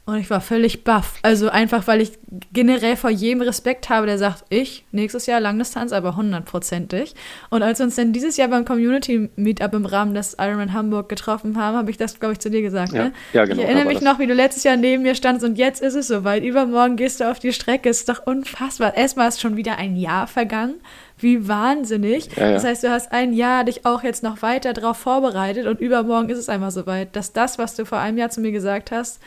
Und 0.04 0.18
ich 0.18 0.30
war 0.30 0.40
völlig 0.40 0.82
baff. 0.82 1.20
Also 1.22 1.48
einfach, 1.48 1.86
weil 1.86 2.00
ich 2.00 2.18
generell 2.52 2.96
vor 2.96 3.10
jedem 3.10 3.40
Respekt 3.40 3.88
habe, 3.88 4.06
der 4.06 4.18
sagt, 4.18 4.44
ich, 4.48 4.84
nächstes 4.90 5.26
Jahr 5.26 5.38
Langdistanz, 5.38 5.92
aber 5.92 6.16
hundertprozentig. 6.16 7.14
Und 7.50 7.62
als 7.62 7.78
wir 7.78 7.86
uns 7.86 7.94
dann 7.94 8.12
dieses 8.12 8.36
Jahr 8.36 8.48
beim 8.48 8.64
Community 8.64 9.30
Meetup 9.36 9.74
im 9.74 9.86
Rahmen 9.86 10.12
des 10.12 10.36
Ironman 10.40 10.72
Hamburg 10.72 11.08
getroffen 11.08 11.56
haben, 11.56 11.76
habe 11.76 11.88
ich 11.92 11.98
das, 11.98 12.18
glaube 12.18 12.32
ich, 12.32 12.40
zu 12.40 12.50
dir 12.50 12.62
gesagt. 12.62 12.92
Ja, 12.92 13.04
ne? 13.04 13.12
ja 13.32 13.44
genau. 13.44 13.62
Ich 13.62 13.68
erinnere 13.68 13.86
mich 13.86 14.00
noch, 14.00 14.18
wie 14.18 14.26
du 14.26 14.34
letztes 14.34 14.64
Jahr 14.64 14.76
neben 14.76 15.04
mir 15.04 15.14
standst 15.14 15.46
und 15.46 15.56
jetzt 15.56 15.80
ist 15.80 15.94
es 15.94 16.08
soweit. 16.08 16.42
Übermorgen 16.42 16.96
gehst 16.96 17.20
du 17.20 17.30
auf 17.30 17.38
die 17.38 17.52
Strecke. 17.52 17.88
Ist 17.88 18.08
doch 18.08 18.26
unfassbar. 18.26 18.96
Erstmal 18.96 19.28
ist 19.28 19.40
schon 19.40 19.56
wieder 19.56 19.76
ein 19.76 19.94
Jahr 19.94 20.26
vergangen. 20.26 20.80
Wie 21.16 21.46
wahnsinnig. 21.46 22.34
Ja, 22.34 22.46
ja. 22.46 22.52
Das 22.54 22.64
heißt, 22.64 22.82
du 22.82 22.90
hast 22.90 23.12
ein 23.12 23.32
Jahr 23.32 23.62
dich 23.62 23.86
auch 23.86 24.02
jetzt 24.02 24.24
noch 24.24 24.42
weiter 24.42 24.72
darauf 24.72 24.96
vorbereitet 24.96 25.68
und 25.68 25.80
übermorgen 25.80 26.28
ist 26.28 26.38
es 26.38 26.48
einfach 26.48 26.72
soweit, 26.72 27.14
dass 27.14 27.32
das, 27.32 27.58
was 27.58 27.76
du 27.76 27.84
vor 27.84 27.98
einem 27.98 28.18
Jahr 28.18 28.30
zu 28.30 28.40
mir 28.40 28.50
gesagt 28.50 28.90
hast, 28.90 29.20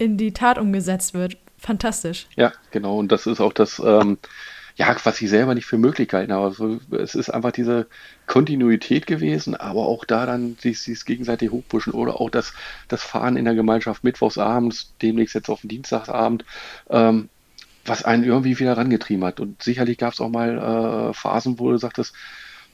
in 0.00 0.16
die 0.16 0.32
Tat 0.32 0.58
umgesetzt 0.58 1.14
wird. 1.14 1.36
Fantastisch. 1.58 2.26
Ja, 2.36 2.52
genau. 2.70 2.98
Und 2.98 3.12
das 3.12 3.26
ist 3.26 3.40
auch 3.40 3.52
das, 3.52 3.80
ähm, 3.84 4.16
ja, 4.76 4.96
was 5.04 5.20
ich 5.20 5.28
selber 5.28 5.54
nicht 5.54 5.66
für 5.66 5.76
möglich 5.76 6.08
gehalten 6.08 6.32
habe. 6.32 6.46
Also, 6.46 6.80
es 6.90 7.14
ist 7.14 7.28
einfach 7.28 7.52
diese 7.52 7.86
Kontinuität 8.26 9.06
gewesen, 9.06 9.54
aber 9.54 9.86
auch 9.86 10.06
da 10.06 10.24
dann 10.24 10.56
sich 10.58 11.04
gegenseitig 11.04 11.50
hochpushen 11.50 11.92
oder 11.92 12.18
auch 12.18 12.30
das, 12.30 12.54
das 12.88 13.02
Fahren 13.02 13.36
in 13.36 13.44
der 13.44 13.54
Gemeinschaft 13.54 14.02
mittwochsabends, 14.02 14.94
demnächst 15.02 15.34
jetzt 15.34 15.50
auf 15.50 15.60
den 15.60 15.68
Dienstagsabend, 15.68 16.46
ähm, 16.88 17.28
was 17.84 18.02
einen 18.04 18.24
irgendwie 18.24 18.58
wieder 18.58 18.78
rangetrieben 18.78 19.24
hat. 19.24 19.38
Und 19.38 19.62
sicherlich 19.62 19.98
gab 19.98 20.14
es 20.14 20.20
auch 20.20 20.30
mal 20.30 21.10
äh, 21.10 21.12
Phasen, 21.12 21.58
wo 21.58 21.70
du 21.70 21.76
sagtest, 21.76 22.14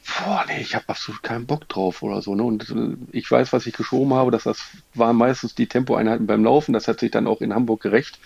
boah, 0.07 0.45
nee, 0.47 0.61
ich 0.61 0.75
habe 0.75 0.88
absolut 0.88 1.23
keinen 1.23 1.47
Bock 1.47 1.69
drauf 1.69 2.03
oder 2.03 2.23
so. 2.23 2.35
Ne? 2.35 2.42
Und 2.42 2.71
äh, 2.71 2.97
ich 3.12 3.31
weiß, 3.31 3.53
was 3.53 3.66
ich 3.66 3.75
geschoben 3.75 4.14
habe, 4.14 4.31
dass 4.31 4.45
das 4.45 4.62
waren 4.95 5.16
meistens 5.16 5.55
die 5.55 5.66
Tempoeinheiten 5.66 6.27
beim 6.27 6.45
Laufen. 6.45 6.73
Das 6.73 6.88
hat 6.88 7.01
sich 7.01 7.11
dann 7.11 7.27
auch 7.27 7.40
in 7.40 7.55
Hamburg 7.55 7.83
gerecht. 7.83 8.19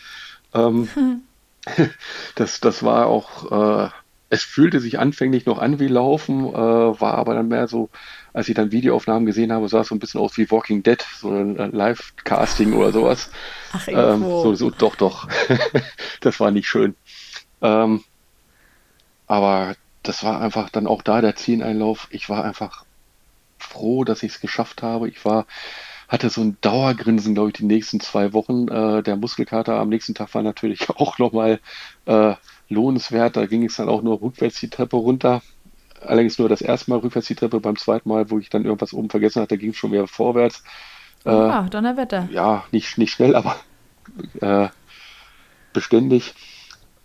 Ähm, 0.54 0.88
hm. 0.94 1.22
das, 2.34 2.60
das 2.60 2.82
war 2.82 3.06
auch, 3.06 3.86
äh, 3.86 3.90
es 4.30 4.42
fühlte 4.42 4.80
sich 4.80 4.98
anfänglich 4.98 5.44
noch 5.46 5.58
an 5.58 5.80
wie 5.80 5.88
Laufen, 5.88 6.46
äh, 6.46 6.52
war 6.54 7.14
aber 7.14 7.34
dann 7.34 7.48
mehr 7.48 7.66
so, 7.66 7.90
als 8.32 8.48
ich 8.48 8.54
dann 8.54 8.70
Videoaufnahmen 8.70 9.26
gesehen 9.26 9.52
habe, 9.52 9.68
sah 9.68 9.80
es 9.80 9.88
so 9.88 9.94
ein 9.94 9.98
bisschen 9.98 10.20
aus 10.20 10.36
wie 10.36 10.50
Walking 10.50 10.82
Dead, 10.82 11.04
so 11.18 11.30
ein 11.30 11.58
äh, 11.58 11.66
Live-Casting 11.66 12.72
oder 12.74 12.92
sowas. 12.92 13.30
Ach, 13.72 13.88
ähm, 13.88 14.20
so, 14.20 14.54
so, 14.54 14.70
doch, 14.70 14.94
doch. 14.96 15.28
das 16.20 16.38
war 16.38 16.52
nicht 16.52 16.68
schön. 16.68 16.94
Ähm, 17.60 18.04
aber 19.26 19.74
das 20.02 20.24
war 20.24 20.40
einfach 20.40 20.70
dann 20.70 20.86
auch 20.86 21.02
da 21.02 21.20
der 21.20 21.36
Zieleinlauf. 21.36 22.08
Ich 22.10 22.28
war 22.28 22.44
einfach 22.44 22.84
froh, 23.58 24.04
dass 24.04 24.22
ich 24.22 24.32
es 24.32 24.40
geschafft 24.40 24.82
habe. 24.82 25.08
Ich 25.08 25.24
war, 25.24 25.46
hatte 26.08 26.30
so 26.30 26.40
ein 26.40 26.56
Dauergrinsen, 26.60 27.34
glaube 27.34 27.50
ich, 27.50 27.54
die 27.56 27.64
nächsten 27.64 28.00
zwei 28.00 28.32
Wochen. 28.32 28.68
Äh, 28.68 29.02
der 29.02 29.16
Muskelkater 29.16 29.78
am 29.78 29.88
nächsten 29.88 30.14
Tag 30.14 30.34
war 30.34 30.42
natürlich 30.42 30.88
auch 30.96 31.18
nochmal 31.18 31.60
äh, 32.06 32.34
lohnenswert. 32.68 33.36
Da 33.36 33.46
ging 33.46 33.64
es 33.64 33.76
dann 33.76 33.88
auch 33.88 34.02
nur 34.02 34.20
rückwärts 34.20 34.60
die 34.60 34.70
Treppe 34.70 34.96
runter. 34.96 35.42
Allerdings 36.00 36.38
nur 36.38 36.48
das 36.48 36.62
erste 36.62 36.90
Mal 36.90 37.00
rückwärts 37.00 37.28
die 37.28 37.34
Treppe. 37.34 37.60
Beim 37.60 37.76
zweiten 37.76 38.08
Mal, 38.08 38.30
wo 38.30 38.38
ich 38.38 38.48
dann 38.48 38.64
irgendwas 38.64 38.94
oben 38.94 39.10
vergessen 39.10 39.42
hatte, 39.42 39.58
ging 39.58 39.70
es 39.70 39.76
schon 39.76 39.92
wieder 39.92 40.06
vorwärts. 40.06 40.64
Äh, 41.24 41.30
ah, 41.30 41.68
Donnerwetter. 41.68 42.28
Ja, 42.32 42.64
nicht, 42.72 42.96
nicht 42.96 43.12
schnell, 43.12 43.36
aber 43.36 43.56
äh, 44.40 44.68
beständig. 45.74 46.34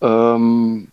Ähm, 0.00 0.88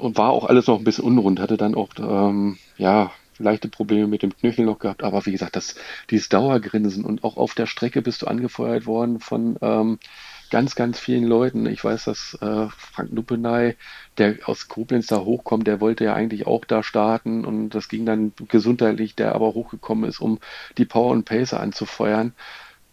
und 0.00 0.16
war 0.16 0.30
auch 0.30 0.44
alles 0.44 0.66
noch 0.66 0.78
ein 0.78 0.84
bisschen 0.84 1.04
unrund, 1.04 1.40
hatte 1.40 1.56
dann 1.56 1.74
auch 1.74 1.88
ähm, 1.98 2.58
ja 2.76 3.12
leichte 3.38 3.68
Probleme 3.68 4.06
mit 4.06 4.22
dem 4.22 4.36
Knöchel 4.36 4.64
noch 4.64 4.78
gehabt, 4.78 5.02
aber 5.02 5.26
wie 5.26 5.32
gesagt, 5.32 5.56
das, 5.56 5.74
dieses 6.10 6.28
Dauergrinsen 6.28 7.04
und 7.04 7.24
auch 7.24 7.36
auf 7.36 7.54
der 7.54 7.66
Strecke 7.66 8.02
bist 8.02 8.22
du 8.22 8.26
angefeuert 8.26 8.86
worden 8.86 9.20
von 9.20 9.56
ähm, 9.60 9.98
ganz, 10.50 10.74
ganz 10.74 10.98
vielen 10.98 11.24
Leuten. 11.24 11.66
Ich 11.66 11.82
weiß, 11.82 12.04
dass 12.04 12.38
äh, 12.40 12.68
Frank 12.76 13.12
Nuppenay, 13.12 13.74
der 14.18 14.36
aus 14.44 14.68
Koblenz 14.68 15.06
da 15.06 15.20
hochkommt, 15.20 15.66
der 15.66 15.80
wollte 15.80 16.04
ja 16.04 16.14
eigentlich 16.14 16.46
auch 16.46 16.64
da 16.64 16.82
starten 16.82 17.44
und 17.44 17.70
das 17.70 17.88
ging 17.88 18.04
dann 18.06 18.32
gesundheitlich, 18.48 19.16
der 19.16 19.34
aber 19.34 19.54
hochgekommen 19.54 20.08
ist, 20.08 20.20
um 20.20 20.38
die 20.78 20.84
Power 20.84 21.10
und 21.12 21.24
Pacer 21.24 21.60
anzufeuern. 21.60 22.34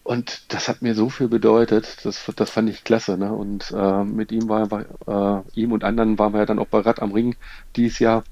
Und 0.10 0.52
das 0.52 0.68
hat 0.68 0.82
mir 0.82 0.96
so 0.96 1.12
viel 1.12 1.28
bedeutet, 1.28 2.04
das, 2.04 2.26
das 2.36 2.50
fand 2.50 2.68
ich 2.68 2.84
klasse. 2.84 3.16
Ne? 3.16 3.32
Und 3.32 3.72
äh, 3.78 4.04
mit 4.04 4.32
ihm 4.32 4.50
war 4.50 4.64
äh, 5.06 5.44
ihm 5.54 5.72
und 5.72 5.84
anderen 5.84 6.18
waren 6.18 6.34
wir 6.34 6.40
ja 6.40 6.48
dann 6.48 6.58
auch 6.58 6.66
bei 6.66 6.80
Rad 6.80 7.00
am 7.04 7.12
Ring 7.12 7.36
dieses 7.76 8.00
Jahr 8.00 8.24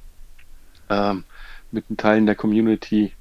ähm, 0.90 1.24
mit 1.72 1.88
den 1.88 1.96
Teilen 1.96 2.26
der 2.26 2.34
Community. 2.34 3.14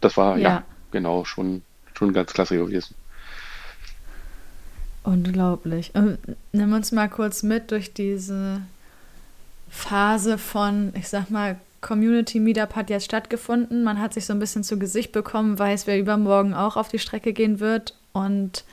Das 0.00 0.16
war 0.16 0.38
ja, 0.38 0.48
ja 0.48 0.62
genau 0.90 1.24
schon, 1.24 1.62
schon 1.96 2.12
ganz 2.12 2.32
klasse 2.32 2.56
gewesen. 2.56 2.96
Unglaublich. 5.04 5.92
Und 5.94 6.18
nimm 6.50 6.72
uns 6.72 6.90
mal 6.90 7.08
kurz 7.08 7.44
mit 7.44 7.70
durch 7.70 7.94
diese 7.94 8.62
Phase 9.68 10.36
von, 10.36 10.92
ich 10.96 11.08
sag 11.08 11.30
mal, 11.30 11.60
Community 11.80 12.40
Meetup 12.40 12.74
hat 12.74 12.90
jetzt 12.90 13.04
stattgefunden. 13.04 13.84
Man 13.84 14.00
hat 14.00 14.14
sich 14.14 14.26
so 14.26 14.32
ein 14.32 14.40
bisschen 14.40 14.64
zu 14.64 14.80
Gesicht 14.80 15.12
bekommen, 15.12 15.60
weiß, 15.60 15.86
wer 15.86 15.96
übermorgen 15.96 16.54
auch 16.54 16.76
auf 16.76 16.88
die 16.88 16.98
Strecke 16.98 17.32
gehen 17.32 17.60
wird. 17.60 17.94
Und 18.12 18.64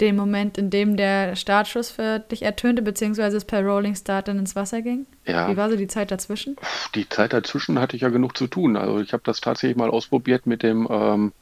den 0.00 0.14
Moment, 0.14 0.56
in 0.58 0.70
dem 0.70 0.96
der 0.96 1.34
Startschuss 1.34 1.90
für 1.90 2.20
dich 2.20 2.42
ertönte, 2.42 2.82
beziehungsweise 2.82 3.36
es 3.36 3.44
per 3.44 3.64
Rolling 3.64 3.96
Start 3.96 4.28
dann 4.28 4.38
ins 4.38 4.54
Wasser 4.54 4.80
ging? 4.80 5.06
Ja. 5.26 5.50
Wie 5.50 5.56
war 5.56 5.68
so 5.68 5.76
die 5.76 5.88
Zeit 5.88 6.10
dazwischen? 6.10 6.56
Die 6.94 7.08
Zeit 7.08 7.32
dazwischen 7.32 7.80
hatte 7.80 7.96
ich 7.96 8.02
ja 8.02 8.08
genug 8.08 8.36
zu 8.36 8.46
tun. 8.46 8.76
Also 8.76 9.00
ich 9.00 9.12
habe 9.12 9.22
das 9.26 9.40
tatsächlich 9.40 9.76
mal 9.76 9.90
ausprobiert 9.90 10.46
mit 10.46 10.62
dem 10.62 10.86
ähm, 10.88 11.32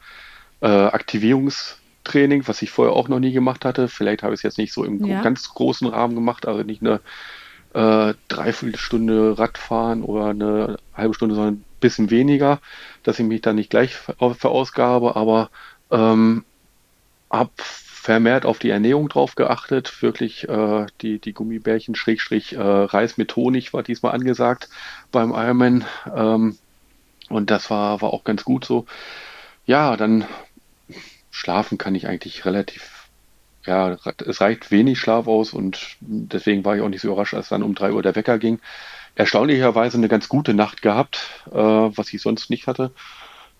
äh, 0.61 0.67
Aktivierungstraining, 0.67 2.47
was 2.47 2.63
ich 2.63 2.71
vorher 2.71 2.95
auch 2.95 3.09
noch 3.09 3.19
nie 3.19 3.31
gemacht 3.31 3.63
hatte. 3.63 3.87
Vielleicht 3.87 4.23
habe 4.23 4.33
ich 4.33 4.39
es 4.39 4.43
jetzt 4.43 4.57
nicht 4.57 4.73
so 4.73 4.83
im 4.83 5.05
ja. 5.05 5.21
ganz 5.21 5.53
großen 5.53 5.87
Rahmen 5.87 6.15
gemacht, 6.15 6.47
also 6.47 6.63
nicht 6.63 6.81
eine 6.81 6.99
äh, 7.73 8.15
Dreiviertelstunde 8.27 9.37
Radfahren 9.37 10.01
oder 10.01 10.29
eine 10.29 10.77
halbe 10.95 11.13
Stunde, 11.13 11.35
sondern 11.35 11.55
ein 11.55 11.65
bisschen 11.79 12.09
weniger, 12.09 12.59
dass 13.03 13.19
ich 13.19 13.25
mich 13.25 13.41
da 13.41 13.53
nicht 13.53 13.69
gleich 13.69 13.95
verausgabe, 13.95 15.15
aber 15.15 15.51
ähm, 15.91 16.43
habe 17.29 17.51
vermehrt 17.57 18.45
auf 18.45 18.57
die 18.57 18.69
Ernährung 18.69 19.09
drauf 19.09 19.35
geachtet. 19.35 20.01
Wirklich 20.01 20.47
äh, 20.47 20.85
die, 21.01 21.19
die 21.19 21.33
Gummibärchen 21.33 21.93
Schrägstrich 21.93 22.53
äh, 22.53 22.61
Reis 22.61 23.17
mit 23.17 23.35
Honig 23.35 23.73
war 23.73 23.83
diesmal 23.83 24.13
angesagt 24.13 24.69
beim 25.11 25.31
Ironman. 25.31 25.83
Ähm, 26.15 26.57
und 27.29 27.51
das 27.51 27.69
war, 27.69 28.01
war 28.01 28.13
auch 28.13 28.23
ganz 28.23 28.45
gut 28.45 28.63
so. 28.63 28.85
Ja, 29.65 29.97
dann 29.97 30.25
schlafen 31.31 31.77
kann 31.77 31.95
ich 31.95 32.07
eigentlich 32.07 32.45
relativ, 32.45 33.09
ja, 33.65 33.97
es 34.25 34.39
reicht 34.39 34.71
wenig 34.71 34.99
Schlaf 34.99 35.27
aus 35.27 35.51
und 35.51 35.97
deswegen 35.99 36.63
war 36.63 36.77
ich 36.77 36.81
auch 36.81 36.89
nicht 36.89 37.01
so 37.01 37.09
überrascht, 37.09 37.33
als 37.33 37.49
dann 37.49 37.61
um 37.63 37.75
drei 37.75 37.91
Uhr 37.91 38.01
der 38.01 38.15
Wecker 38.15 38.39
ging. 38.39 38.59
Erstaunlicherweise 39.15 39.97
eine 39.97 40.07
ganz 40.07 40.29
gute 40.29 40.53
Nacht 40.53 40.81
gehabt, 40.81 41.43
äh, 41.51 41.57
was 41.57 42.13
ich 42.13 42.21
sonst 42.21 42.49
nicht 42.49 42.67
hatte. 42.67 42.91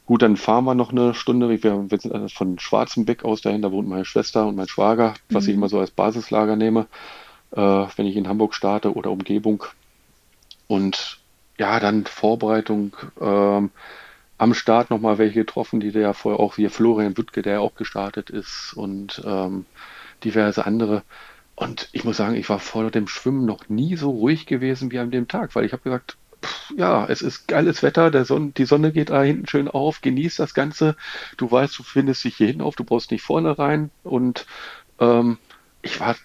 Gut, 0.08 0.22
dann 0.22 0.38
fahren 0.38 0.64
wir 0.64 0.74
noch 0.74 0.92
eine 0.92 1.14
Stunde. 1.14 1.50
Wir, 1.50 1.62
wir 1.62 2.00
sind 2.00 2.14
also 2.14 2.30
von 2.30 2.58
Schwarzenbeck 2.60 3.26
aus 3.26 3.42
dahin, 3.42 3.62
da 3.62 3.74
wohnt 3.74 3.90
meine 3.90 4.06
Schwester 4.06 4.48
und 4.48 4.56
mein 4.56 4.70
Schwager, 4.70 5.14
was 5.30 5.44
mhm. 5.44 5.50
ich 5.50 5.56
immer 5.56 5.70
so 5.70 5.80
als 5.80 5.92
Basislager 5.92 6.56
nehme, 6.56 6.88
äh, 7.52 7.60
wenn 7.60 8.06
ich 8.06 8.16
in 8.16 8.28
Hamburg 8.28 8.56
starte 8.56 8.94
oder 8.96 9.12
Umgebung. 9.12 9.66
Und 10.68 11.20
ja, 11.58 11.80
dann 11.82 12.06
Vorbereitung. 12.06 12.96
Ähm, 13.20 13.70
am 14.38 14.54
Start 14.54 14.92
nochmal 14.92 15.18
welche 15.18 15.40
getroffen, 15.40 15.82
die 15.82 15.90
ja 15.90 16.14
vorher 16.14 16.40
auch, 16.40 16.58
wie 16.58 16.70
Florian 16.70 17.18
Wüttke, 17.18 17.42
der 17.42 17.54
ja 17.54 17.60
auch 17.60 17.76
gestartet 17.76 18.30
ist 18.30 18.74
und 18.76 19.22
ähm, 19.26 19.66
diverse 20.24 20.66
andere. 20.66 21.04
Und 21.56 21.90
ich 21.92 22.06
muss 22.06 22.18
sagen, 22.18 22.36
ich 22.36 22.48
war 22.48 22.60
vor 22.60 22.92
dem 22.92 23.10
Schwimmen 23.10 23.46
noch 23.46 23.68
nie 23.68 23.98
so 23.98 24.12
ruhig 24.12 24.46
gewesen 24.46 24.92
wie 24.92 25.00
an 25.00 25.12
dem 25.12 25.28
Tag, 25.28 25.54
weil 25.56 25.66
ich 25.66 25.74
habe 25.74 25.84
gesagt, 25.84 26.16
ja, 26.76 27.06
es 27.06 27.22
ist 27.22 27.48
geiles 27.48 27.84
Wetter, 27.84 28.12
der 28.12 28.26
Sonne, 28.26 28.52
die 28.56 28.66
Sonne 28.66 28.92
geht 28.92 29.10
da 29.10 29.24
hinten 29.24 29.48
schön 29.48 29.68
auf, 29.68 30.02
genieß 30.02 30.36
das 30.36 30.54
Ganze. 30.54 30.96
Du 31.38 31.50
weißt, 31.50 31.78
du 31.78 31.84
findest 31.84 32.24
dich 32.24 32.36
hier 32.36 32.48
hin 32.48 32.62
auf, 32.62 32.76
du 32.76 32.84
brauchst 32.84 33.12
nicht 33.12 33.24
vorne 33.24 33.58
rein. 33.58 33.90
Und 34.04 34.46
ähm, 35.00 35.38
ich 35.82 36.00
war 36.00 36.16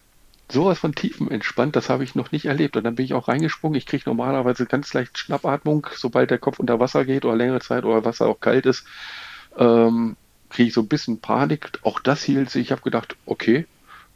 sowas 0.50 0.78
von 0.78 0.94
tiefen 0.94 1.30
entspannt, 1.30 1.76
das 1.76 1.88
habe 1.88 2.04
ich 2.04 2.14
noch 2.14 2.32
nicht 2.32 2.44
erlebt. 2.44 2.76
Und 2.76 2.84
dann 2.84 2.94
bin 2.94 3.04
ich 3.04 3.14
auch 3.14 3.28
reingesprungen. 3.28 3.76
Ich 3.76 3.86
kriege 3.86 4.04
normalerweise 4.06 4.66
ganz 4.66 4.92
leicht 4.94 5.18
Schnappatmung, 5.18 5.86
sobald 5.94 6.30
der 6.30 6.38
Kopf 6.38 6.58
unter 6.58 6.80
Wasser 6.80 7.04
geht 7.04 7.24
oder 7.24 7.36
längere 7.36 7.60
Zeit 7.60 7.84
oder 7.84 8.04
Wasser 8.04 8.26
auch 8.26 8.40
kalt 8.40 8.66
ist. 8.66 8.84
Ähm, 9.56 10.16
kriege 10.50 10.68
ich 10.68 10.74
so 10.74 10.82
ein 10.82 10.88
bisschen 10.88 11.20
Panik. 11.20 11.70
Auch 11.82 12.00
das 12.00 12.22
hielt 12.22 12.50
sich. 12.50 12.66
Ich 12.66 12.72
habe 12.72 12.82
gedacht, 12.82 13.16
okay, 13.26 13.66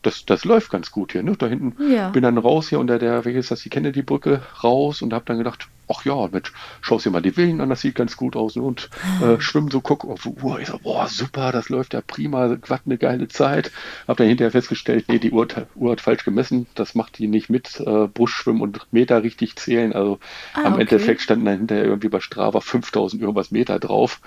das, 0.03 0.25
das 0.27 0.45
läuft 0.45 0.71
ganz 0.71 0.91
gut 0.91 1.13
hier. 1.13 1.23
Ne? 1.23 1.37
Da 1.37 1.47
hinten 1.47 1.75
ja. 1.91 2.11
bin 2.11 2.23
dann 2.23 2.39
raus 2.39 2.69
hier 2.69 2.79
unter 2.79 2.99
der, 2.99 3.25
welches 3.25 3.47
ist 3.47 3.51
das, 3.51 3.61
die 3.61 3.71
Kennedy-Brücke 3.71 4.43
raus 4.63 5.03
und 5.03 5.13
habe 5.13 5.25
dann 5.25 5.39
gedacht, 5.39 5.69
ach 5.89 6.05
ja, 6.05 6.29
Mensch, 6.29 6.53
schau 6.81 6.99
dir 6.99 7.11
mal 7.11 7.23
die 7.23 7.33
Villen 7.33 7.61
an, 7.61 7.69
das 7.69 7.81
sieht 7.81 7.95
ganz 7.95 8.17
gut 8.17 8.37
aus. 8.37 8.57
Und 8.57 8.91
äh, 9.23 9.41
schwimmen 9.41 9.71
so, 9.71 9.81
guck 9.81 10.05
auf 10.05 10.23
die 10.23 10.29
Uhr. 10.29 10.61
Ich 10.61 10.69
so, 10.69 10.79
boah, 10.79 11.07
super, 11.09 11.53
das 11.53 11.69
läuft 11.69 11.95
ja 11.95 12.01
prima, 12.01 12.57
was 12.67 12.81
eine 12.85 12.99
geile 12.99 13.29
Zeit. 13.29 13.71
Hab 14.09 14.17
dann 14.17 14.29
hinterher 14.29 14.51
festgestellt, 14.51 15.07
nee, 15.09 15.19
die 15.19 15.31
Uhr, 15.31 15.47
Uhr 15.75 15.93
hat 15.93 16.01
falsch 16.01 16.25
gemessen, 16.25 16.67
das 16.75 16.95
macht 16.95 17.19
die 17.19 17.29
nicht 17.29 17.51
mit 17.51 17.81
äh, 17.81 18.07
Buschschwimmen 18.09 18.63
und 18.63 18.93
Meter 18.93 19.23
richtig 19.23 19.57
zählen. 19.57 19.93
Also 19.93 20.19
ah, 20.55 20.65
am 20.65 20.73
okay. 20.75 20.83
Endeffekt 20.83 21.21
standen 21.21 21.45
dann 21.45 21.59
hinterher 21.59 21.85
irgendwie 21.85 22.09
bei 22.09 22.21
Strava 22.21 22.61
5000 22.61 23.23
irgendwas 23.23 23.51
Meter 23.51 23.79
drauf. 23.79 24.21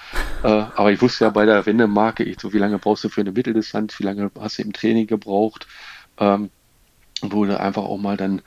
Äh, 0.43 0.47
aber 0.47 0.91
ich 0.91 1.01
wusste 1.01 1.26
ja 1.26 1.32
bei 1.32 1.45
der 1.45 1.66
Wendemarke, 1.66 2.24
ich 2.24 2.39
so, 2.39 2.53
wie 2.53 2.60
lange 2.60 2.80
brauchst 2.80 3.03
du 3.03 3.10
für 3.10 3.22
eine 3.22 3.32
Mitteldistanz, 3.32 3.99
wie 3.99 4.03
lange 4.03 4.32
hast 4.39 4.60
du 4.60 4.64
im 4.64 4.74
Training 4.74 5.07
gebraucht? 5.07 5.68
Ähm, 6.18 6.49
wurde 7.22 7.60
einfach 7.60 7.84
auch 7.84 7.97
mal 7.97 8.18
dann 8.18 8.41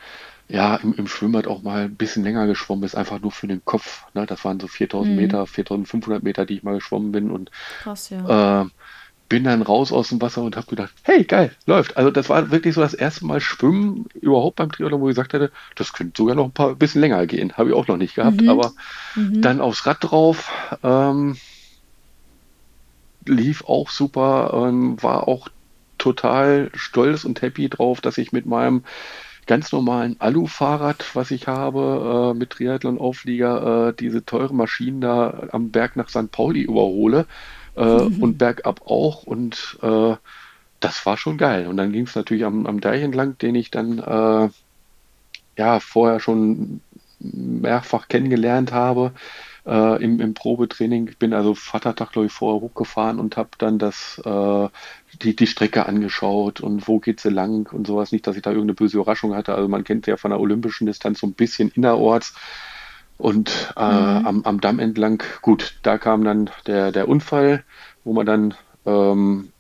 ja, 0.53 0.77
im, 0.77 0.93
im 0.95 1.07
Schwimmbad 1.07 1.47
auch 1.47 1.63
mal 1.63 1.85
ein 1.85 1.95
bisschen 1.95 2.25
länger 2.25 2.47
geschwommen 2.47 2.85
ist, 2.85 2.95
einfach 2.95 3.21
nur 3.21 3.33
für 3.33 3.47
den 3.47 3.65
Kopf. 3.65 4.05
Ne? 4.13 4.27
Das 4.27 4.45
waren 4.45 4.61
so 4.61 4.69
4000 4.69 5.11
mhm. 5.11 5.21
Meter, 5.21 5.47
4500 5.47 6.23
Meter, 6.23 6.45
die 6.45 6.57
ich 6.57 6.63
mal 6.63 6.75
geschwommen 6.75 7.11
bin 7.11 7.31
und 7.31 7.51
Krass, 7.83 8.11
ja. 8.11 8.63
äh, 8.63 8.67
bin 9.31 9.45
dann 9.45 9.63
raus 9.63 9.93
aus 9.93 10.11
dem 10.11 10.21
Wasser 10.21 10.43
und 10.43 10.57
habe 10.57 10.67
gedacht, 10.67 10.93
hey, 11.05 11.25
geil, 11.25 11.53
läuft. 11.65 11.97
Also 11.97 12.11
das 12.11 12.29
war 12.29 12.51
wirklich 12.51 12.75
so 12.75 12.83
das 12.83 12.93
erste 12.93 13.25
Mal 13.25 13.41
Schwimmen 13.41 14.05
überhaupt 14.21 14.57
beim 14.57 14.71
Triathlon, 14.71 15.01
wo 15.01 15.09
ich 15.09 15.15
gesagt 15.15 15.33
hätte, 15.33 15.51
das 15.75 15.95
könnte 15.95 16.13
sogar 16.19 16.35
noch 16.35 16.45
ein 16.45 16.53
paar 16.53 16.75
bisschen 16.75 17.01
länger 17.01 17.27
gehen. 17.27 17.55
Habe 17.55 17.71
ich 17.71 17.75
auch 17.75 17.89
noch 17.89 17.97
nicht 17.97 18.15
gehabt, 18.15 18.43
mhm. 18.43 18.51
aber 18.51 18.73
mhm. 19.17 19.41
dann 19.41 19.63
aufs 19.63 19.87
Rad 19.87 19.99
drauf, 20.01 20.53
ähm, 20.83 21.39
lief 23.25 23.65
auch 23.65 23.89
super, 23.89 24.67
ähm, 24.69 25.03
war 25.03 25.27
auch 25.29 25.49
total 25.97 26.71
stolz 26.75 27.25
und 27.25 27.41
happy 27.41 27.71
drauf, 27.71 28.03
dass 28.03 28.19
ich 28.19 28.33
mit 28.33 28.45
meinem 28.45 28.85
ganz 29.47 29.73
normalen 29.73 30.17
Alu-Fahrrad, 30.21 31.15
was 31.15 31.31
ich 31.31 31.47
habe, 31.49 32.33
äh, 32.33 32.39
mit 32.39 32.51
Triathlon-Auflieger, 32.51 33.89
äh, 33.89 33.93
diese 33.95 34.25
teuren 34.25 34.57
Maschinen 34.57 35.01
da 35.01 35.49
am 35.53 35.71
Berg 35.71 35.97
nach 35.97 36.09
St. 36.09 36.31
Pauli 36.31 36.63
überhole 36.63 37.27
äh, 37.77 37.85
mhm. 37.85 38.23
und 38.23 38.39
bergab 38.39 38.83
auch. 38.87 39.25
Und 39.25 39.79
äh, 39.83 40.15
das 40.81 41.07
war 41.07 41.17
schon 41.17 41.39
geil. 41.39 41.67
Und 41.67 41.77
dann 41.77 41.93
ging 41.93 42.05
es 42.05 42.15
natürlich 42.15 42.45
am, 42.45 42.67
am 42.67 42.81
Deich 42.81 43.03
entlang, 43.03 43.37
den 43.39 43.55
ich 43.55 43.71
dann 43.71 43.99
äh, 43.99 44.49
ja 45.57 45.81
vorher 45.81 46.21
schon 46.21 46.81
mehrfach 47.19 48.09
kennengelernt 48.09 48.73
habe 48.73 49.13
äh, 49.67 50.03
im, 50.03 50.21
im 50.21 50.35
Probetraining. 50.35 51.09
Ich 51.09 51.19
bin 51.19 51.33
also 51.33 51.55
Vatertag, 51.55 52.13
glaube 52.13 52.27
ich, 52.27 52.33
vorher 52.33 52.61
hochgefahren 52.61 53.19
und 53.19 53.37
habe 53.37 53.51
dann 53.59 53.79
das, 53.79 54.21
äh, 54.25 54.69
die, 55.23 55.37
die 55.37 55.47
Strecke 55.47 55.87
angeschaut 55.87 56.61
und 56.61 56.89
wo 56.89 56.99
geht 56.99 57.21
sie 57.21 57.31
lang 57.31 57.73
und 57.73 57.87
sowas. 57.87 58.13
Nicht, 58.13 58.27
dass 58.27 58.37
ich 58.37 58.43
da 58.43 58.51
irgendeine 58.51 58.75
böse 58.75 58.97
Überraschung 58.97 59.35
hatte. 59.35 59.55
Also 59.55 59.69
man 59.69 59.85
kennt 59.85 60.07
ja 60.07 60.17
von 60.17 60.31
der 60.31 60.41
olympischen 60.41 60.87
Distanz 60.87 61.21
so 61.21 61.27
ein 61.27 61.35
bisschen 61.35 61.71
innerorts. 61.71 62.35
Und 63.19 63.73
äh, 63.77 63.85
mhm. 63.85 64.27
am, 64.27 64.43
am 64.45 64.61
Damm 64.61 64.79
entlang, 64.81 65.23
gut, 65.43 65.77
da 65.83 65.99
kam 65.99 66.25
dann 66.25 66.51
der, 66.67 66.91
der 66.91 67.09
Unfall, 67.09 67.63
wo 68.03 68.13
man 68.13 68.27
dann 68.27 68.55
ähm, 68.85 69.53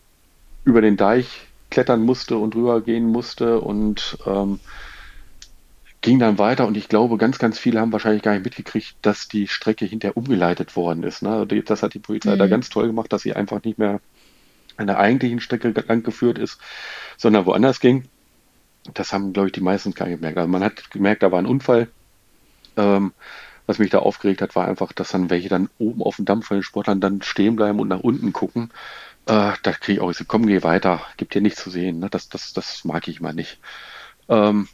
über 0.64 0.80
den 0.80 0.96
Deich 0.96 1.46
klettern 1.70 2.02
musste 2.02 2.36
und 2.38 2.54
rüber 2.54 2.80
gehen 2.80 3.06
musste 3.06 3.60
und 3.60 4.18
ähm, 4.26 4.58
ging 6.02 6.18
dann 6.18 6.38
weiter 6.38 6.66
und 6.66 6.76
ich 6.76 6.88
glaube, 6.88 7.16
ganz, 7.16 7.38
ganz 7.38 7.58
viele 7.58 7.80
haben 7.80 7.92
wahrscheinlich 7.92 8.22
gar 8.22 8.32
nicht 8.32 8.44
mitgekriegt, 8.44 8.96
dass 9.02 9.28
die 9.28 9.46
Strecke 9.48 9.84
hinterher 9.84 10.16
umgeleitet 10.16 10.76
worden 10.76 11.04
ist. 11.04 11.22
Ne? 11.22 11.30
Also 11.30 11.44
das 11.46 11.82
hat 11.82 11.94
die 11.94 12.00
Polizei 12.00 12.34
mhm. 12.34 12.38
da 12.40 12.48
ganz 12.48 12.68
toll 12.68 12.88
gemacht, 12.88 13.12
dass 13.12 13.22
sie 13.22 13.34
einfach 13.34 13.62
nicht 13.62 13.78
mehr 13.78 14.00
an 14.76 14.88
der 14.88 14.98
eigentlichen 14.98 15.40
Strecke 15.40 15.68
lang 15.70 16.02
geführt 16.02 16.38
ist, 16.38 16.58
sondern 17.16 17.46
woanders 17.46 17.80
ging. 17.80 18.04
Das 18.94 19.12
haben, 19.12 19.32
glaube 19.32 19.48
ich, 19.48 19.52
die 19.52 19.60
meisten 19.60 19.94
gar 19.94 20.06
nicht 20.06 20.16
gemerkt. 20.16 20.38
Also 20.38 20.48
man 20.48 20.64
hat 20.64 20.90
gemerkt, 20.90 21.22
da 21.22 21.30
war 21.30 21.38
ein 21.38 21.46
Unfall. 21.46 21.88
Ähm, 22.76 23.12
was 23.66 23.78
mich 23.78 23.90
da 23.90 24.00
aufgeregt 24.00 24.42
hat, 24.42 24.56
war 24.56 24.66
einfach, 24.66 24.92
dass 24.92 25.10
dann 25.10 25.30
welche 25.30 25.48
dann 25.48 25.70
oben 25.78 26.02
auf 26.02 26.16
dem 26.16 26.24
Dampf 26.24 26.48
von 26.48 26.56
den 26.56 26.64
Sportlern 26.64 27.00
dann 27.00 27.22
stehen 27.22 27.54
bleiben 27.54 27.78
und 27.78 27.88
nach 27.88 28.00
unten 28.00 28.32
gucken. 28.32 28.70
Äh, 29.26 29.52
da 29.62 29.72
kriege 29.72 29.92
ich 29.92 30.00
auch 30.00 30.12
so, 30.12 30.24
komm, 30.26 30.46
geh 30.46 30.64
weiter, 30.64 31.00
gibt 31.16 31.34
hier 31.34 31.42
nichts 31.42 31.62
zu 31.62 31.70
sehen. 31.70 32.00
Ne? 32.00 32.10
Das, 32.10 32.28
das, 32.28 32.52
das 32.52 32.84
mag 32.84 33.06
ich 33.06 33.20
mal 33.20 33.34
nicht. 33.34 33.60
Ähm, 34.28 34.66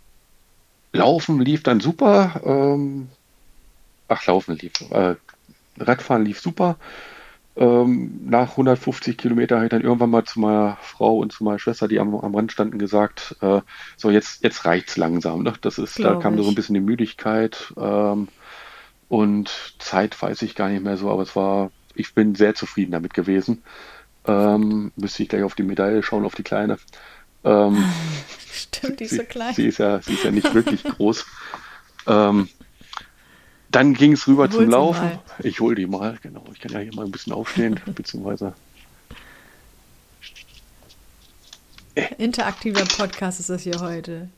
Laufen 0.93 1.41
lief 1.41 1.63
dann 1.63 1.81
super. 1.81 2.41
Ähm, 2.45 3.09
ach, 4.09 4.27
Laufen 4.27 4.57
lief. 4.57 4.73
Äh, 4.91 5.17
Radfahren 5.79 6.25
lief 6.25 6.41
super. 6.41 6.77
Ähm, 7.57 8.21
nach 8.25 8.53
150 8.53 9.19
Kilometer 9.19 9.57
habe 9.57 9.67
ich 9.67 9.71
dann 9.71 9.83
irgendwann 9.83 10.11
mal 10.11 10.25
zu 10.25 10.39
meiner 10.39 10.79
Frau 10.81 11.19
und 11.19 11.33
zu 11.33 11.43
meiner 11.43 11.59
Schwester, 11.59 11.89
die 11.89 11.99
am, 11.99 12.15
am 12.15 12.35
Rand 12.35 12.53
standen, 12.53 12.79
gesagt, 12.79 13.37
äh, 13.41 13.61
so 13.97 14.11
jetzt, 14.11 14.45
jetzt 14.45 14.65
reicht's 14.65 14.97
langsam. 14.97 15.43
Ne? 15.43 15.53
Das 15.61 15.79
ist, 15.79 15.99
da 15.99 16.15
kam 16.17 16.41
so 16.41 16.49
ein 16.49 16.55
bisschen 16.55 16.75
die 16.75 16.81
Müdigkeit 16.81 17.75
ähm, 17.77 18.29
und 19.09 19.75
Zeit 19.81 20.21
weiß 20.21 20.43
ich 20.43 20.55
gar 20.55 20.69
nicht 20.69 20.85
mehr 20.85 20.97
so, 20.97 21.11
aber 21.11 21.23
es 21.23 21.35
war, 21.35 21.73
ich 21.97 22.15
bin 22.15 22.37
sehr 22.37 22.55
zufrieden 22.55 22.93
damit 22.93 23.13
gewesen. 23.13 23.63
Ähm, 24.25 24.93
müsste 24.95 25.25
ich 25.25 25.29
gleich 25.29 25.43
auf 25.43 25.57
die 25.57 25.65
Medaille 25.65 26.05
schauen, 26.05 26.25
auf 26.25 26.37
die 26.37 26.45
kleine. 26.45 26.79
Ähm, 27.45 27.85
Stimmt, 28.53 29.01
die 29.01 29.05
ist 29.05 29.17
so 29.17 29.25
klein. 29.25 29.55
Sie, 29.55 29.63
sie, 29.63 29.69
ist, 29.69 29.79
ja, 29.79 30.01
sie 30.01 30.15
ist 30.15 30.25
ja 30.25 30.31
nicht 30.31 30.53
wirklich 30.55 30.83
groß. 30.97 31.25
Ähm, 32.07 32.49
dann 33.71 33.95
ging 33.95 34.13
es 34.13 34.27
rüber 34.27 34.51
zum 34.51 34.69
Laufen. 34.71 35.05
Mal. 35.05 35.21
Ich 35.41 35.61
hole 35.61 35.75
die 35.75 35.87
mal, 35.87 36.19
genau. 36.23 36.45
Ich 36.53 36.61
kann 36.61 36.73
ja 36.73 36.81
hier 36.81 36.95
mal 36.95 37.05
ein 37.05 37.11
bisschen 37.11 37.33
aufstehen, 37.33 37.81
beziehungsweise. 37.95 38.55
Interaktiver 42.17 42.85
Podcast 42.85 43.41
ist 43.41 43.51
das 43.51 43.63
hier 43.63 43.81
heute. 43.81 44.29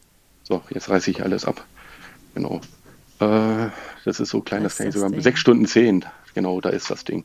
So, 0.45 0.63
jetzt 0.71 0.89
reiße 0.89 1.11
ich 1.11 1.23
alles 1.23 1.45
ab. 1.45 1.65
Genau. 2.35 2.61
Äh, 3.21 3.69
das 4.05 4.19
ist 4.19 4.31
so 4.31 4.41
klein, 4.41 4.63
das, 4.63 4.73
das 4.73 4.79
kann 4.79 4.89
ich 4.89 4.95
sogar. 4.95 5.11
Ding. 5.11 5.21
Sechs 5.21 5.41
Stunden 5.41 5.67
zehn, 5.67 6.05
genau, 6.35 6.61
da 6.61 6.71
ist 6.71 6.91
das 6.91 7.05
Ding. 7.05 7.25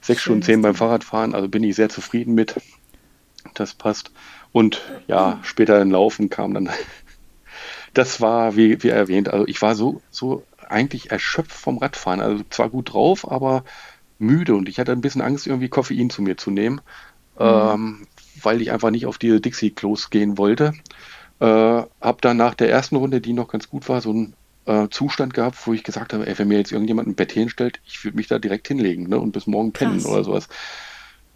Sechs 0.00 0.22
Stunden 0.22 0.42
zehn 0.42 0.62
beim 0.62 0.74
Fahrradfahren, 0.74 1.34
also 1.34 1.48
bin 1.48 1.62
ich 1.64 1.76
sehr 1.76 1.88
zufrieden 1.88 2.34
mit. 2.34 2.56
Das 3.54 3.74
passt. 3.74 4.10
Und 4.56 4.80
ja, 5.06 5.38
später 5.42 5.82
im 5.82 5.90
Laufen 5.90 6.30
kam 6.30 6.54
dann. 6.54 6.70
Das 7.92 8.20
war, 8.20 8.56
wie, 8.56 8.82
wie 8.82 8.90
erwähnt, 8.90 9.30
also 9.30 9.46
ich 9.46 9.62
war 9.62 9.74
so, 9.74 10.02
so 10.10 10.44
eigentlich 10.68 11.10
erschöpft 11.12 11.52
vom 11.52 11.78
Radfahren. 11.78 12.20
Also 12.20 12.44
zwar 12.50 12.68
gut 12.68 12.92
drauf, 12.92 13.30
aber 13.30 13.64
müde 14.18 14.54
und 14.54 14.68
ich 14.68 14.78
hatte 14.78 14.92
ein 14.92 15.00
bisschen 15.00 15.22
Angst, 15.22 15.46
irgendwie 15.46 15.70
Koffein 15.70 16.10
zu 16.10 16.20
mir 16.20 16.36
zu 16.36 16.50
nehmen, 16.50 16.82
mhm. 17.38 17.44
ähm, 17.46 18.06
weil 18.42 18.60
ich 18.60 18.70
einfach 18.70 18.90
nicht 18.90 19.06
auf 19.06 19.16
diese 19.16 19.40
Dixie-Klos 19.40 20.10
gehen 20.10 20.36
wollte. 20.36 20.74
Äh, 21.40 21.46
habe 21.46 22.18
dann 22.20 22.36
nach 22.36 22.54
der 22.54 22.70
ersten 22.70 22.96
Runde, 22.96 23.22
die 23.22 23.32
noch 23.32 23.48
ganz 23.48 23.70
gut 23.70 23.88
war, 23.88 24.02
so 24.02 24.10
einen 24.10 24.34
äh, 24.66 24.88
Zustand 24.90 25.32
gehabt, 25.32 25.66
wo 25.66 25.72
ich 25.72 25.84
gesagt 25.84 26.12
habe, 26.12 26.26
ey, 26.26 26.38
wenn 26.38 26.48
mir 26.48 26.58
jetzt 26.58 26.72
irgendjemand 26.72 27.08
ein 27.08 27.14
Bett 27.14 27.32
hinstellt, 27.32 27.80
ich 27.86 28.04
würde 28.04 28.18
mich 28.18 28.28
da 28.28 28.38
direkt 28.38 28.68
hinlegen 28.68 29.08
ne, 29.08 29.18
und 29.18 29.32
bis 29.32 29.46
morgen 29.46 29.72
pennen 29.72 30.02
Krass. 30.02 30.06
oder 30.06 30.24
sowas. 30.24 30.48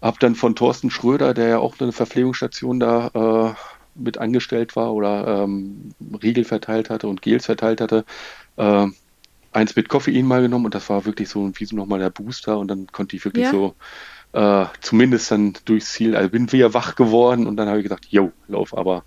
Hab 0.01 0.19
dann 0.19 0.35
von 0.35 0.55
Thorsten 0.55 0.89
Schröder, 0.89 1.33
der 1.33 1.47
ja 1.47 1.57
auch 1.59 1.79
eine 1.79 1.91
Verpflegungsstation 1.91 2.79
da 2.79 3.53
äh, 3.53 3.53
mit 3.95 4.17
angestellt 4.17 4.75
war 4.75 4.93
oder 4.93 5.43
ähm, 5.43 5.93
Riegel 6.23 6.43
verteilt 6.43 6.89
hatte 6.89 7.07
und 7.07 7.21
Gels 7.21 7.45
verteilt 7.45 7.81
hatte, 7.81 8.05
äh, 8.57 8.87
eins 9.51 9.75
mit 9.75 9.89
Koffein 9.89 10.25
mal 10.25 10.41
genommen 10.41 10.65
und 10.65 10.75
das 10.75 10.89
war 10.89 11.05
wirklich 11.05 11.29
so 11.29 11.51
wie 11.55 11.65
so 11.65 11.75
nochmal 11.75 11.99
der 11.99 12.09
Booster 12.09 12.57
und 12.57 12.69
dann 12.69 12.87
konnte 12.87 13.15
ich 13.15 13.25
wirklich 13.25 13.45
ja. 13.45 13.51
so 13.51 13.75
äh, 14.33 14.65
zumindest 14.79 15.29
dann 15.31 15.53
durchs 15.65 15.91
Ziel, 15.91 16.15
also 16.15 16.29
bin 16.29 16.51
wieder 16.51 16.73
wach 16.73 16.95
geworden 16.95 17.47
und 17.47 17.57
dann 17.57 17.67
habe 17.67 17.79
ich 17.79 17.83
gesagt, 17.83 18.05
yo, 18.09 18.31
lauf, 18.47 18.75
aber 18.77 19.03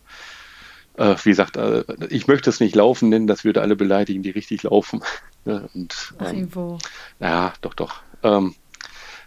äh, 0.97 1.17
wie 1.23 1.31
gesagt, 1.31 1.57
äh, 1.57 1.85
ich 2.11 2.27
möchte 2.27 2.51
es 2.51 2.61
nicht 2.61 2.75
laufen 2.75 3.09
nennen, 3.09 3.27
das 3.27 3.45
würde 3.45 3.63
alle 3.63 3.77
beleidigen, 3.77 4.23
die 4.23 4.31
richtig 4.31 4.63
laufen. 4.63 5.03
und, 5.45 5.65
ähm, 5.75 5.97
Ach, 6.19 6.33
Ja, 7.21 7.53
doch, 7.63 7.75
doch. 7.75 8.03
Ähm, 8.23 8.55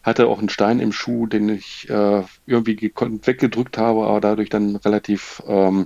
hatte 0.07 0.27
auch 0.27 0.39
einen 0.39 0.47
Stein 0.47 0.79
im 0.79 0.93
Schuh, 0.93 1.27
den 1.27 1.49
ich 1.49 1.89
äh, 1.89 2.23
irgendwie 2.45 2.93
weggedrückt 2.95 3.77
habe, 3.77 4.07
aber 4.07 4.21
dadurch 4.21 4.47
dann 4.47 4.77
relativ 4.77 5.43
ähm, 5.45 5.85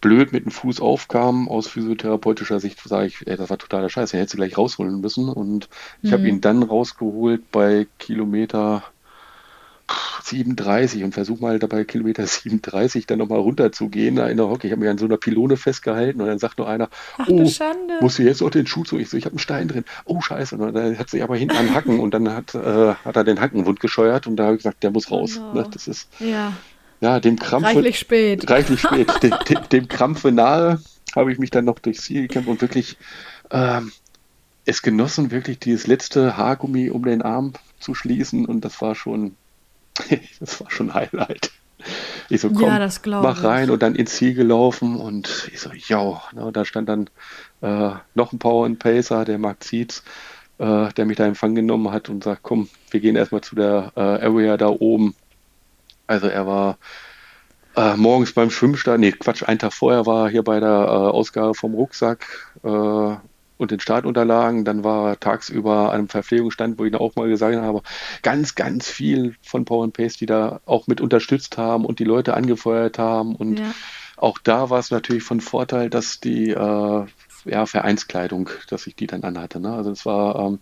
blöd 0.00 0.32
mit 0.32 0.44
dem 0.44 0.52
Fuß 0.52 0.80
aufkam. 0.80 1.48
Aus 1.48 1.66
physiotherapeutischer 1.66 2.60
Sicht 2.60 2.80
sage 2.80 3.08
ich, 3.08 3.26
ey, 3.26 3.36
das 3.36 3.50
war 3.50 3.58
totaler 3.58 3.88
Scheiß, 3.88 4.12
den 4.12 4.20
hätte 4.20 4.30
sie 4.30 4.36
gleich 4.36 4.56
rausholen 4.56 5.00
müssen. 5.00 5.28
Und 5.28 5.68
ich 6.02 6.10
mhm. 6.10 6.14
habe 6.14 6.28
ihn 6.28 6.40
dann 6.40 6.62
rausgeholt 6.62 7.50
bei 7.50 7.88
Kilometer 7.98 8.84
37 10.22 11.04
und 11.04 11.12
versuche 11.12 11.40
mal 11.40 11.58
dabei 11.58 11.84
Kilometer 11.84 12.26
37 12.26 13.06
dann 13.06 13.18
nochmal 13.18 13.40
runter 13.40 13.72
zu 13.72 13.88
gehen 13.88 14.16
da 14.16 14.28
in 14.28 14.36
der 14.36 14.48
Hocke. 14.48 14.66
Ich 14.66 14.72
habe 14.72 14.80
mich 14.80 14.90
an 14.90 14.98
so 14.98 15.06
einer 15.06 15.16
Pylone 15.16 15.56
festgehalten 15.56 16.20
und 16.20 16.26
dann 16.26 16.38
sagt 16.38 16.58
nur 16.58 16.68
einer, 16.68 16.88
Ach, 17.16 17.28
oh, 17.28 17.50
musst 18.00 18.18
du 18.18 18.22
jetzt 18.22 18.40
noch 18.40 18.50
den 18.50 18.66
Schuh 18.66 18.84
zu? 18.84 18.98
Ich 18.98 19.08
so, 19.08 19.16
ich 19.16 19.24
habe 19.24 19.34
einen 19.34 19.38
Stein 19.38 19.68
drin. 19.68 19.84
Oh, 20.04 20.20
scheiße. 20.20 20.56
Und 20.56 20.74
dann 20.74 20.98
hat 20.98 21.10
sich 21.10 21.22
aber 21.22 21.36
hinten 21.36 21.56
einen 21.56 21.74
Hacken 21.74 22.00
und 22.00 22.12
dann 22.14 22.32
hat, 22.32 22.54
äh, 22.54 22.94
hat 22.94 23.16
er 23.16 23.24
den 23.24 23.40
Hacken 23.40 23.66
wund 23.66 23.80
gescheuert 23.80 24.26
und 24.26 24.36
da 24.36 24.44
habe 24.44 24.54
ich 24.54 24.58
gesagt, 24.58 24.82
der 24.82 24.90
muss 24.90 25.10
raus. 25.10 25.40
Oh. 25.40 25.54
Ne, 25.54 25.66
das 25.70 25.88
ist, 25.88 26.08
ja. 26.20 26.52
ja, 27.00 27.20
dem 27.20 27.38
Krampf. 27.38 27.66
Reichlich 27.66 27.98
spät. 27.98 28.48
Reichlich 28.50 28.80
spät. 28.80 29.10
dem, 29.22 29.34
dem, 29.48 29.68
dem 29.70 29.88
Krampfe 29.88 30.32
nahe 30.32 30.80
habe 31.16 31.32
ich 31.32 31.38
mich 31.38 31.50
dann 31.50 31.64
noch 31.64 31.78
durchs 31.78 32.02
Ziel 32.02 32.22
gekämpft 32.22 32.48
und 32.48 32.60
wirklich 32.60 32.96
ähm, 33.50 33.92
es 34.64 34.82
genossen, 34.82 35.30
wirklich 35.30 35.58
dieses 35.58 35.86
letzte 35.86 36.36
Haargummi 36.36 36.90
um 36.90 37.04
den 37.04 37.22
Arm 37.22 37.54
zu 37.80 37.94
schließen 37.94 38.44
und 38.44 38.64
das 38.64 38.82
war 38.82 38.94
schon 38.94 39.34
das 40.40 40.60
war 40.60 40.70
schon 40.70 40.94
Highlight. 40.94 41.50
Ich 42.28 42.40
so, 42.40 42.50
komm, 42.50 42.62
ja, 42.62 42.88
mach 43.22 43.44
rein 43.44 43.64
ich. 43.64 43.70
und 43.70 43.82
dann 43.82 43.94
ins 43.94 44.16
Ziel 44.16 44.34
gelaufen 44.34 44.96
und 44.96 45.48
ich 45.52 45.60
so, 45.60 45.70
ja, 45.72 46.20
ne, 46.34 46.50
da 46.52 46.64
stand 46.64 46.88
dann 46.88 47.08
äh, 47.62 47.90
noch 48.14 48.32
ein 48.32 48.38
Power 48.38 48.66
and 48.66 48.78
Pacer, 48.78 49.24
der 49.24 49.38
Mark 49.38 49.62
Zietz, 49.62 50.02
äh, 50.58 50.92
der 50.92 51.06
mich 51.06 51.16
da 51.16 51.26
empfangen 51.26 51.54
genommen 51.54 51.92
hat 51.92 52.08
und 52.08 52.24
sagt, 52.24 52.42
komm, 52.42 52.68
wir 52.90 53.00
gehen 53.00 53.16
erstmal 53.16 53.40
zu 53.40 53.54
der 53.54 53.92
äh, 53.96 54.00
Area 54.00 54.56
da 54.56 54.68
oben. 54.68 55.14
Also 56.06 56.26
er 56.26 56.46
war 56.46 56.78
äh, 57.76 57.96
morgens 57.96 58.32
beim 58.32 58.50
Schwimmstart, 58.50 58.98
nee, 58.98 59.12
Quatsch, 59.12 59.44
einen 59.44 59.60
Tag 59.60 59.72
vorher 59.72 60.04
war 60.04 60.26
er 60.26 60.30
hier 60.30 60.42
bei 60.42 60.58
der 60.58 60.68
äh, 60.68 60.72
Ausgabe 60.72 61.54
vom 61.54 61.74
Rucksack 61.74 62.26
äh, 62.64 63.16
und 63.58 63.70
den 63.70 63.80
Startunterlagen. 63.80 64.64
Dann 64.64 64.84
war 64.84 65.20
tagsüber 65.20 65.90
an 65.90 65.98
einem 65.98 66.08
Verpflegungsstand, 66.08 66.78
wo 66.78 66.84
ich 66.84 66.94
auch 66.94 67.16
mal 67.16 67.28
gesagt 67.28 67.56
habe, 67.56 67.82
ganz, 68.22 68.54
ganz 68.54 68.88
viel 68.88 69.34
von 69.42 69.64
Power 69.64 69.84
and 69.84 69.92
Pace, 69.92 70.16
die 70.16 70.26
da 70.26 70.60
auch 70.64 70.86
mit 70.86 71.00
unterstützt 71.00 71.58
haben 71.58 71.84
und 71.84 71.98
die 71.98 72.04
Leute 72.04 72.34
angefeuert 72.34 72.98
haben. 72.98 73.34
Und 73.34 73.58
ja. 73.58 73.74
auch 74.16 74.38
da 74.38 74.70
war 74.70 74.78
es 74.78 74.90
natürlich 74.90 75.24
von 75.24 75.40
Vorteil, 75.40 75.90
dass 75.90 76.20
die 76.20 76.50
äh, 76.50 77.06
ja, 77.44 77.66
Vereinskleidung, 77.66 78.48
dass 78.70 78.86
ich 78.86 78.96
die 78.96 79.06
dann 79.06 79.24
anhatte. 79.24 79.60
Ne? 79.60 79.72
Also 79.72 79.90
es 79.90 80.06
war, 80.06 80.38
ähm, 80.38 80.58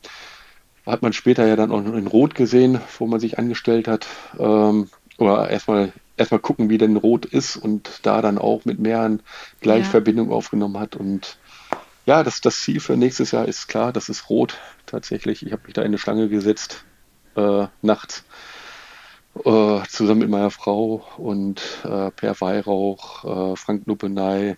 hat 0.85 1.03
man 1.03 1.13
später 1.13 1.47
ja 1.47 1.57
dann 1.57 1.71
auch 1.71 1.79
in 1.79 2.07
Rot 2.07 2.35
gesehen, 2.35 2.81
wo 2.99 3.07
man 3.07 3.21
sich 3.21 3.39
angestellt 3.39 3.89
hat. 3.89 4.07
Ähm, 4.39 4.89
oder 5.19 5.49
erstmal 5.49 5.93
erstmal 6.17 6.41
gucken, 6.41 6.71
wie 6.71 6.79
denn 6.79 6.97
Rot 6.97 7.27
ist 7.27 7.57
und 7.57 8.01
da 8.03 8.23
dann 8.23 8.39
auch 8.39 8.65
mit 8.65 8.79
mehreren 8.79 9.23
gleich 9.61 9.85
ja. 9.85 9.91
Verbindung 9.91 10.33
aufgenommen 10.33 10.79
hat 10.79 10.97
und 10.97 11.39
ja, 12.07 12.23
das, 12.23 12.41
das 12.41 12.61
Ziel 12.61 12.81
für 12.81 12.97
nächstes 12.97 13.33
Jahr 13.33 13.47
ist 13.47 13.67
klar, 13.67 13.93
das 13.93 14.09
ist 14.09 14.31
rot 14.31 14.59
tatsächlich. 14.87 15.45
Ich 15.45 15.53
habe 15.53 15.63
mich 15.65 15.75
da 15.75 15.83
in 15.83 15.89
eine 15.89 15.99
Schlange 15.99 16.29
gesetzt, 16.29 16.85
äh, 17.35 17.67
nachts, 17.83 18.25
äh, 19.45 19.81
zusammen 19.89 20.21
mit 20.21 20.31
meiner 20.31 20.51
Frau 20.51 21.05
und 21.19 21.61
äh, 21.85 22.11
Per 22.13 22.41
Weihrauch, 22.41 23.53
äh, 23.53 23.57
Frank 23.57 23.89
Nuppenay, 23.89 24.57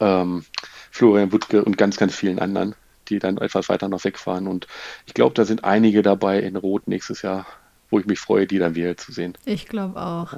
ähm, 0.00 0.44
Florian 0.90 1.32
Wuttke 1.32 1.64
und 1.64 1.78
ganz, 1.78 1.96
ganz 1.96 2.16
vielen 2.16 2.40
anderen, 2.40 2.74
die 3.08 3.20
dann 3.20 3.38
etwas 3.38 3.68
weiter 3.68 3.88
noch 3.88 4.02
wegfahren. 4.02 4.48
Und 4.48 4.66
ich 5.06 5.14
glaube, 5.14 5.34
da 5.34 5.44
sind 5.44 5.62
einige 5.62 6.02
dabei 6.02 6.40
in 6.40 6.56
Rot 6.56 6.88
nächstes 6.88 7.22
Jahr, 7.22 7.46
wo 7.90 8.00
ich 8.00 8.06
mich 8.06 8.18
freue, 8.18 8.48
die 8.48 8.58
dann 8.58 8.74
wieder 8.74 8.96
zu 8.96 9.12
sehen. 9.12 9.38
Ich 9.44 9.66
glaube 9.66 10.00
auch. 10.00 10.34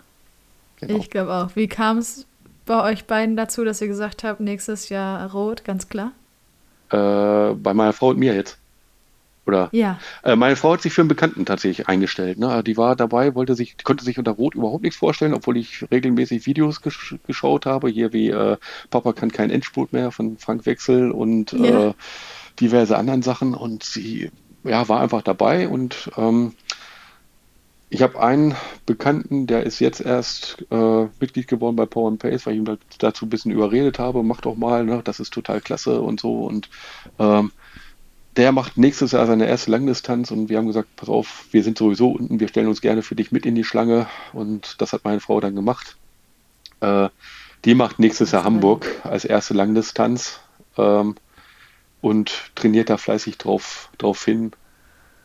Genau. 0.76 0.98
Ich 0.98 1.08
glaube 1.08 1.32
auch. 1.32 1.56
Wie 1.56 1.68
kam 1.68 1.98
es 1.98 2.26
bei 2.66 2.82
euch 2.82 3.06
beiden 3.06 3.36
dazu, 3.36 3.64
dass 3.64 3.80
ihr 3.80 3.88
gesagt 3.88 4.24
habt, 4.24 4.40
nächstes 4.40 4.88
Jahr 4.88 5.30
rot, 5.32 5.64
ganz 5.64 5.88
klar? 5.88 6.12
Äh, 6.90 7.54
bei 7.54 7.74
meiner 7.74 7.92
Frau 7.92 8.08
und 8.08 8.18
mir 8.18 8.34
jetzt. 8.34 8.58
Oder? 9.44 9.68
Ja. 9.72 9.98
Äh, 10.22 10.36
meine 10.36 10.54
Frau 10.54 10.74
hat 10.74 10.82
sich 10.82 10.92
für 10.92 11.02
einen 11.02 11.08
Bekannten 11.08 11.44
tatsächlich 11.44 11.88
eingestellt. 11.88 12.38
Ne? 12.38 12.62
Die 12.62 12.76
war 12.76 12.94
dabei, 12.94 13.34
wollte 13.34 13.56
sich, 13.56 13.76
konnte 13.82 14.04
sich 14.04 14.18
unter 14.18 14.32
Rot 14.32 14.54
überhaupt 14.54 14.84
nichts 14.84 14.98
vorstellen, 14.98 15.34
obwohl 15.34 15.56
ich 15.56 15.84
regelmäßig 15.90 16.46
Videos 16.46 16.80
gesch 16.80 17.16
geschaut 17.26 17.66
habe. 17.66 17.88
Hier 17.88 18.12
wie 18.12 18.30
äh, 18.30 18.56
Papa 18.90 19.12
kann 19.12 19.32
kein 19.32 19.50
Endspurt 19.50 19.92
mehr 19.92 20.12
von 20.12 20.38
Frank 20.38 20.64
Wechsel 20.64 21.10
und 21.10 21.52
ja. 21.52 21.88
Äh, 21.88 21.94
diverse 22.60 22.96
anderen 22.96 23.22
Sachen. 23.22 23.54
Und 23.54 23.82
sie 23.82 24.30
ja, 24.64 24.88
war 24.88 25.00
einfach 25.00 25.22
dabei 25.22 25.68
und 25.68 26.10
ähm, 26.16 26.54
ich 27.93 28.01
habe 28.01 28.18
einen 28.22 28.55
Bekannten, 28.86 29.47
der 29.47 29.64
ist 29.64 29.78
jetzt 29.78 30.01
erst 30.01 30.64
äh, 30.70 31.09
Mitglied 31.20 31.47
geworden 31.47 31.76
bei 31.76 31.84
Power 31.84 32.09
and 32.09 32.18
Pace, 32.18 32.47
weil 32.47 32.55
ich 32.55 32.61
ihn 32.61 32.78
dazu 32.99 33.26
ein 33.26 33.28
bisschen 33.28 33.53
überredet 33.53 33.99
habe, 33.99 34.22
mach 34.22 34.40
doch 34.40 34.57
mal, 34.57 34.82
ne, 34.86 35.03
das 35.05 35.20
ist 35.20 35.34
total 35.34 35.61
klasse 35.61 36.01
und 36.01 36.18
so. 36.18 36.47
Und 36.47 36.70
ähm, 37.18 37.53
der 38.36 38.53
macht 38.53 38.78
nächstes 38.78 39.12
Jahr 39.12 39.26
seine 39.26 39.47
erste 39.47 39.70
Langdistanz 39.70 40.30
und 40.30 40.49
wir 40.49 40.57
haben 40.57 40.68
gesagt, 40.68 40.88
pass 40.97 41.11
auf, 41.11 41.45
wir 41.51 41.62
sind 41.62 41.76
sowieso 41.76 42.12
unten, 42.12 42.40
wir 42.40 42.49
stellen 42.49 42.68
uns 42.68 42.80
gerne 42.80 43.03
für 43.03 43.14
dich 43.14 43.30
mit 43.30 43.45
in 43.45 43.55
die 43.55 43.64
Schlange 43.64 44.07
und 44.32 44.80
das 44.80 44.95
hat 44.95 45.05
meine 45.05 45.20
Frau 45.20 45.38
dann 45.40 45.55
gemacht. 45.55 45.99
Äh, 46.80 47.11
die 47.66 47.74
macht 47.74 47.99
nächstes 47.99 48.32
Jahr 48.32 48.45
Hamburg 48.45 48.86
als 49.05 49.26
erste 49.26 49.53
Langdistanz 49.53 50.40
ähm, 50.78 51.16
und 52.01 52.53
trainiert 52.55 52.88
da 52.88 52.97
fleißig 52.97 53.36
drauf, 53.36 53.90
drauf 53.99 54.24
hin 54.24 54.53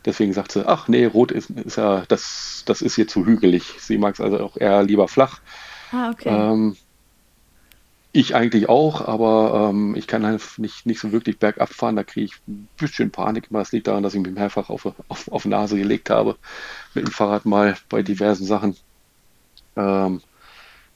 Deswegen 0.04 0.32
sagt 0.32 0.52
sie, 0.52 0.66
ach 0.66 0.88
nee, 0.88 1.04
rot 1.04 1.32
ist, 1.32 1.50
ist 1.50 1.76
ja, 1.76 2.04
das, 2.08 2.62
das 2.66 2.82
ist 2.82 2.94
hier 2.94 3.08
zu 3.08 3.26
hügelig. 3.26 3.74
Sie 3.78 3.98
mag 3.98 4.14
es 4.14 4.20
also 4.20 4.40
auch 4.40 4.56
eher 4.56 4.82
lieber 4.82 5.08
flach. 5.08 5.40
Ah, 5.90 6.10
okay. 6.10 6.28
Ähm, 6.28 6.76
ich 8.12 8.34
eigentlich 8.34 8.68
auch, 8.68 9.06
aber 9.06 9.70
ähm, 9.70 9.94
ich 9.94 10.06
kann 10.06 10.24
halt 10.24 10.42
nicht, 10.56 10.86
nicht 10.86 11.00
so 11.00 11.12
wirklich 11.12 11.38
bergab 11.38 11.68
fahren. 11.72 11.96
Da 11.96 12.04
kriege 12.04 12.26
ich 12.26 12.34
ein 12.48 12.68
bisschen 12.76 13.10
Panik. 13.10 13.48
Das 13.50 13.72
liegt 13.72 13.86
daran, 13.86 14.02
dass 14.02 14.14
ich 14.14 14.20
mich 14.20 14.32
mehrfach 14.32 14.70
auf, 14.70 14.86
auf, 15.08 15.28
auf 15.30 15.44
Nase 15.44 15.76
gelegt 15.76 16.10
habe 16.10 16.36
mit 16.94 17.06
dem 17.06 17.12
Fahrrad 17.12 17.44
mal 17.44 17.76
bei 17.88 18.02
diversen 18.02 18.46
Sachen. 18.46 18.76
Ähm, 19.76 20.22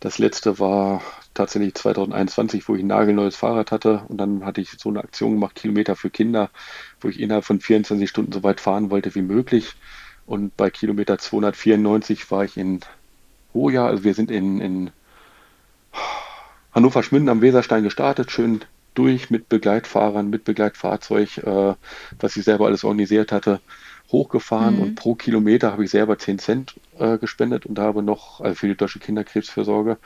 das 0.01 0.19
letzte 0.19 0.59
war 0.59 1.03
tatsächlich 1.35 1.75
2021, 1.75 2.69
wo 2.69 2.75
ich 2.75 2.83
ein 2.83 2.89
nagelneues 2.89 3.37
Fahrrad 3.37 3.71
hatte 3.71 4.03
und 4.09 4.19
dann 4.19 4.45
hatte 4.45 4.61
ich 4.61 4.71
so 4.71 4.89
eine 4.89 5.01
Aktion 5.01 5.33
gemacht, 5.33 5.55
Kilometer 5.55 5.97
für 5.97 6.11
Kinder, 6.11 6.51
wo 7.01 7.09
ich 7.09 7.21
innerhalb 7.21 7.45
von 7.45 7.61
24 7.61 8.09
Stunden 8.09 8.33
so 8.33 8.43
weit 8.43 8.61
fahren 8.61 8.91
wollte 8.91 9.15
wie 9.15 9.23
möglich. 9.23 9.75
Und 10.27 10.57
bei 10.57 10.71
Kilometer 10.71 11.19
294 11.19 12.31
war 12.31 12.45
ich 12.45 12.57
in 12.57 12.81
Hoja, 13.55 13.87
also 13.87 14.05
wir 14.05 14.15
sind 14.15 14.31
in, 14.31 14.61
in 14.61 14.91
Hannover 16.73 17.03
Schmünden 17.03 17.29
am 17.29 17.43
Weserstein 17.43 17.83
gestartet, 17.83 18.31
schön 18.31 18.65
durch 18.95 19.31
mit 19.31 19.49
Begleitfahrern, 19.49 20.31
mit 20.31 20.45
Begleitfahrzeug, 20.45 21.39
äh, 21.39 21.75
was 22.19 22.37
ich 22.37 22.45
selber 22.45 22.67
alles 22.67 22.85
organisiert 22.85 23.33
hatte, 23.33 23.61
hochgefahren 24.11 24.77
mhm. 24.77 24.83
und 24.83 24.95
pro 24.95 25.15
Kilometer 25.15 25.73
habe 25.73 25.85
ich 25.85 25.91
selber 25.91 26.19
10 26.19 26.39
Cent 26.39 26.75
äh, 26.99 27.19
gespendet 27.19 27.67
und 27.67 27.79
habe 27.79 28.03
noch, 28.03 28.41
also 28.41 28.55
für 28.55 28.69
die 28.69 28.77
Deutsche 28.77 28.99
Kinderkrebsfürsorge, 28.99 29.99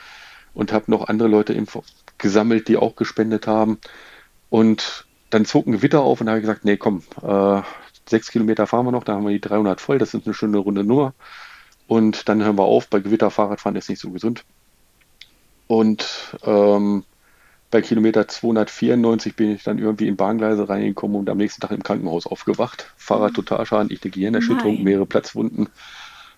und 0.57 0.73
habe 0.73 0.91
noch 0.91 1.09
andere 1.09 1.29
Leute 1.29 1.55
gesammelt, 2.19 2.67
die 2.69 2.79
auch 2.79 2.97
gespendet 2.97 3.47
haben. 3.47 3.79
Und 4.49 5.07
dann 5.29 5.45
zog 5.45 5.67
ein 5.67 5.73
Gewitter 5.73 6.01
auf 6.01 6.21
und 6.21 6.31
habe 6.31 6.41
gesagt, 6.41 6.65
nee, 6.65 6.79
komm, 6.79 7.03
äh, 7.23 7.61
sechs 8.09 8.31
Kilometer 8.31 8.67
fahren 8.67 8.87
wir 8.87 8.93
noch, 8.93 9.05
da 9.05 9.15
haben 9.15 9.25
wir 9.25 9.33
die 9.33 9.41
300 9.41 9.81
voll, 9.81 9.99
das 9.99 10.15
ist 10.15 10.27
eine 10.27 10.35
schöne 10.35 10.59
runde 10.59 10.83
Nummer. 10.83 11.13
Und 11.87 12.29
dann 12.29 12.43
hören 12.43 12.57
wir 12.57 12.65
auf, 12.65 12.89
bei 12.89 13.01
Gewitter 13.01 13.31
Fahrradfahren 13.31 13.77
ist 13.77 13.91
nicht 13.91 14.01
so 14.01 14.11
gesund. 14.11 14.45
Und 15.67 16.35
ähm, 16.43 17.05
bei 17.71 17.83
Kilometer 17.83 18.27
294 18.27 19.37
bin 19.37 19.51
ich 19.51 19.63
dann 19.63 19.79
irgendwie 19.79 20.09
in 20.09 20.17
Bahngleise 20.17 20.69
reingekommen 20.69 21.19
und 21.19 21.29
am 21.29 21.37
nächsten 21.37 21.61
Tag 21.61 21.73
im 21.73 21.83
Krankenhaus 21.83 22.27
aufgewacht. 22.27 22.95
Fahrrad 22.97 23.33
mhm. 23.33 23.37
totalschaden, 23.37 23.93
ich 23.93 24.03
eine 24.03 24.11
Gehirnerschütterung, 24.11 24.77
Nein. 24.77 24.85
mehrere 24.85 25.07
Platzwunden. 25.07 25.69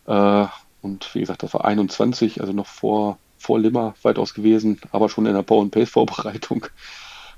Äh, 0.06 0.46
und 0.82 1.14
wie 1.14 1.20
gesagt, 1.20 1.44
das 1.44 1.54
war 1.54 1.64
21, 1.64 2.40
also 2.40 2.52
noch 2.52 2.66
vor, 2.66 3.18
vor 3.38 3.58
Limmer 3.58 3.94
weitaus 4.02 4.34
gewesen, 4.34 4.80
aber 4.92 5.08
schon 5.08 5.26
in 5.26 5.34
der 5.34 5.42
Power 5.42 5.70
Pace 5.70 5.90
Vorbereitung. 5.90 6.66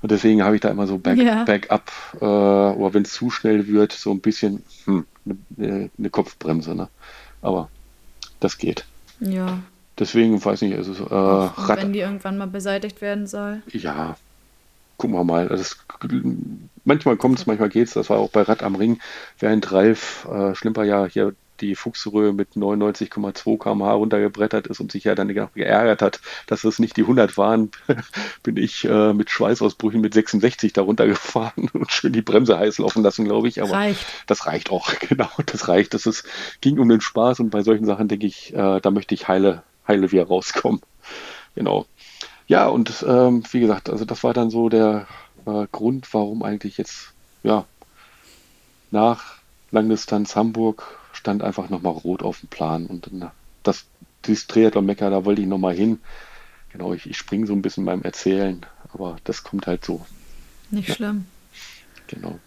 Und 0.01 0.11
deswegen 0.11 0.43
habe 0.43 0.55
ich 0.55 0.61
da 0.61 0.69
immer 0.69 0.87
so 0.87 0.97
Back, 0.97 1.19
ja. 1.19 1.43
Backup, 1.43 1.91
äh, 2.19 2.25
oder 2.25 2.93
wenn 2.93 3.03
es 3.03 3.13
zu 3.13 3.29
schnell 3.29 3.67
wird, 3.67 3.91
so 3.91 4.11
ein 4.11 4.19
bisschen 4.19 4.63
hm, 4.85 5.05
eine, 5.57 5.89
eine 5.97 6.09
Kopfbremse. 6.09 6.73
Ne? 6.73 6.89
Aber 7.41 7.69
das 8.39 8.57
geht. 8.57 8.85
Ja. 9.19 9.59
Deswegen 9.99 10.43
weiß 10.43 10.63
ich 10.63 10.69
nicht, 10.69 10.77
also 10.77 11.05
äh, 11.05 11.13
Rad, 11.13 11.81
wenn 11.81 11.93
die 11.93 11.99
irgendwann 11.99 12.37
mal 12.37 12.47
beseitigt 12.47 13.01
werden 13.01 13.27
soll. 13.27 13.61
Ja, 13.71 14.17
gucken 14.97 15.15
wir 15.15 15.23
mal. 15.23 15.47
Also 15.49 15.61
es, 15.61 15.77
manchmal 16.83 17.17
kommt 17.17 17.37
es, 17.37 17.45
manchmal 17.45 17.69
geht 17.69 17.87
es. 17.87 17.93
Das 17.93 18.09
war 18.09 18.17
auch 18.17 18.31
bei 18.31 18.41
Rad 18.41 18.63
am 18.63 18.75
Ring, 18.75 18.99
während 19.37 19.71
Ralf 19.71 20.27
äh, 20.31 20.55
Schlimper 20.55 20.83
ja 20.83 21.05
hier 21.05 21.35
die 21.61 21.75
Fuchsröhre 21.75 22.33
mit 22.33 22.49
99,2 22.55 23.57
km/h 23.57 23.93
runtergebrettert 23.93 24.67
ist 24.67 24.79
und 24.79 24.91
sich 24.91 25.03
ja 25.03 25.15
dann 25.15 25.27
geärgert 25.27 26.01
hat, 26.01 26.19
dass 26.47 26.63
es 26.63 26.79
nicht 26.79 26.97
die 26.97 27.03
100 27.03 27.37
waren, 27.37 27.71
bin 28.43 28.57
ich 28.57 28.85
äh, 28.85 29.13
mit 29.13 29.29
Schweißausbrüchen 29.29 30.01
mit 30.01 30.13
66 30.13 30.73
darunter 30.73 31.07
gefahren 31.07 31.69
und 31.73 31.91
schön 31.91 32.13
die 32.13 32.21
Bremse 32.21 32.57
heiß 32.57 32.79
laufen 32.79 33.03
lassen, 33.03 33.25
glaube 33.25 33.47
ich. 33.47 33.61
Aber 33.61 33.71
reicht. 33.71 34.05
das 34.27 34.45
reicht 34.45 34.71
auch, 34.71 34.91
genau, 35.09 35.29
das 35.45 35.67
reicht. 35.67 35.93
Das 35.93 36.05
ist, 36.05 36.25
ging 36.61 36.79
um 36.79 36.89
den 36.89 37.01
Spaß 37.01 37.39
und 37.39 37.49
bei 37.49 37.63
solchen 37.63 37.85
Sachen 37.85 38.07
denke 38.07 38.25
ich, 38.25 38.53
äh, 38.53 38.79
da 38.79 38.91
möchte 38.91 39.13
ich 39.13 39.27
heile, 39.27 39.63
heile 39.87 40.11
wieder 40.11 40.27
rauskommen. 40.27 40.81
Genau. 41.55 41.85
Ja, 42.47 42.67
und 42.67 43.05
ähm, 43.07 43.43
wie 43.51 43.59
gesagt, 43.59 43.89
also 43.89 44.03
das 44.03 44.23
war 44.23 44.33
dann 44.33 44.49
so 44.49 44.67
der 44.69 45.07
äh, 45.45 45.67
Grund, 45.71 46.13
warum 46.13 46.43
eigentlich 46.43 46.77
jetzt, 46.77 47.13
ja, 47.43 47.65
nach 48.91 49.35
Langdistanz 49.71 50.35
Hamburg 50.35 51.00
stand 51.21 51.43
einfach 51.43 51.69
nochmal 51.69 51.93
rot 51.93 52.23
auf 52.23 52.39
dem 52.39 52.49
Plan. 52.49 52.87
Und 52.87 53.05
dann, 53.05 53.31
das, 53.61 53.85
dieses 54.25 54.47
Triathlon-Mecker, 54.47 55.11
da 55.11 55.23
wollte 55.23 55.41
ich 55.41 55.47
nochmal 55.47 55.75
hin. 55.75 55.99
Genau, 56.71 56.93
ich, 56.93 57.07
ich 57.07 57.17
springe 57.17 57.45
so 57.45 57.53
ein 57.53 57.61
bisschen 57.61 57.85
beim 57.85 58.01
Erzählen, 58.01 58.65
aber 58.91 59.17
das 59.23 59.43
kommt 59.43 59.67
halt 59.67 59.85
so. 59.85 60.03
Nicht 60.71 60.89
ja. 60.89 60.95
schlimm. 60.95 61.25
Genau. 62.07 62.39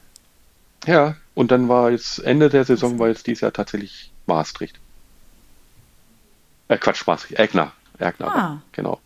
Ja, 0.87 1.17
und 1.35 1.53
dann 1.53 1.69
war 1.69 1.93
jetzt 1.93 2.19
Ende 2.19 2.49
der 2.49 2.65
Saison, 2.65 2.99
war 2.99 3.09
jetzt 3.09 3.29
dieses 3.29 3.43
Jahr 3.43 3.53
tatsächlich 3.53 4.11
Maastricht. 4.27 4.81
Äh, 6.67 6.77
Quatsch, 6.77 7.07
Maastricht, 7.07 7.39
Egner. 7.39 7.73
Egner, 7.99 8.35
ah. 8.35 8.63
genau. 8.73 8.99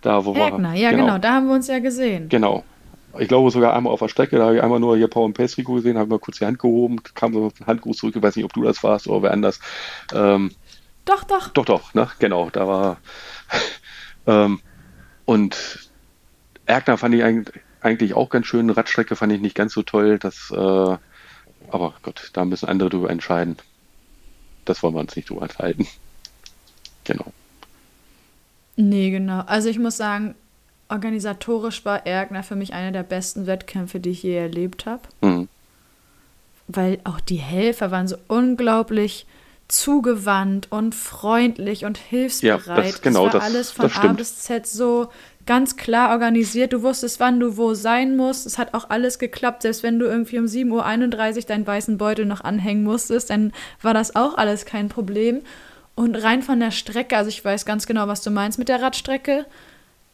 Da, 0.00 0.24
wo 0.24 0.32
Egner, 0.32 0.62
war, 0.62 0.74
ja 0.74 0.90
genau. 0.90 1.06
genau, 1.06 1.18
da 1.18 1.32
haben 1.32 1.48
wir 1.48 1.54
uns 1.54 1.66
ja 1.66 1.80
gesehen. 1.80 2.28
Genau, 2.28 2.62
ich 3.18 3.28
glaube 3.28 3.50
sogar 3.50 3.74
einmal 3.74 3.92
auf 3.92 4.00
der 4.00 4.08
Strecke, 4.08 4.36
da 4.36 4.44
habe 4.46 4.56
ich 4.56 4.62
einmal 4.62 4.80
nur 4.80 4.96
hier 4.96 5.08
Power 5.08 5.26
and 5.26 5.36
Pace 5.36 5.58
Rico 5.58 5.74
gesehen, 5.74 5.98
habe 5.98 6.10
mal 6.10 6.18
kurz 6.18 6.38
die 6.38 6.46
Hand 6.46 6.58
gehoben, 6.58 7.02
kam 7.14 7.32
so 7.32 7.52
ein 7.60 7.66
Handgruß 7.66 7.98
zurück, 7.98 8.16
ich 8.16 8.22
weiß 8.22 8.36
nicht, 8.36 8.44
ob 8.44 8.52
du 8.52 8.62
das 8.62 8.82
warst 8.82 9.06
oder 9.08 9.22
wer 9.24 9.32
anders. 9.32 9.60
Ähm, 10.14 10.52
doch, 11.04 11.24
doch. 11.24 11.48
Doch, 11.48 11.64
doch, 11.64 11.94
ne? 11.94 12.08
genau, 12.18 12.50
da 12.50 12.66
war. 12.66 12.96
ähm, 14.26 14.60
und 15.24 15.90
Erkner 16.66 16.96
fand 16.96 17.14
ich 17.14 17.22
eigentlich 17.80 18.14
auch 18.14 18.30
ganz 18.30 18.46
schön, 18.46 18.70
Radstrecke 18.70 19.16
fand 19.16 19.32
ich 19.32 19.40
nicht 19.40 19.56
ganz 19.56 19.74
so 19.74 19.82
toll, 19.82 20.18
das, 20.18 20.50
äh, 20.50 20.96
aber 21.68 21.94
Gott, 22.02 22.30
da 22.32 22.44
müssen 22.44 22.68
andere 22.68 22.88
drüber 22.88 23.10
entscheiden. 23.10 23.56
Das 24.64 24.82
wollen 24.82 24.94
wir 24.94 25.00
uns 25.00 25.16
nicht 25.16 25.28
drüber 25.28 25.42
enthalten. 25.42 25.86
Genau. 27.04 27.32
Nee, 28.76 29.10
genau. 29.10 29.40
Also 29.40 29.68
ich 29.68 29.78
muss 29.78 29.96
sagen, 29.96 30.34
organisatorisch 30.92 31.84
war 31.84 32.06
Ergner 32.06 32.42
für 32.42 32.54
mich 32.54 32.72
einer 32.74 32.92
der 32.92 33.02
besten 33.02 33.46
Wettkämpfe, 33.46 33.98
die 33.98 34.10
ich 34.10 34.22
je 34.22 34.36
erlebt 34.36 34.86
habe. 34.86 35.02
Mhm. 35.22 35.48
Weil 36.68 37.00
auch 37.04 37.20
die 37.20 37.36
Helfer 37.36 37.90
waren 37.90 38.06
so 38.06 38.16
unglaublich 38.28 39.26
zugewandt 39.68 40.70
und 40.70 40.94
freundlich 40.94 41.84
und 41.84 41.98
hilfsbereit. 41.98 42.66
Ja, 42.66 42.82
das, 42.82 43.02
genau, 43.02 43.24
das 43.24 43.34
war 43.34 43.40
das, 43.40 43.48
alles 43.48 43.70
von 43.70 43.90
A 43.90 44.12
bis 44.12 44.38
Z 44.38 44.66
so 44.66 45.08
ganz 45.46 45.76
klar 45.76 46.10
organisiert. 46.10 46.72
Du 46.72 46.82
wusstest, 46.82 47.20
wann 47.20 47.40
du 47.40 47.56
wo 47.56 47.74
sein 47.74 48.16
musst. 48.16 48.46
Es 48.46 48.58
hat 48.58 48.74
auch 48.74 48.90
alles 48.90 49.18
geklappt. 49.18 49.62
Selbst 49.62 49.82
wenn 49.82 49.98
du 49.98 50.06
irgendwie 50.06 50.38
um 50.38 50.44
7.31 50.44 51.36
Uhr 51.36 51.42
deinen 51.42 51.66
weißen 51.66 51.98
Beutel 51.98 52.26
noch 52.26 52.42
anhängen 52.42 52.84
musstest, 52.84 53.30
dann 53.30 53.52
war 53.80 53.94
das 53.94 54.14
auch 54.14 54.36
alles 54.36 54.66
kein 54.66 54.88
Problem. 54.88 55.40
Und 55.94 56.16
rein 56.16 56.42
von 56.42 56.60
der 56.60 56.70
Strecke, 56.70 57.16
also 57.16 57.28
ich 57.28 57.44
weiß 57.44 57.64
ganz 57.64 57.86
genau, 57.86 58.08
was 58.08 58.22
du 58.22 58.30
meinst 58.30 58.58
mit 58.58 58.68
der 58.68 58.80
Radstrecke 58.80 59.46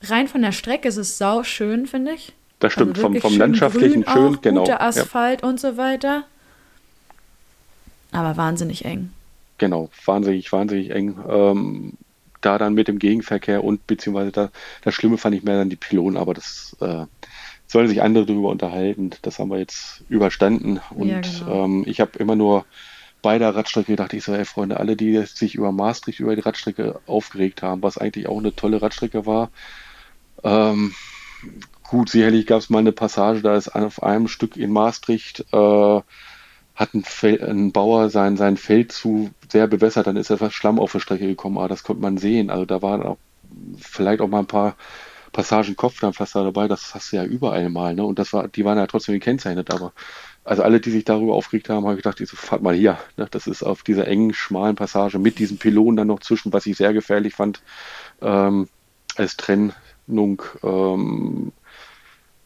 rein 0.03 0.29
von 0.29 0.43
der 0.43 0.53
Strecke 0.53 0.89
ist 0.89 0.97
es 0.97 1.19
sau 1.19 1.43
schön, 1.43 1.87
finde 1.87 2.13
ich. 2.13 2.33
Das 2.59 2.73
stimmt, 2.73 2.97
also 2.97 3.03
vom, 3.03 3.17
vom 3.17 3.31
schön 3.31 3.39
landschaftlichen 3.39 4.03
grün 4.03 4.15
schön, 4.15 4.35
auch, 4.37 4.41
genau. 4.43 4.61
Guter 4.63 4.81
Asphalt 4.81 5.43
ja. 5.43 5.49
und 5.49 5.61
so 5.61 5.77
weiter. 5.77 6.25
Aber 8.11 8.37
wahnsinnig 8.37 8.85
eng. 8.85 9.13
Genau, 9.59 9.91
wahnsinnig, 10.05 10.51
wahnsinnig 10.51 10.91
eng. 10.91 11.19
Ähm, 11.29 11.93
da 12.41 12.59
dann 12.59 12.75
mit 12.75 12.89
dem 12.89 12.99
Gegenverkehr 12.99 13.65
und 13.65 13.87
beziehungsweise 13.87 14.33
da, 14.33 14.51
das 14.83 14.95
Schlimme 14.95 15.19
fand 15.19 15.35
ich 15.35 15.43
mehr 15.43 15.59
dann 15.59 15.71
die 15.71 15.77
Pylonen, 15.77 16.17
aber 16.17 16.35
das 16.35 16.77
äh, 16.81 17.07
sollen 17.67 17.89
sich 17.89 18.03
andere 18.03 18.27
darüber 18.27 18.49
unterhalten. 18.49 19.11
Das 19.23 19.39
haben 19.39 19.51
wir 19.51 19.59
jetzt 19.59 20.03
überstanden. 20.09 20.81
Und 20.91 21.09
ja, 21.09 21.21
genau. 21.21 21.65
ähm, 21.65 21.85
ich 21.87 22.01
habe 22.01 22.19
immer 22.19 22.37
nur 22.37 22.65
bei 23.21 23.39
der 23.39 23.55
Radstrecke 23.55 23.93
gedacht, 23.93 24.13
ich 24.13 24.25
so, 24.25 24.33
ey 24.33 24.45
Freunde, 24.45 24.79
alle, 24.79 24.97
die 24.97 25.21
sich 25.27 25.57
über 25.57 25.73
Maastricht, 25.73 26.21
über 26.21 26.37
die 26.37 26.43
Radstrecke 26.43 27.01
aufgeregt 27.07 27.63
haben, 27.63 27.83
was 27.83 27.99
eigentlich 27.99 28.29
auch 28.29 28.39
eine 28.39 28.55
tolle 28.55 28.81
Radstrecke 28.81 29.27
war, 29.27 29.51
ähm, 30.43 30.95
gut, 31.85 32.11
sicherlich 32.11 32.47
gab 32.47 32.59
es 32.59 32.71
mal 32.71 32.79
eine 32.79 32.93
Passage, 32.93 33.43
da 33.43 33.57
ist 33.57 33.69
auf 33.69 34.03
einem 34.03 34.29
Stück 34.29 34.57
in 34.57 34.71
Maastricht, 34.71 35.45
äh, 35.53 36.01
hat 36.75 36.95
ein, 36.95 37.03
Fel 37.03 37.43
ein, 37.43 37.73
Bauer 37.73 38.11
sein, 38.11 38.37
sein 38.37 38.57
Feld 38.57 38.93
zu 38.93 39.31
sehr 39.51 39.67
bewässert, 39.67 40.07
dann 40.07 40.17
ist 40.17 40.31
etwas 40.31 40.55
Schlamm 40.55 40.79
auf 40.79 40.93
der 40.93 41.01
Strecke 41.01 41.27
gekommen, 41.27 41.59
aber 41.59 41.69
das 41.69 41.83
konnte 41.83 42.03
man 42.03 42.19
sehen. 42.19 42.51
Also 42.51 42.67
da 42.67 42.83
waren 42.83 43.03
auch 43.03 43.19
vielleicht 43.79 44.21
auch 44.21 44.29
mal 44.29 44.41
ein 44.41 44.47
paar 44.47 44.77
Passagen 45.33 45.77
Kopfsteinpflaster 45.77 46.45
dabei, 46.45 46.69
das 46.69 46.95
hast 46.95 47.13
du 47.13 47.17
ja 47.17 47.25
überall 47.25 47.69
mal, 47.69 47.95
ne? 47.95 48.05
Und 48.05 48.19
das 48.19 48.33
war, 48.33 48.49
die 48.49 48.65
waren 48.65 48.79
ja 48.79 48.87
trotzdem 48.87 49.15
gekennzeichnet, 49.15 49.73
aber 49.73 49.93
also 50.45 50.63
alle, 50.63 50.81
die 50.81 50.91
sich 50.91 51.05
darüber 51.05 51.35
aufgeregt 51.35 51.69
haben, 51.69 51.85
habe 51.85 51.97
ich 51.97 52.03
gedacht, 52.03 52.19
so, 52.19 52.37
fahrt 52.37 52.63
mal 52.63 52.75
hier. 52.75 52.99
Ne? 53.19 53.29
Das 53.31 53.47
ist 53.47 53.63
auf 53.63 53.83
dieser 53.83 54.09
engen, 54.09 54.33
schmalen 54.33 54.77
Passage 54.77 55.19
mit 55.19 55.39
diesem 55.39 55.59
Pylon 55.59 55.97
dann 55.97 56.07
noch 56.07 56.21
zwischen, 56.21 56.53
was 56.55 56.65
ich 56.65 56.77
sehr 56.79 56.95
gefährlich 56.95 57.35
fand, 57.35 57.61
ähm, 58.23 58.67
als 59.17 59.37
Trennung 59.37 59.75
Ordnung. 60.09 60.43
Ähm, 60.63 61.53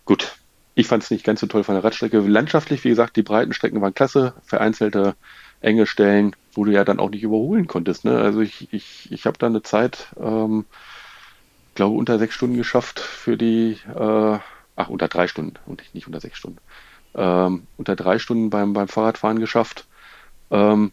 gut, 0.05 0.37
ich 0.75 0.87
fand 0.87 1.03
es 1.03 1.11
nicht 1.11 1.25
ganz 1.25 1.41
so 1.41 1.47
toll 1.47 1.65
von 1.65 1.75
der 1.75 1.85
Radstrecke. 1.85 2.19
Landschaftlich, 2.19 2.85
wie 2.85 2.89
gesagt, 2.89 3.17
die 3.17 3.23
breiten 3.23 3.53
Strecken 3.53 3.81
waren 3.81 3.95
klasse. 3.95 4.35
Vereinzelte 4.45 5.15
enge 5.61 5.87
Stellen, 5.87 6.35
wo 6.55 6.65
du 6.65 6.73
ja 6.73 6.85
dann 6.85 6.99
auch 6.99 7.11
nicht 7.11 7.23
überholen 7.23 7.67
konntest. 7.67 8.05
Ne? 8.05 8.19
Also 8.19 8.41
ich, 8.41 8.73
ich, 8.73 9.11
ich 9.13 9.27
habe 9.27 9.39
da 9.39 9.47
eine 9.47 9.63
Zeit, 9.63 10.09
ähm, 10.21 10.65
glaube 11.75 11.97
unter 11.97 12.19
sechs 12.19 12.35
Stunden 12.35 12.57
geschafft 12.57 12.99
für 12.99 13.37
die, 13.37 13.79
äh, 13.89 14.39
ach, 14.77 14.89
unter 14.89 15.09
drei 15.09 15.29
Stunden 15.29 15.55
und 15.67 15.83
nicht 15.95 16.07
unter 16.07 16.21
sechs 16.21 16.39
Stunden. 16.39 16.59
Ähm, 17.15 17.67
unter 17.77 17.95
drei 17.95 18.19
Stunden 18.19 18.51
beim, 18.51 18.73
beim 18.73 18.89
Fahrradfahren 18.89 19.39
geschafft. 19.39 19.87
Ähm, 20.51 20.93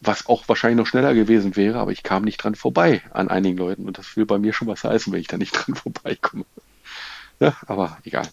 was 0.00 0.26
auch 0.26 0.48
wahrscheinlich 0.48 0.78
noch 0.78 0.86
schneller 0.86 1.14
gewesen 1.14 1.56
wäre, 1.56 1.78
aber 1.78 1.90
ich 1.90 2.02
kam 2.02 2.22
nicht 2.22 2.38
dran 2.38 2.54
vorbei 2.54 3.02
an 3.12 3.28
einigen 3.28 3.58
Leuten 3.58 3.86
und 3.86 3.98
das 3.98 4.16
will 4.16 4.26
bei 4.26 4.38
mir 4.38 4.52
schon 4.52 4.68
was 4.68 4.84
heißen, 4.84 5.12
wenn 5.12 5.20
ich 5.20 5.26
da 5.26 5.36
nicht 5.36 5.52
dran 5.52 5.74
vorbeikomme. 5.74 6.44
Ja, 7.40 7.56
aber 7.66 7.98
egal. 8.04 8.28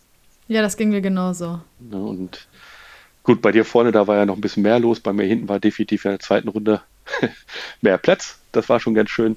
Ja, 0.47 0.61
das 0.61 0.77
ging 0.77 0.89
mir 0.89 1.01
genauso. 1.01 1.59
Ja, 1.91 1.97
und 1.97 2.47
gut, 3.23 3.41
bei 3.41 3.51
dir 3.51 3.65
vorne, 3.65 3.91
da 3.91 4.07
war 4.07 4.17
ja 4.17 4.25
noch 4.25 4.35
ein 4.35 4.41
bisschen 4.41 4.63
mehr 4.63 4.79
los, 4.79 4.99
bei 4.99 5.13
mir 5.13 5.25
hinten 5.25 5.49
war 5.49 5.59
definitiv 5.59 6.05
in 6.05 6.11
der 6.11 6.19
zweiten 6.19 6.49
Runde 6.49 6.81
mehr 7.81 7.97
Platz, 7.97 8.39
das 8.51 8.69
war 8.69 8.79
schon 8.79 8.93
ganz 8.93 9.09
schön. 9.09 9.35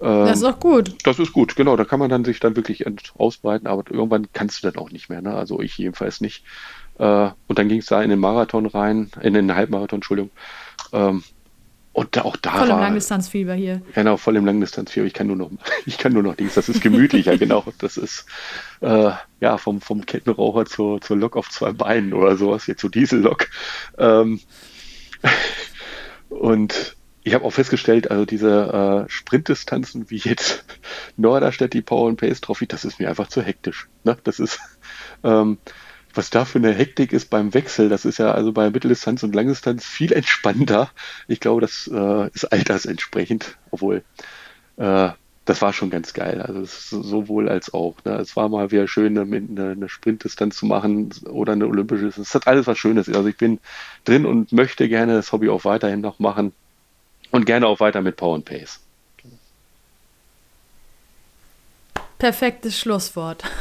Ähm, 0.00 0.26
das 0.26 0.38
ist 0.38 0.44
auch 0.44 0.60
gut. 0.60 0.94
Das 1.04 1.18
ist 1.18 1.32
gut, 1.32 1.56
genau, 1.56 1.76
da 1.76 1.84
kann 1.84 1.98
man 1.98 2.10
dann 2.10 2.24
sich 2.24 2.38
dann 2.38 2.54
wirklich 2.54 2.84
ausbreiten, 3.18 3.66
aber 3.66 3.84
irgendwann 3.90 4.28
kannst 4.32 4.62
du 4.62 4.70
dann 4.70 4.80
auch 4.80 4.90
nicht 4.90 5.08
mehr, 5.08 5.22
ne? 5.22 5.34
also 5.34 5.60
ich 5.60 5.76
jedenfalls 5.76 6.20
nicht. 6.20 6.44
Äh, 6.98 7.30
und 7.48 7.58
dann 7.58 7.68
ging 7.68 7.80
es 7.80 7.86
da 7.86 8.02
in 8.02 8.10
den 8.10 8.20
Marathon 8.20 8.66
rein, 8.66 9.10
in 9.20 9.34
den 9.34 9.54
Halbmarathon, 9.54 9.98
Entschuldigung. 9.98 10.30
Ähm, 10.92 11.22
und 11.96 12.18
auch 12.18 12.36
da 12.36 12.58
voll 12.58 12.68
im 12.68 12.78
Langdistanzfieber 12.78 13.54
hier. 13.54 13.80
Genau, 13.94 14.18
voll 14.18 14.36
im 14.36 14.44
Langdistanzfieber. 14.44 15.06
Ich 15.06 15.14
kann 15.14 15.28
nur 15.28 15.36
noch, 15.36 15.50
ich 15.86 15.96
kann 15.96 16.12
nur 16.12 16.22
noch 16.22 16.34
Dings. 16.34 16.52
Das 16.52 16.68
ist 16.68 16.82
gemütlicher, 16.82 17.38
genau. 17.38 17.64
Das 17.78 17.96
ist 17.96 18.26
äh, 18.82 19.12
ja 19.40 19.56
vom, 19.56 19.80
vom 19.80 20.04
Kettenraucher 20.04 20.66
zur, 20.66 21.00
zur 21.00 21.16
Lok 21.16 21.38
auf 21.38 21.48
zwei 21.48 21.72
Beinen 21.72 22.12
oder 22.12 22.36
sowas, 22.36 22.66
jetzt 22.66 22.82
zur 22.82 22.90
Diesellok. 22.90 23.48
Ähm, 23.96 24.40
und 26.28 26.96
ich 27.22 27.32
habe 27.32 27.46
auch 27.46 27.50
festgestellt, 27.50 28.10
also 28.10 28.26
diese 28.26 29.06
äh, 29.06 29.10
Sprintdistanzen 29.10 30.10
wie 30.10 30.18
jetzt 30.18 30.66
Norderstedt, 31.16 31.72
die 31.72 31.80
Power 31.80 32.10
and 32.10 32.20
Pace 32.20 32.42
Trophy, 32.42 32.66
das 32.66 32.84
ist 32.84 33.00
mir 33.00 33.08
einfach 33.08 33.28
zu 33.28 33.40
hektisch. 33.40 33.88
Ne? 34.04 34.18
Das 34.22 34.38
ist 34.38 34.60
ähm, 35.24 35.56
was 36.16 36.30
da 36.30 36.44
für 36.44 36.58
eine 36.58 36.72
Hektik 36.72 37.12
ist 37.12 37.30
beim 37.30 37.54
Wechsel, 37.54 37.88
das 37.88 38.04
ist 38.04 38.18
ja 38.18 38.32
also 38.32 38.52
bei 38.52 38.70
Mitteldistanz 38.70 39.22
und 39.22 39.34
Langdistanz 39.34 39.84
viel 39.84 40.12
entspannter. 40.12 40.90
Ich 41.28 41.40
glaube, 41.40 41.60
das 41.60 41.90
äh, 41.92 42.28
ist 42.34 42.44
altersentsprechend, 42.46 43.56
obwohl 43.70 44.02
äh, 44.76 45.10
das 45.46 45.62
war 45.62 45.72
schon 45.72 45.90
ganz 45.90 46.12
geil. 46.12 46.42
Also 46.42 46.64
sowohl 46.64 47.48
als 47.48 47.72
auch. 47.72 47.96
Ne? 48.04 48.14
Es 48.16 48.36
war 48.36 48.48
mal 48.48 48.72
wieder 48.72 48.88
schön, 48.88 49.16
eine, 49.16 49.72
eine 49.72 49.88
Sprintdistanz 49.88 50.56
zu 50.56 50.66
machen 50.66 51.10
oder 51.28 51.52
eine 51.52 51.66
olympische. 51.66 52.06
Es 52.06 52.34
hat 52.34 52.48
alles 52.48 52.66
was 52.66 52.78
Schönes. 52.78 53.08
Also 53.08 53.26
ich 53.26 53.36
bin 53.36 53.60
drin 54.04 54.26
und 54.26 54.52
möchte 54.52 54.88
gerne 54.88 55.14
das 55.14 55.32
Hobby 55.32 55.48
auch 55.48 55.64
weiterhin 55.64 56.00
noch 56.00 56.18
machen 56.18 56.52
und 57.30 57.46
gerne 57.46 57.68
auch 57.68 57.78
weiter 57.80 58.02
mit 58.02 58.16
Power 58.16 58.34
and 58.34 58.44
Pace. 58.44 58.80
Perfektes 62.18 62.78
Schlusswort. 62.78 63.44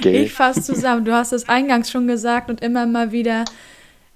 Okay. 0.00 0.22
Ich 0.22 0.32
fasse 0.32 0.62
zusammen. 0.62 1.04
Du 1.04 1.12
hast 1.12 1.32
es 1.32 1.46
eingangs 1.46 1.90
schon 1.90 2.06
gesagt 2.06 2.48
und 2.48 2.62
immer 2.62 2.86
mal 2.86 3.12
wieder 3.12 3.44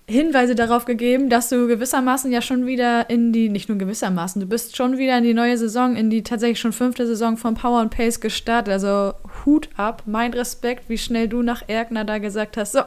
Hinweise 0.06 0.54
darauf 0.54 0.84
gegeben, 0.86 1.30
dass 1.30 1.48
du 1.48 1.66
gewissermaßen 1.66 2.32
ja 2.32 2.42
schon 2.42 2.66
wieder 2.66 3.08
in 3.08 3.32
die, 3.32 3.48
nicht 3.48 3.68
nur 3.68 3.78
gewissermaßen, 3.78 4.40
du 4.40 4.46
bist 4.46 4.76
schon 4.76 4.98
wieder 4.98 5.16
in 5.16 5.24
die 5.24 5.34
neue 5.34 5.56
Saison, 5.56 5.96
in 5.96 6.10
die 6.10 6.22
tatsächlich 6.22 6.60
schon 6.60 6.72
fünfte 6.72 7.06
Saison 7.06 7.36
von 7.36 7.54
Power 7.54 7.80
and 7.80 7.94
Pace 7.94 8.20
gestartet. 8.20 8.72
Also 8.72 9.14
Hut 9.44 9.68
ab, 9.76 10.02
mein 10.06 10.32
Respekt, 10.32 10.88
wie 10.88 10.98
schnell 10.98 11.28
du 11.28 11.42
nach 11.42 11.62
Erkner 11.68 12.04
da 12.04 12.18
gesagt 12.18 12.56
hast, 12.56 12.72
so, 12.72 12.80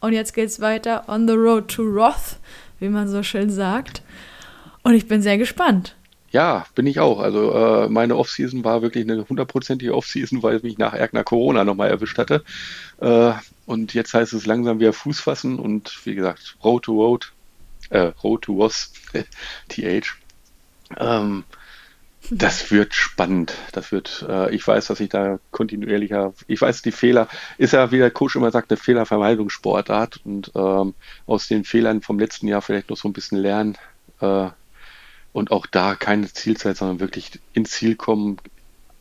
und 0.00 0.12
jetzt 0.12 0.34
geht's 0.34 0.60
weiter 0.60 1.04
on 1.08 1.26
the 1.26 1.34
road 1.34 1.68
to 1.68 1.82
Roth, 1.82 2.36
wie 2.80 2.88
man 2.88 3.08
so 3.08 3.22
schön 3.22 3.50
sagt. 3.50 4.02
Und 4.82 4.94
ich 4.94 5.08
bin 5.08 5.20
sehr 5.20 5.38
gespannt. 5.38 5.95
Ja, 6.36 6.66
bin 6.74 6.86
ich 6.86 7.00
auch. 7.00 7.18
Also 7.20 7.50
äh, 7.54 7.88
meine 7.88 8.14
Offseason 8.14 8.62
war 8.62 8.82
wirklich 8.82 9.04
eine 9.04 9.26
hundertprozentige 9.26 9.94
Offseason, 9.94 10.42
weil 10.42 10.60
mich 10.60 10.76
nach 10.76 10.92
Erkner 10.92 11.24
Corona 11.24 11.64
nochmal 11.64 11.88
erwischt 11.88 12.18
hatte. 12.18 12.44
Äh, 13.00 13.32
und 13.64 13.94
jetzt 13.94 14.12
heißt 14.12 14.34
es 14.34 14.44
langsam 14.44 14.78
wieder 14.78 14.92
Fuß 14.92 15.18
fassen 15.18 15.58
und 15.58 15.98
wie 16.04 16.14
gesagt, 16.14 16.58
Road 16.62 16.82
to 16.82 16.92
Road, 16.92 17.32
äh, 17.88 18.12
Road 18.22 18.42
to 18.42 18.58
Was, 18.58 18.92
TH. 19.70 20.14
Ähm, 20.98 21.44
das 22.28 22.70
wird 22.70 22.92
spannend. 22.92 23.54
Das 23.72 23.90
wird, 23.90 24.26
äh, 24.28 24.54
ich 24.54 24.68
weiß, 24.68 24.88
dass 24.88 25.00
ich 25.00 25.08
da 25.08 25.38
kontinuierlicher, 25.52 26.34
ich 26.48 26.60
weiß, 26.60 26.82
die 26.82 26.92
Fehler, 26.92 27.28
ist 27.56 27.72
ja, 27.72 27.90
wie 27.92 27.98
der 27.98 28.10
Coach 28.10 28.36
immer 28.36 28.50
sagt, 28.50 28.70
eine 28.70 28.76
Fehlervermeidungssportart 28.76 30.20
und 30.22 30.52
ähm, 30.54 30.92
aus 31.24 31.48
den 31.48 31.64
Fehlern 31.64 32.02
vom 32.02 32.18
letzten 32.18 32.46
Jahr 32.46 32.60
vielleicht 32.60 32.90
noch 32.90 32.98
so 32.98 33.08
ein 33.08 33.14
bisschen 33.14 33.38
lernen 33.38 33.78
äh, 34.20 34.50
und 35.36 35.50
auch 35.50 35.66
da 35.66 35.94
keine 35.96 36.32
Zielzeit, 36.32 36.78
sondern 36.78 36.98
wirklich 36.98 37.30
ins 37.52 37.72
Ziel 37.72 37.94
kommen, 37.94 38.38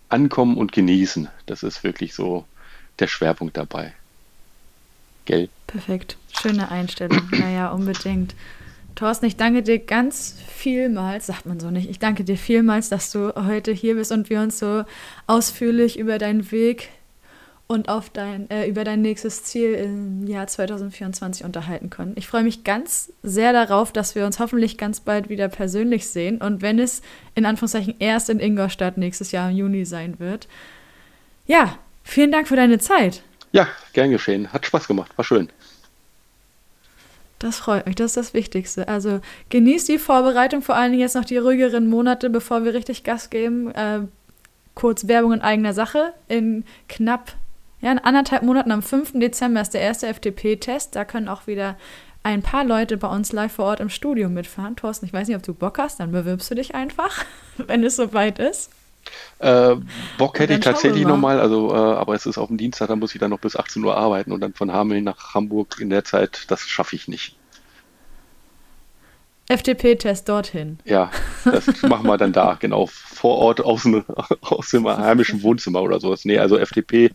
ankommen 0.10 0.58
und 0.58 0.74
genießen. 0.74 1.30
Das 1.46 1.64
ist 1.64 1.86
wirklich 1.86 2.14
so 2.14 2.44
der 3.00 3.08
Schwerpunkt 3.08 3.56
dabei. 3.56 3.94
Gell? 5.24 5.48
Perfekt. 5.66 6.18
Schöne 6.38 6.70
Einstellung. 6.70 7.22
naja, 7.32 7.72
unbedingt. 7.72 8.36
Thorsten, 8.96 9.28
ich 9.28 9.38
danke 9.38 9.64
dir 9.64 9.80
ganz 9.80 10.36
vielmals, 10.46 11.28
sagt 11.28 11.46
man 11.46 11.62
so 11.62 11.72
nicht, 11.72 11.90
ich 11.90 12.00
danke 12.00 12.26
dir 12.26 12.38
vielmals, 12.38 12.90
dass 12.90 13.12
du 13.12 13.34
heute 13.36 13.72
hier 13.72 13.96
bist 13.96 14.12
und 14.12 14.30
wir 14.30 14.42
uns 14.42 14.60
so 14.60 14.84
ausführlich 15.28 15.98
über 15.98 16.18
deinen 16.18 16.52
Weg 16.52 16.90
und 17.68 17.90
auf 17.90 18.10
dein, 18.10 18.50
äh, 18.50 18.68
über 18.68 18.84
dein 18.84 19.02
nächstes 19.02 19.44
Ziel 19.44 19.74
im 19.74 20.28
Jahr 20.28 20.46
2024 20.46 21.44
unterhalten 21.46 21.90
können. 21.90 22.14
Ich 22.16 22.28
freue 22.28 22.44
mich 22.44 22.64
ganz 22.64 23.12
sehr 23.24 23.54
darauf, 23.54 23.92
dass 23.92 24.14
wir 24.14 24.26
uns 24.26 24.40
hoffentlich 24.40 24.78
ganz 24.78 25.00
bald 25.00 25.30
wieder 25.30 25.48
persönlich 25.48 26.08
sehen 26.08 26.42
und 26.42 26.62
wenn 26.62 26.78
es 26.78 27.02
in 27.34 27.46
Anführungszeichen 27.46 27.96
erst 28.00 28.30
in 28.30 28.40
Ingolstadt 28.40 28.98
nächstes 28.98 29.32
Jahr 29.32 29.50
im 29.50 29.58
Juni 29.58 29.86
sein 29.86 30.20
wird. 30.20 30.48
Ja, 31.48 31.78
vielen 32.04 32.32
Dank 32.32 32.48
für 32.48 32.56
deine 32.56 32.78
Zeit. 32.78 33.24
Ja, 33.52 33.68
gern 33.94 34.12
geschehen. 34.12 34.52
Hat 34.54 34.66
Spaß 34.66 34.88
gemacht. 34.88 35.18
War 35.18 35.26
schön. 35.26 35.50
Das 37.40 37.58
freut 37.58 37.86
mich, 37.86 37.96
das 37.96 38.08
ist 38.12 38.18
das 38.18 38.34
Wichtigste. 38.34 38.88
Also 38.88 39.22
genießt 39.50 39.90
die 39.90 39.98
Vorbereitung, 39.98 40.62
vor 40.62 40.76
allen 40.76 40.92
Dingen 40.92 41.02
jetzt 41.02 41.16
noch 41.16 41.26
die 41.26 41.38
ruhigeren 41.38 41.88
Monate, 41.88 42.30
bevor 42.30 42.64
wir 42.64 42.74
richtig 42.74 43.04
Gas 43.04 43.30
geben. 43.30 43.72
Äh, 43.72 44.02
kurz 44.74 45.08
Werbung 45.08 45.34
in 45.34 45.42
eigener 45.42 45.74
Sache. 45.74 46.14
In 46.28 46.64
knapp 46.88 47.34
ja, 47.82 47.92
in 47.92 48.00
anderthalb 48.00 48.44
Monaten, 48.44 48.72
am 48.72 48.82
5. 48.82 49.14
Dezember, 49.20 49.62
ist 49.62 49.74
der 49.74 49.82
erste 49.82 50.08
FDP-Test. 50.08 50.96
Da 50.96 51.06
können 51.06 51.28
auch 51.28 51.48
wieder 51.48 51.78
ein 52.24 52.42
paar 52.42 52.64
Leute 52.64 52.98
bei 52.98 53.08
uns 53.08 53.32
live 53.32 53.54
vor 53.54 53.66
Ort 53.66 53.80
im 53.80 53.90
Studio 53.90 54.30
mitfahren. 54.30 54.76
Thorsten, 54.76 55.06
ich 55.06 55.14
weiß 55.14 55.28
nicht, 55.28 55.38
ob 55.38 55.44
du 55.44 55.54
Bock 55.54 55.78
hast, 55.78 56.00
dann 56.00 56.12
bewirbst 56.12 56.50
du 56.50 56.56
dich 56.56 56.74
einfach, 56.74 57.24
wenn 57.58 57.84
es 57.84 57.96
soweit 57.96 58.40
ist. 58.40 58.72
Äh, 59.38 59.76
Bock 60.18 60.40
hätte 60.40 60.54
ich 60.54 60.62
tatsächlich 60.62 61.06
nochmal, 61.06 61.40
also, 61.40 61.72
äh, 61.72 61.78
aber 61.78 62.16
es 62.16 62.26
ist 62.26 62.40
auf 62.40 62.48
dem 62.48 62.58
Dienstag, 62.58 62.88
da 62.88 62.96
muss 62.96 63.14
ich 63.14 63.20
dann 63.20 63.30
noch 63.30 63.40
bis 63.40 63.56
18 63.56 63.84
Uhr 63.84 63.96
arbeiten 63.96 64.32
und 64.32 64.42
dann 64.42 64.54
von 64.54 64.72
Hameln 64.72 65.04
nach 65.04 65.36
Hamburg 65.36 65.78
in 65.80 65.92
der 65.92 66.04
Zeit, 66.04 66.46
das 66.48 66.62
schaffe 66.62 66.96
ich 66.96 67.08
nicht. 67.08 67.38
FDP-Test 69.48 70.28
dorthin. 70.28 70.80
Ja, 70.86 71.12
das 71.44 71.68
machen 71.84 72.08
wir 72.08 72.18
dann 72.18 72.34
da, 72.34 72.58
genau, 72.60 72.88
vor 73.26 73.40
Ort 73.40 73.60
aus 73.60 73.82
dem, 73.82 74.06
aus 74.42 74.70
dem 74.70 74.88
heimischen 74.88 75.42
Wohnzimmer 75.42 75.82
oder 75.82 76.00
sowas. 76.00 76.26
Nee, 76.26 76.38
also 76.38 76.60
FDP, 76.60 77.06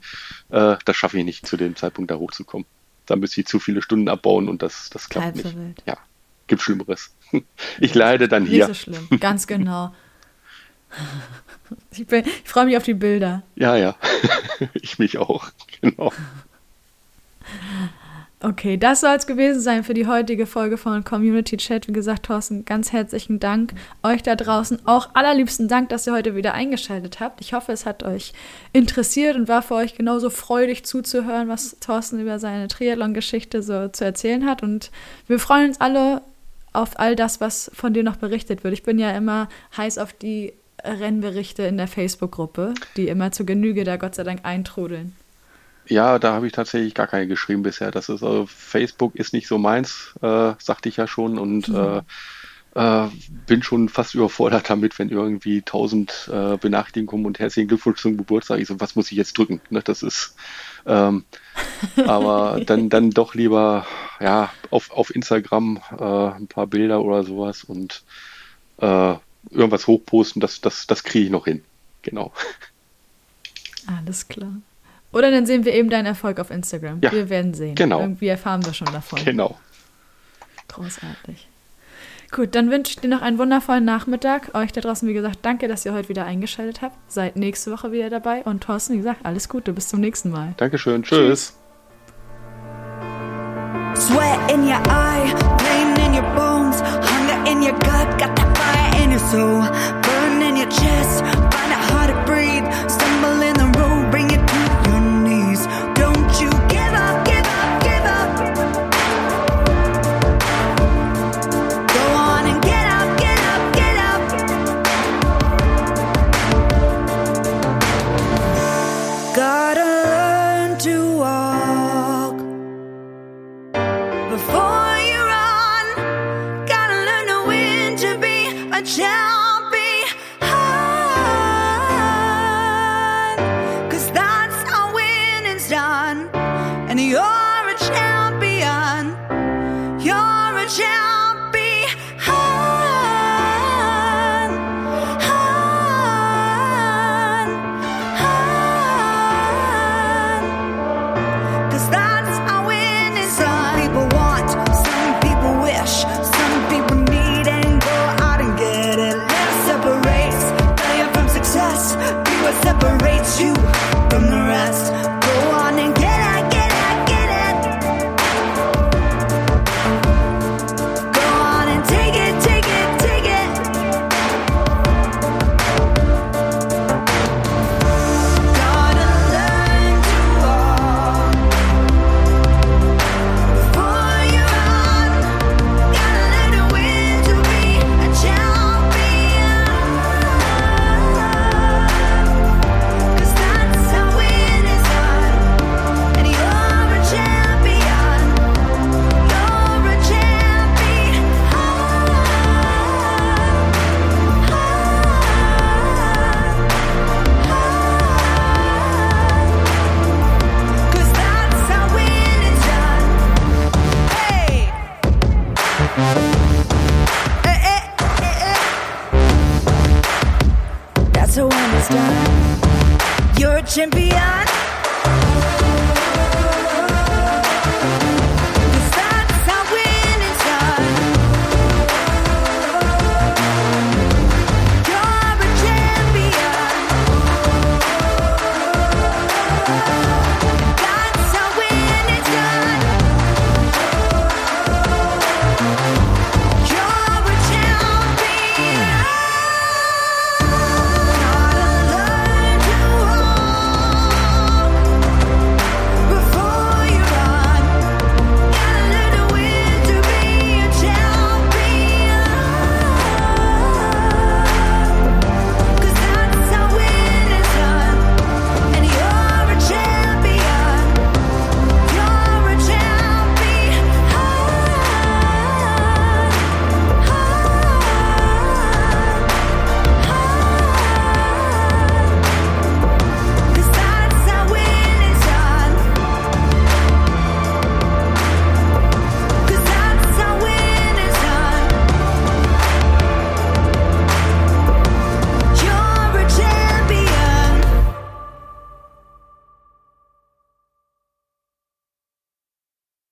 äh, 0.49 0.77
das 0.85 0.97
schaffe 0.97 1.19
ich 1.19 1.25
nicht 1.25 1.47
zu 1.47 1.57
dem 1.57 1.77
Zeitpunkt 1.77 2.11
da 2.11 2.17
hochzukommen. 2.17 2.67
Da 3.07 3.15
müsste 3.15 3.43
ich 3.43 3.47
zu 3.47 3.61
viele 3.61 3.81
Stunden 3.81 4.09
abbauen 4.09 4.49
und 4.49 4.61
das, 4.61 4.91
das 4.91 5.09
klappt 5.09 5.27
Halb 5.27 5.37
nicht. 5.37 5.57
Wild. 5.57 5.85
Ja, 5.87 5.99
gibt 6.49 6.63
Schlimmeres. 6.63 7.15
Ich 7.79 7.95
leide 7.95 8.27
dann 8.27 8.45
hier. 8.45 8.67
Nicht 8.67 8.85
so 8.85 8.93
schlimm, 8.93 9.21
ganz 9.21 9.47
genau. 9.47 9.95
Ich, 11.93 12.11
ich 12.11 12.27
freue 12.45 12.67
mich 12.67 12.77
auf 12.77 12.83
die 12.83 12.95
Bilder. 12.95 13.45
Ja, 13.55 13.77
ja. 13.77 13.95
ich 14.75 14.99
mich 14.99 15.17
auch. 15.17 15.47
Genau. 15.81 16.13
Okay, 18.43 18.79
das 18.79 19.03
soll 19.03 19.15
es 19.17 19.27
gewesen 19.27 19.61
sein 19.61 19.85
für 19.85 19.93
die 19.93 20.07
heutige 20.07 20.47
Folge 20.47 20.79
von 20.79 21.05
Community 21.05 21.59
Chat. 21.59 21.89
Wie 21.89 21.93
gesagt, 21.93 22.25
Thorsten, 22.25 22.65
ganz 22.65 22.91
herzlichen 22.91 23.39
Dank. 23.39 23.75
Euch 24.03 24.23
da 24.23 24.35
draußen 24.35 24.81
auch 24.87 25.11
allerliebsten 25.13 25.69
Dank, 25.69 25.91
dass 25.91 26.07
ihr 26.07 26.15
heute 26.15 26.35
wieder 26.35 26.55
eingeschaltet 26.55 27.21
habt. 27.21 27.43
Ich 27.43 27.53
hoffe, 27.53 27.73
es 27.73 27.85
hat 27.85 28.03
euch 28.03 28.33
interessiert 28.73 29.37
und 29.37 29.49
war 29.49 29.61
für 29.61 29.75
euch 29.75 29.95
genauso 29.95 30.31
freudig 30.31 30.87
zuzuhören, 30.87 31.49
was 31.49 31.77
Thorsten 31.81 32.19
über 32.19 32.39
seine 32.39 32.69
Triathlon-Geschichte 32.69 33.63
so 33.63 33.89
zu 33.89 34.07
erzählen 34.07 34.47
hat. 34.47 34.63
Und 34.63 34.91
wir 35.27 35.39
freuen 35.39 35.69
uns 35.69 35.81
alle 35.83 36.23
auf 36.73 36.99
all 36.99 37.17
das, 37.17 37.43
was 37.43 37.71
von 37.75 37.93
dir 37.93 38.05
noch 38.05 38.17
berichtet 38.17 38.65
wird. 38.65 38.73
Ich 38.73 38.85
bin 38.85 38.99
ja 38.99 39.11
immer 39.11 39.51
heiß 39.77 39.99
auf 39.99 40.15
die 40.15 40.55
Rennberichte 40.83 41.65
in 41.65 41.77
der 41.77 41.89
Facebook-Gruppe, 41.89 42.73
die 42.97 43.09
immer 43.09 43.33
zu 43.33 43.45
Genüge 43.45 43.85
da 43.85 43.99
Gott 43.99 44.15
sei 44.15 44.25
Dank 44.25 44.47
eintrudeln. 44.47 45.15
Ja, 45.87 46.19
da 46.19 46.35
habe 46.35 46.47
ich 46.47 46.53
tatsächlich 46.53 46.95
gar 46.95 47.07
keine 47.07 47.27
geschrieben 47.27 47.63
bisher. 47.63 47.91
Das 47.91 48.09
ist 48.09 48.23
also 48.23 48.47
Facebook 48.47 49.17
ist 49.17 49.33
nicht 49.33 49.49
so 49.49 49.59
meins, 49.59 50.15
äh, 50.23 50.53
sagte 50.59 50.89
ich 50.89 50.97
ja 50.97 51.07
schon 51.07 51.39
und 51.39 51.69
mhm. 51.69 51.75
äh, 51.75 52.03
äh, 52.75 53.09
bin 53.47 53.63
schon 53.63 53.89
fast 53.89 54.15
überfordert 54.15 54.71
damit, 54.71 54.99
wenn 54.99 55.09
irgendwie 55.09 55.63
tausend 55.63 56.31
äh, 56.33 56.57
Benachrichtigungen 56.57 57.09
kommen 57.09 57.27
und 57.27 57.39
herzlichen 57.39 57.69
Glückwunsch 57.69 58.01
zum 58.01 58.17
Geburtstag. 58.17 58.61
Ich 58.61 58.69
so, 58.69 58.79
was 58.79 58.95
muss 58.95 59.11
ich 59.11 59.19
jetzt 59.19 59.37
drücken? 59.37 59.61
Ne, 59.71 59.83
das 59.83 60.03
ist, 60.03 60.37
ähm, 60.87 61.25
aber 62.07 62.61
dann, 62.65 62.89
dann 62.89 63.11
doch 63.11 63.35
lieber 63.35 63.87
ja 64.21 64.53
auf, 64.71 64.91
auf 64.93 65.15
Instagram 65.15 65.81
äh, 65.99 66.05
ein 66.05 66.47
paar 66.47 66.67
Bilder 66.67 67.01
oder 67.01 67.25
sowas 67.25 67.65
und 67.65 68.05
äh, 68.79 69.15
irgendwas 69.51 69.87
hochposten, 69.87 70.41
das, 70.41 70.61
das, 70.61 70.87
das 70.87 71.03
kriege 71.03 71.25
ich 71.25 71.31
noch 71.31 71.47
hin. 71.47 71.65
Genau. 72.03 72.33
Alles 73.87 74.29
klar. 74.29 74.53
Oder 75.13 75.31
dann 75.31 75.47
sehen 75.47 75.65
wir 75.65 75.75
eben 75.75 75.91
deinen 75.91 76.07
Erfolg 76.07 76.39
auf 76.39 76.51
Instagram. 76.51 77.01
Ja, 77.03 77.13
wir 77.13 77.29
werden 77.29 77.55
sehen. 77.55 77.75
Genau. 77.75 78.01
Irgendwie 78.01 78.29
erfahren 78.29 78.65
wir 78.65 78.75
schon 78.75 78.93
davon. 78.93 79.25
Genau. 79.25 79.59
Großartig. 80.69 81.49
Gut, 82.31 82.55
dann 82.55 82.71
wünsche 82.71 82.93
ich 82.93 83.01
dir 83.01 83.09
noch 83.09 83.23
einen 83.23 83.39
wundervollen 83.39 83.85
Nachmittag. 83.85 84.55
Euch 84.55 84.71
da 84.71 84.81
draußen, 84.81 85.09
wie 85.09 85.15
gesagt, 85.15 85.41
danke, 85.43 85.67
dass 85.67 85.85
ihr 85.85 85.93
heute 85.93 86.09
wieder 86.09 86.27
eingeschaltet 86.27 86.81
habt. 86.81 86.97
Seid 87.11 87.35
nächste 87.35 87.73
Woche 87.73 87.91
wieder 87.91 88.09
dabei. 88.09 88.43
Und 88.43 88.63
Thorsten, 88.63 88.95
wie 88.95 88.99
gesagt, 88.99 89.27
alles 89.27 89.49
Gute. 89.49 89.73
Bis 89.73 89.89
zum 89.89 90.01
nächsten 90.01 90.31
Mal. 90.31 90.55
Dankeschön. 90.57 91.03
Tschüss. 91.03 91.57
Sweat 93.97 94.51
in 94.51 94.63
your 94.63 94.81
eye, 94.89 95.35
pain 95.59 95.99
in 96.07 96.15
your 96.15 96.23
bones, 96.35 96.81
hunger 96.81 97.51
in 97.51 97.61
your 97.61 97.73
gut, 97.73 98.19
got 98.19 98.35
that 98.37 98.57
fire 98.57 99.03
in 99.03 99.11
your 99.11 99.19
soul, 99.19 99.63
burn 100.01 100.41
in 100.41 100.57
your 100.57 100.69
chest, 100.69 101.25
find 101.25 101.73
it 101.73 101.83
hard 101.91 102.09
to 102.09 102.17
breathe, 102.25 102.65
stumble 102.89 103.40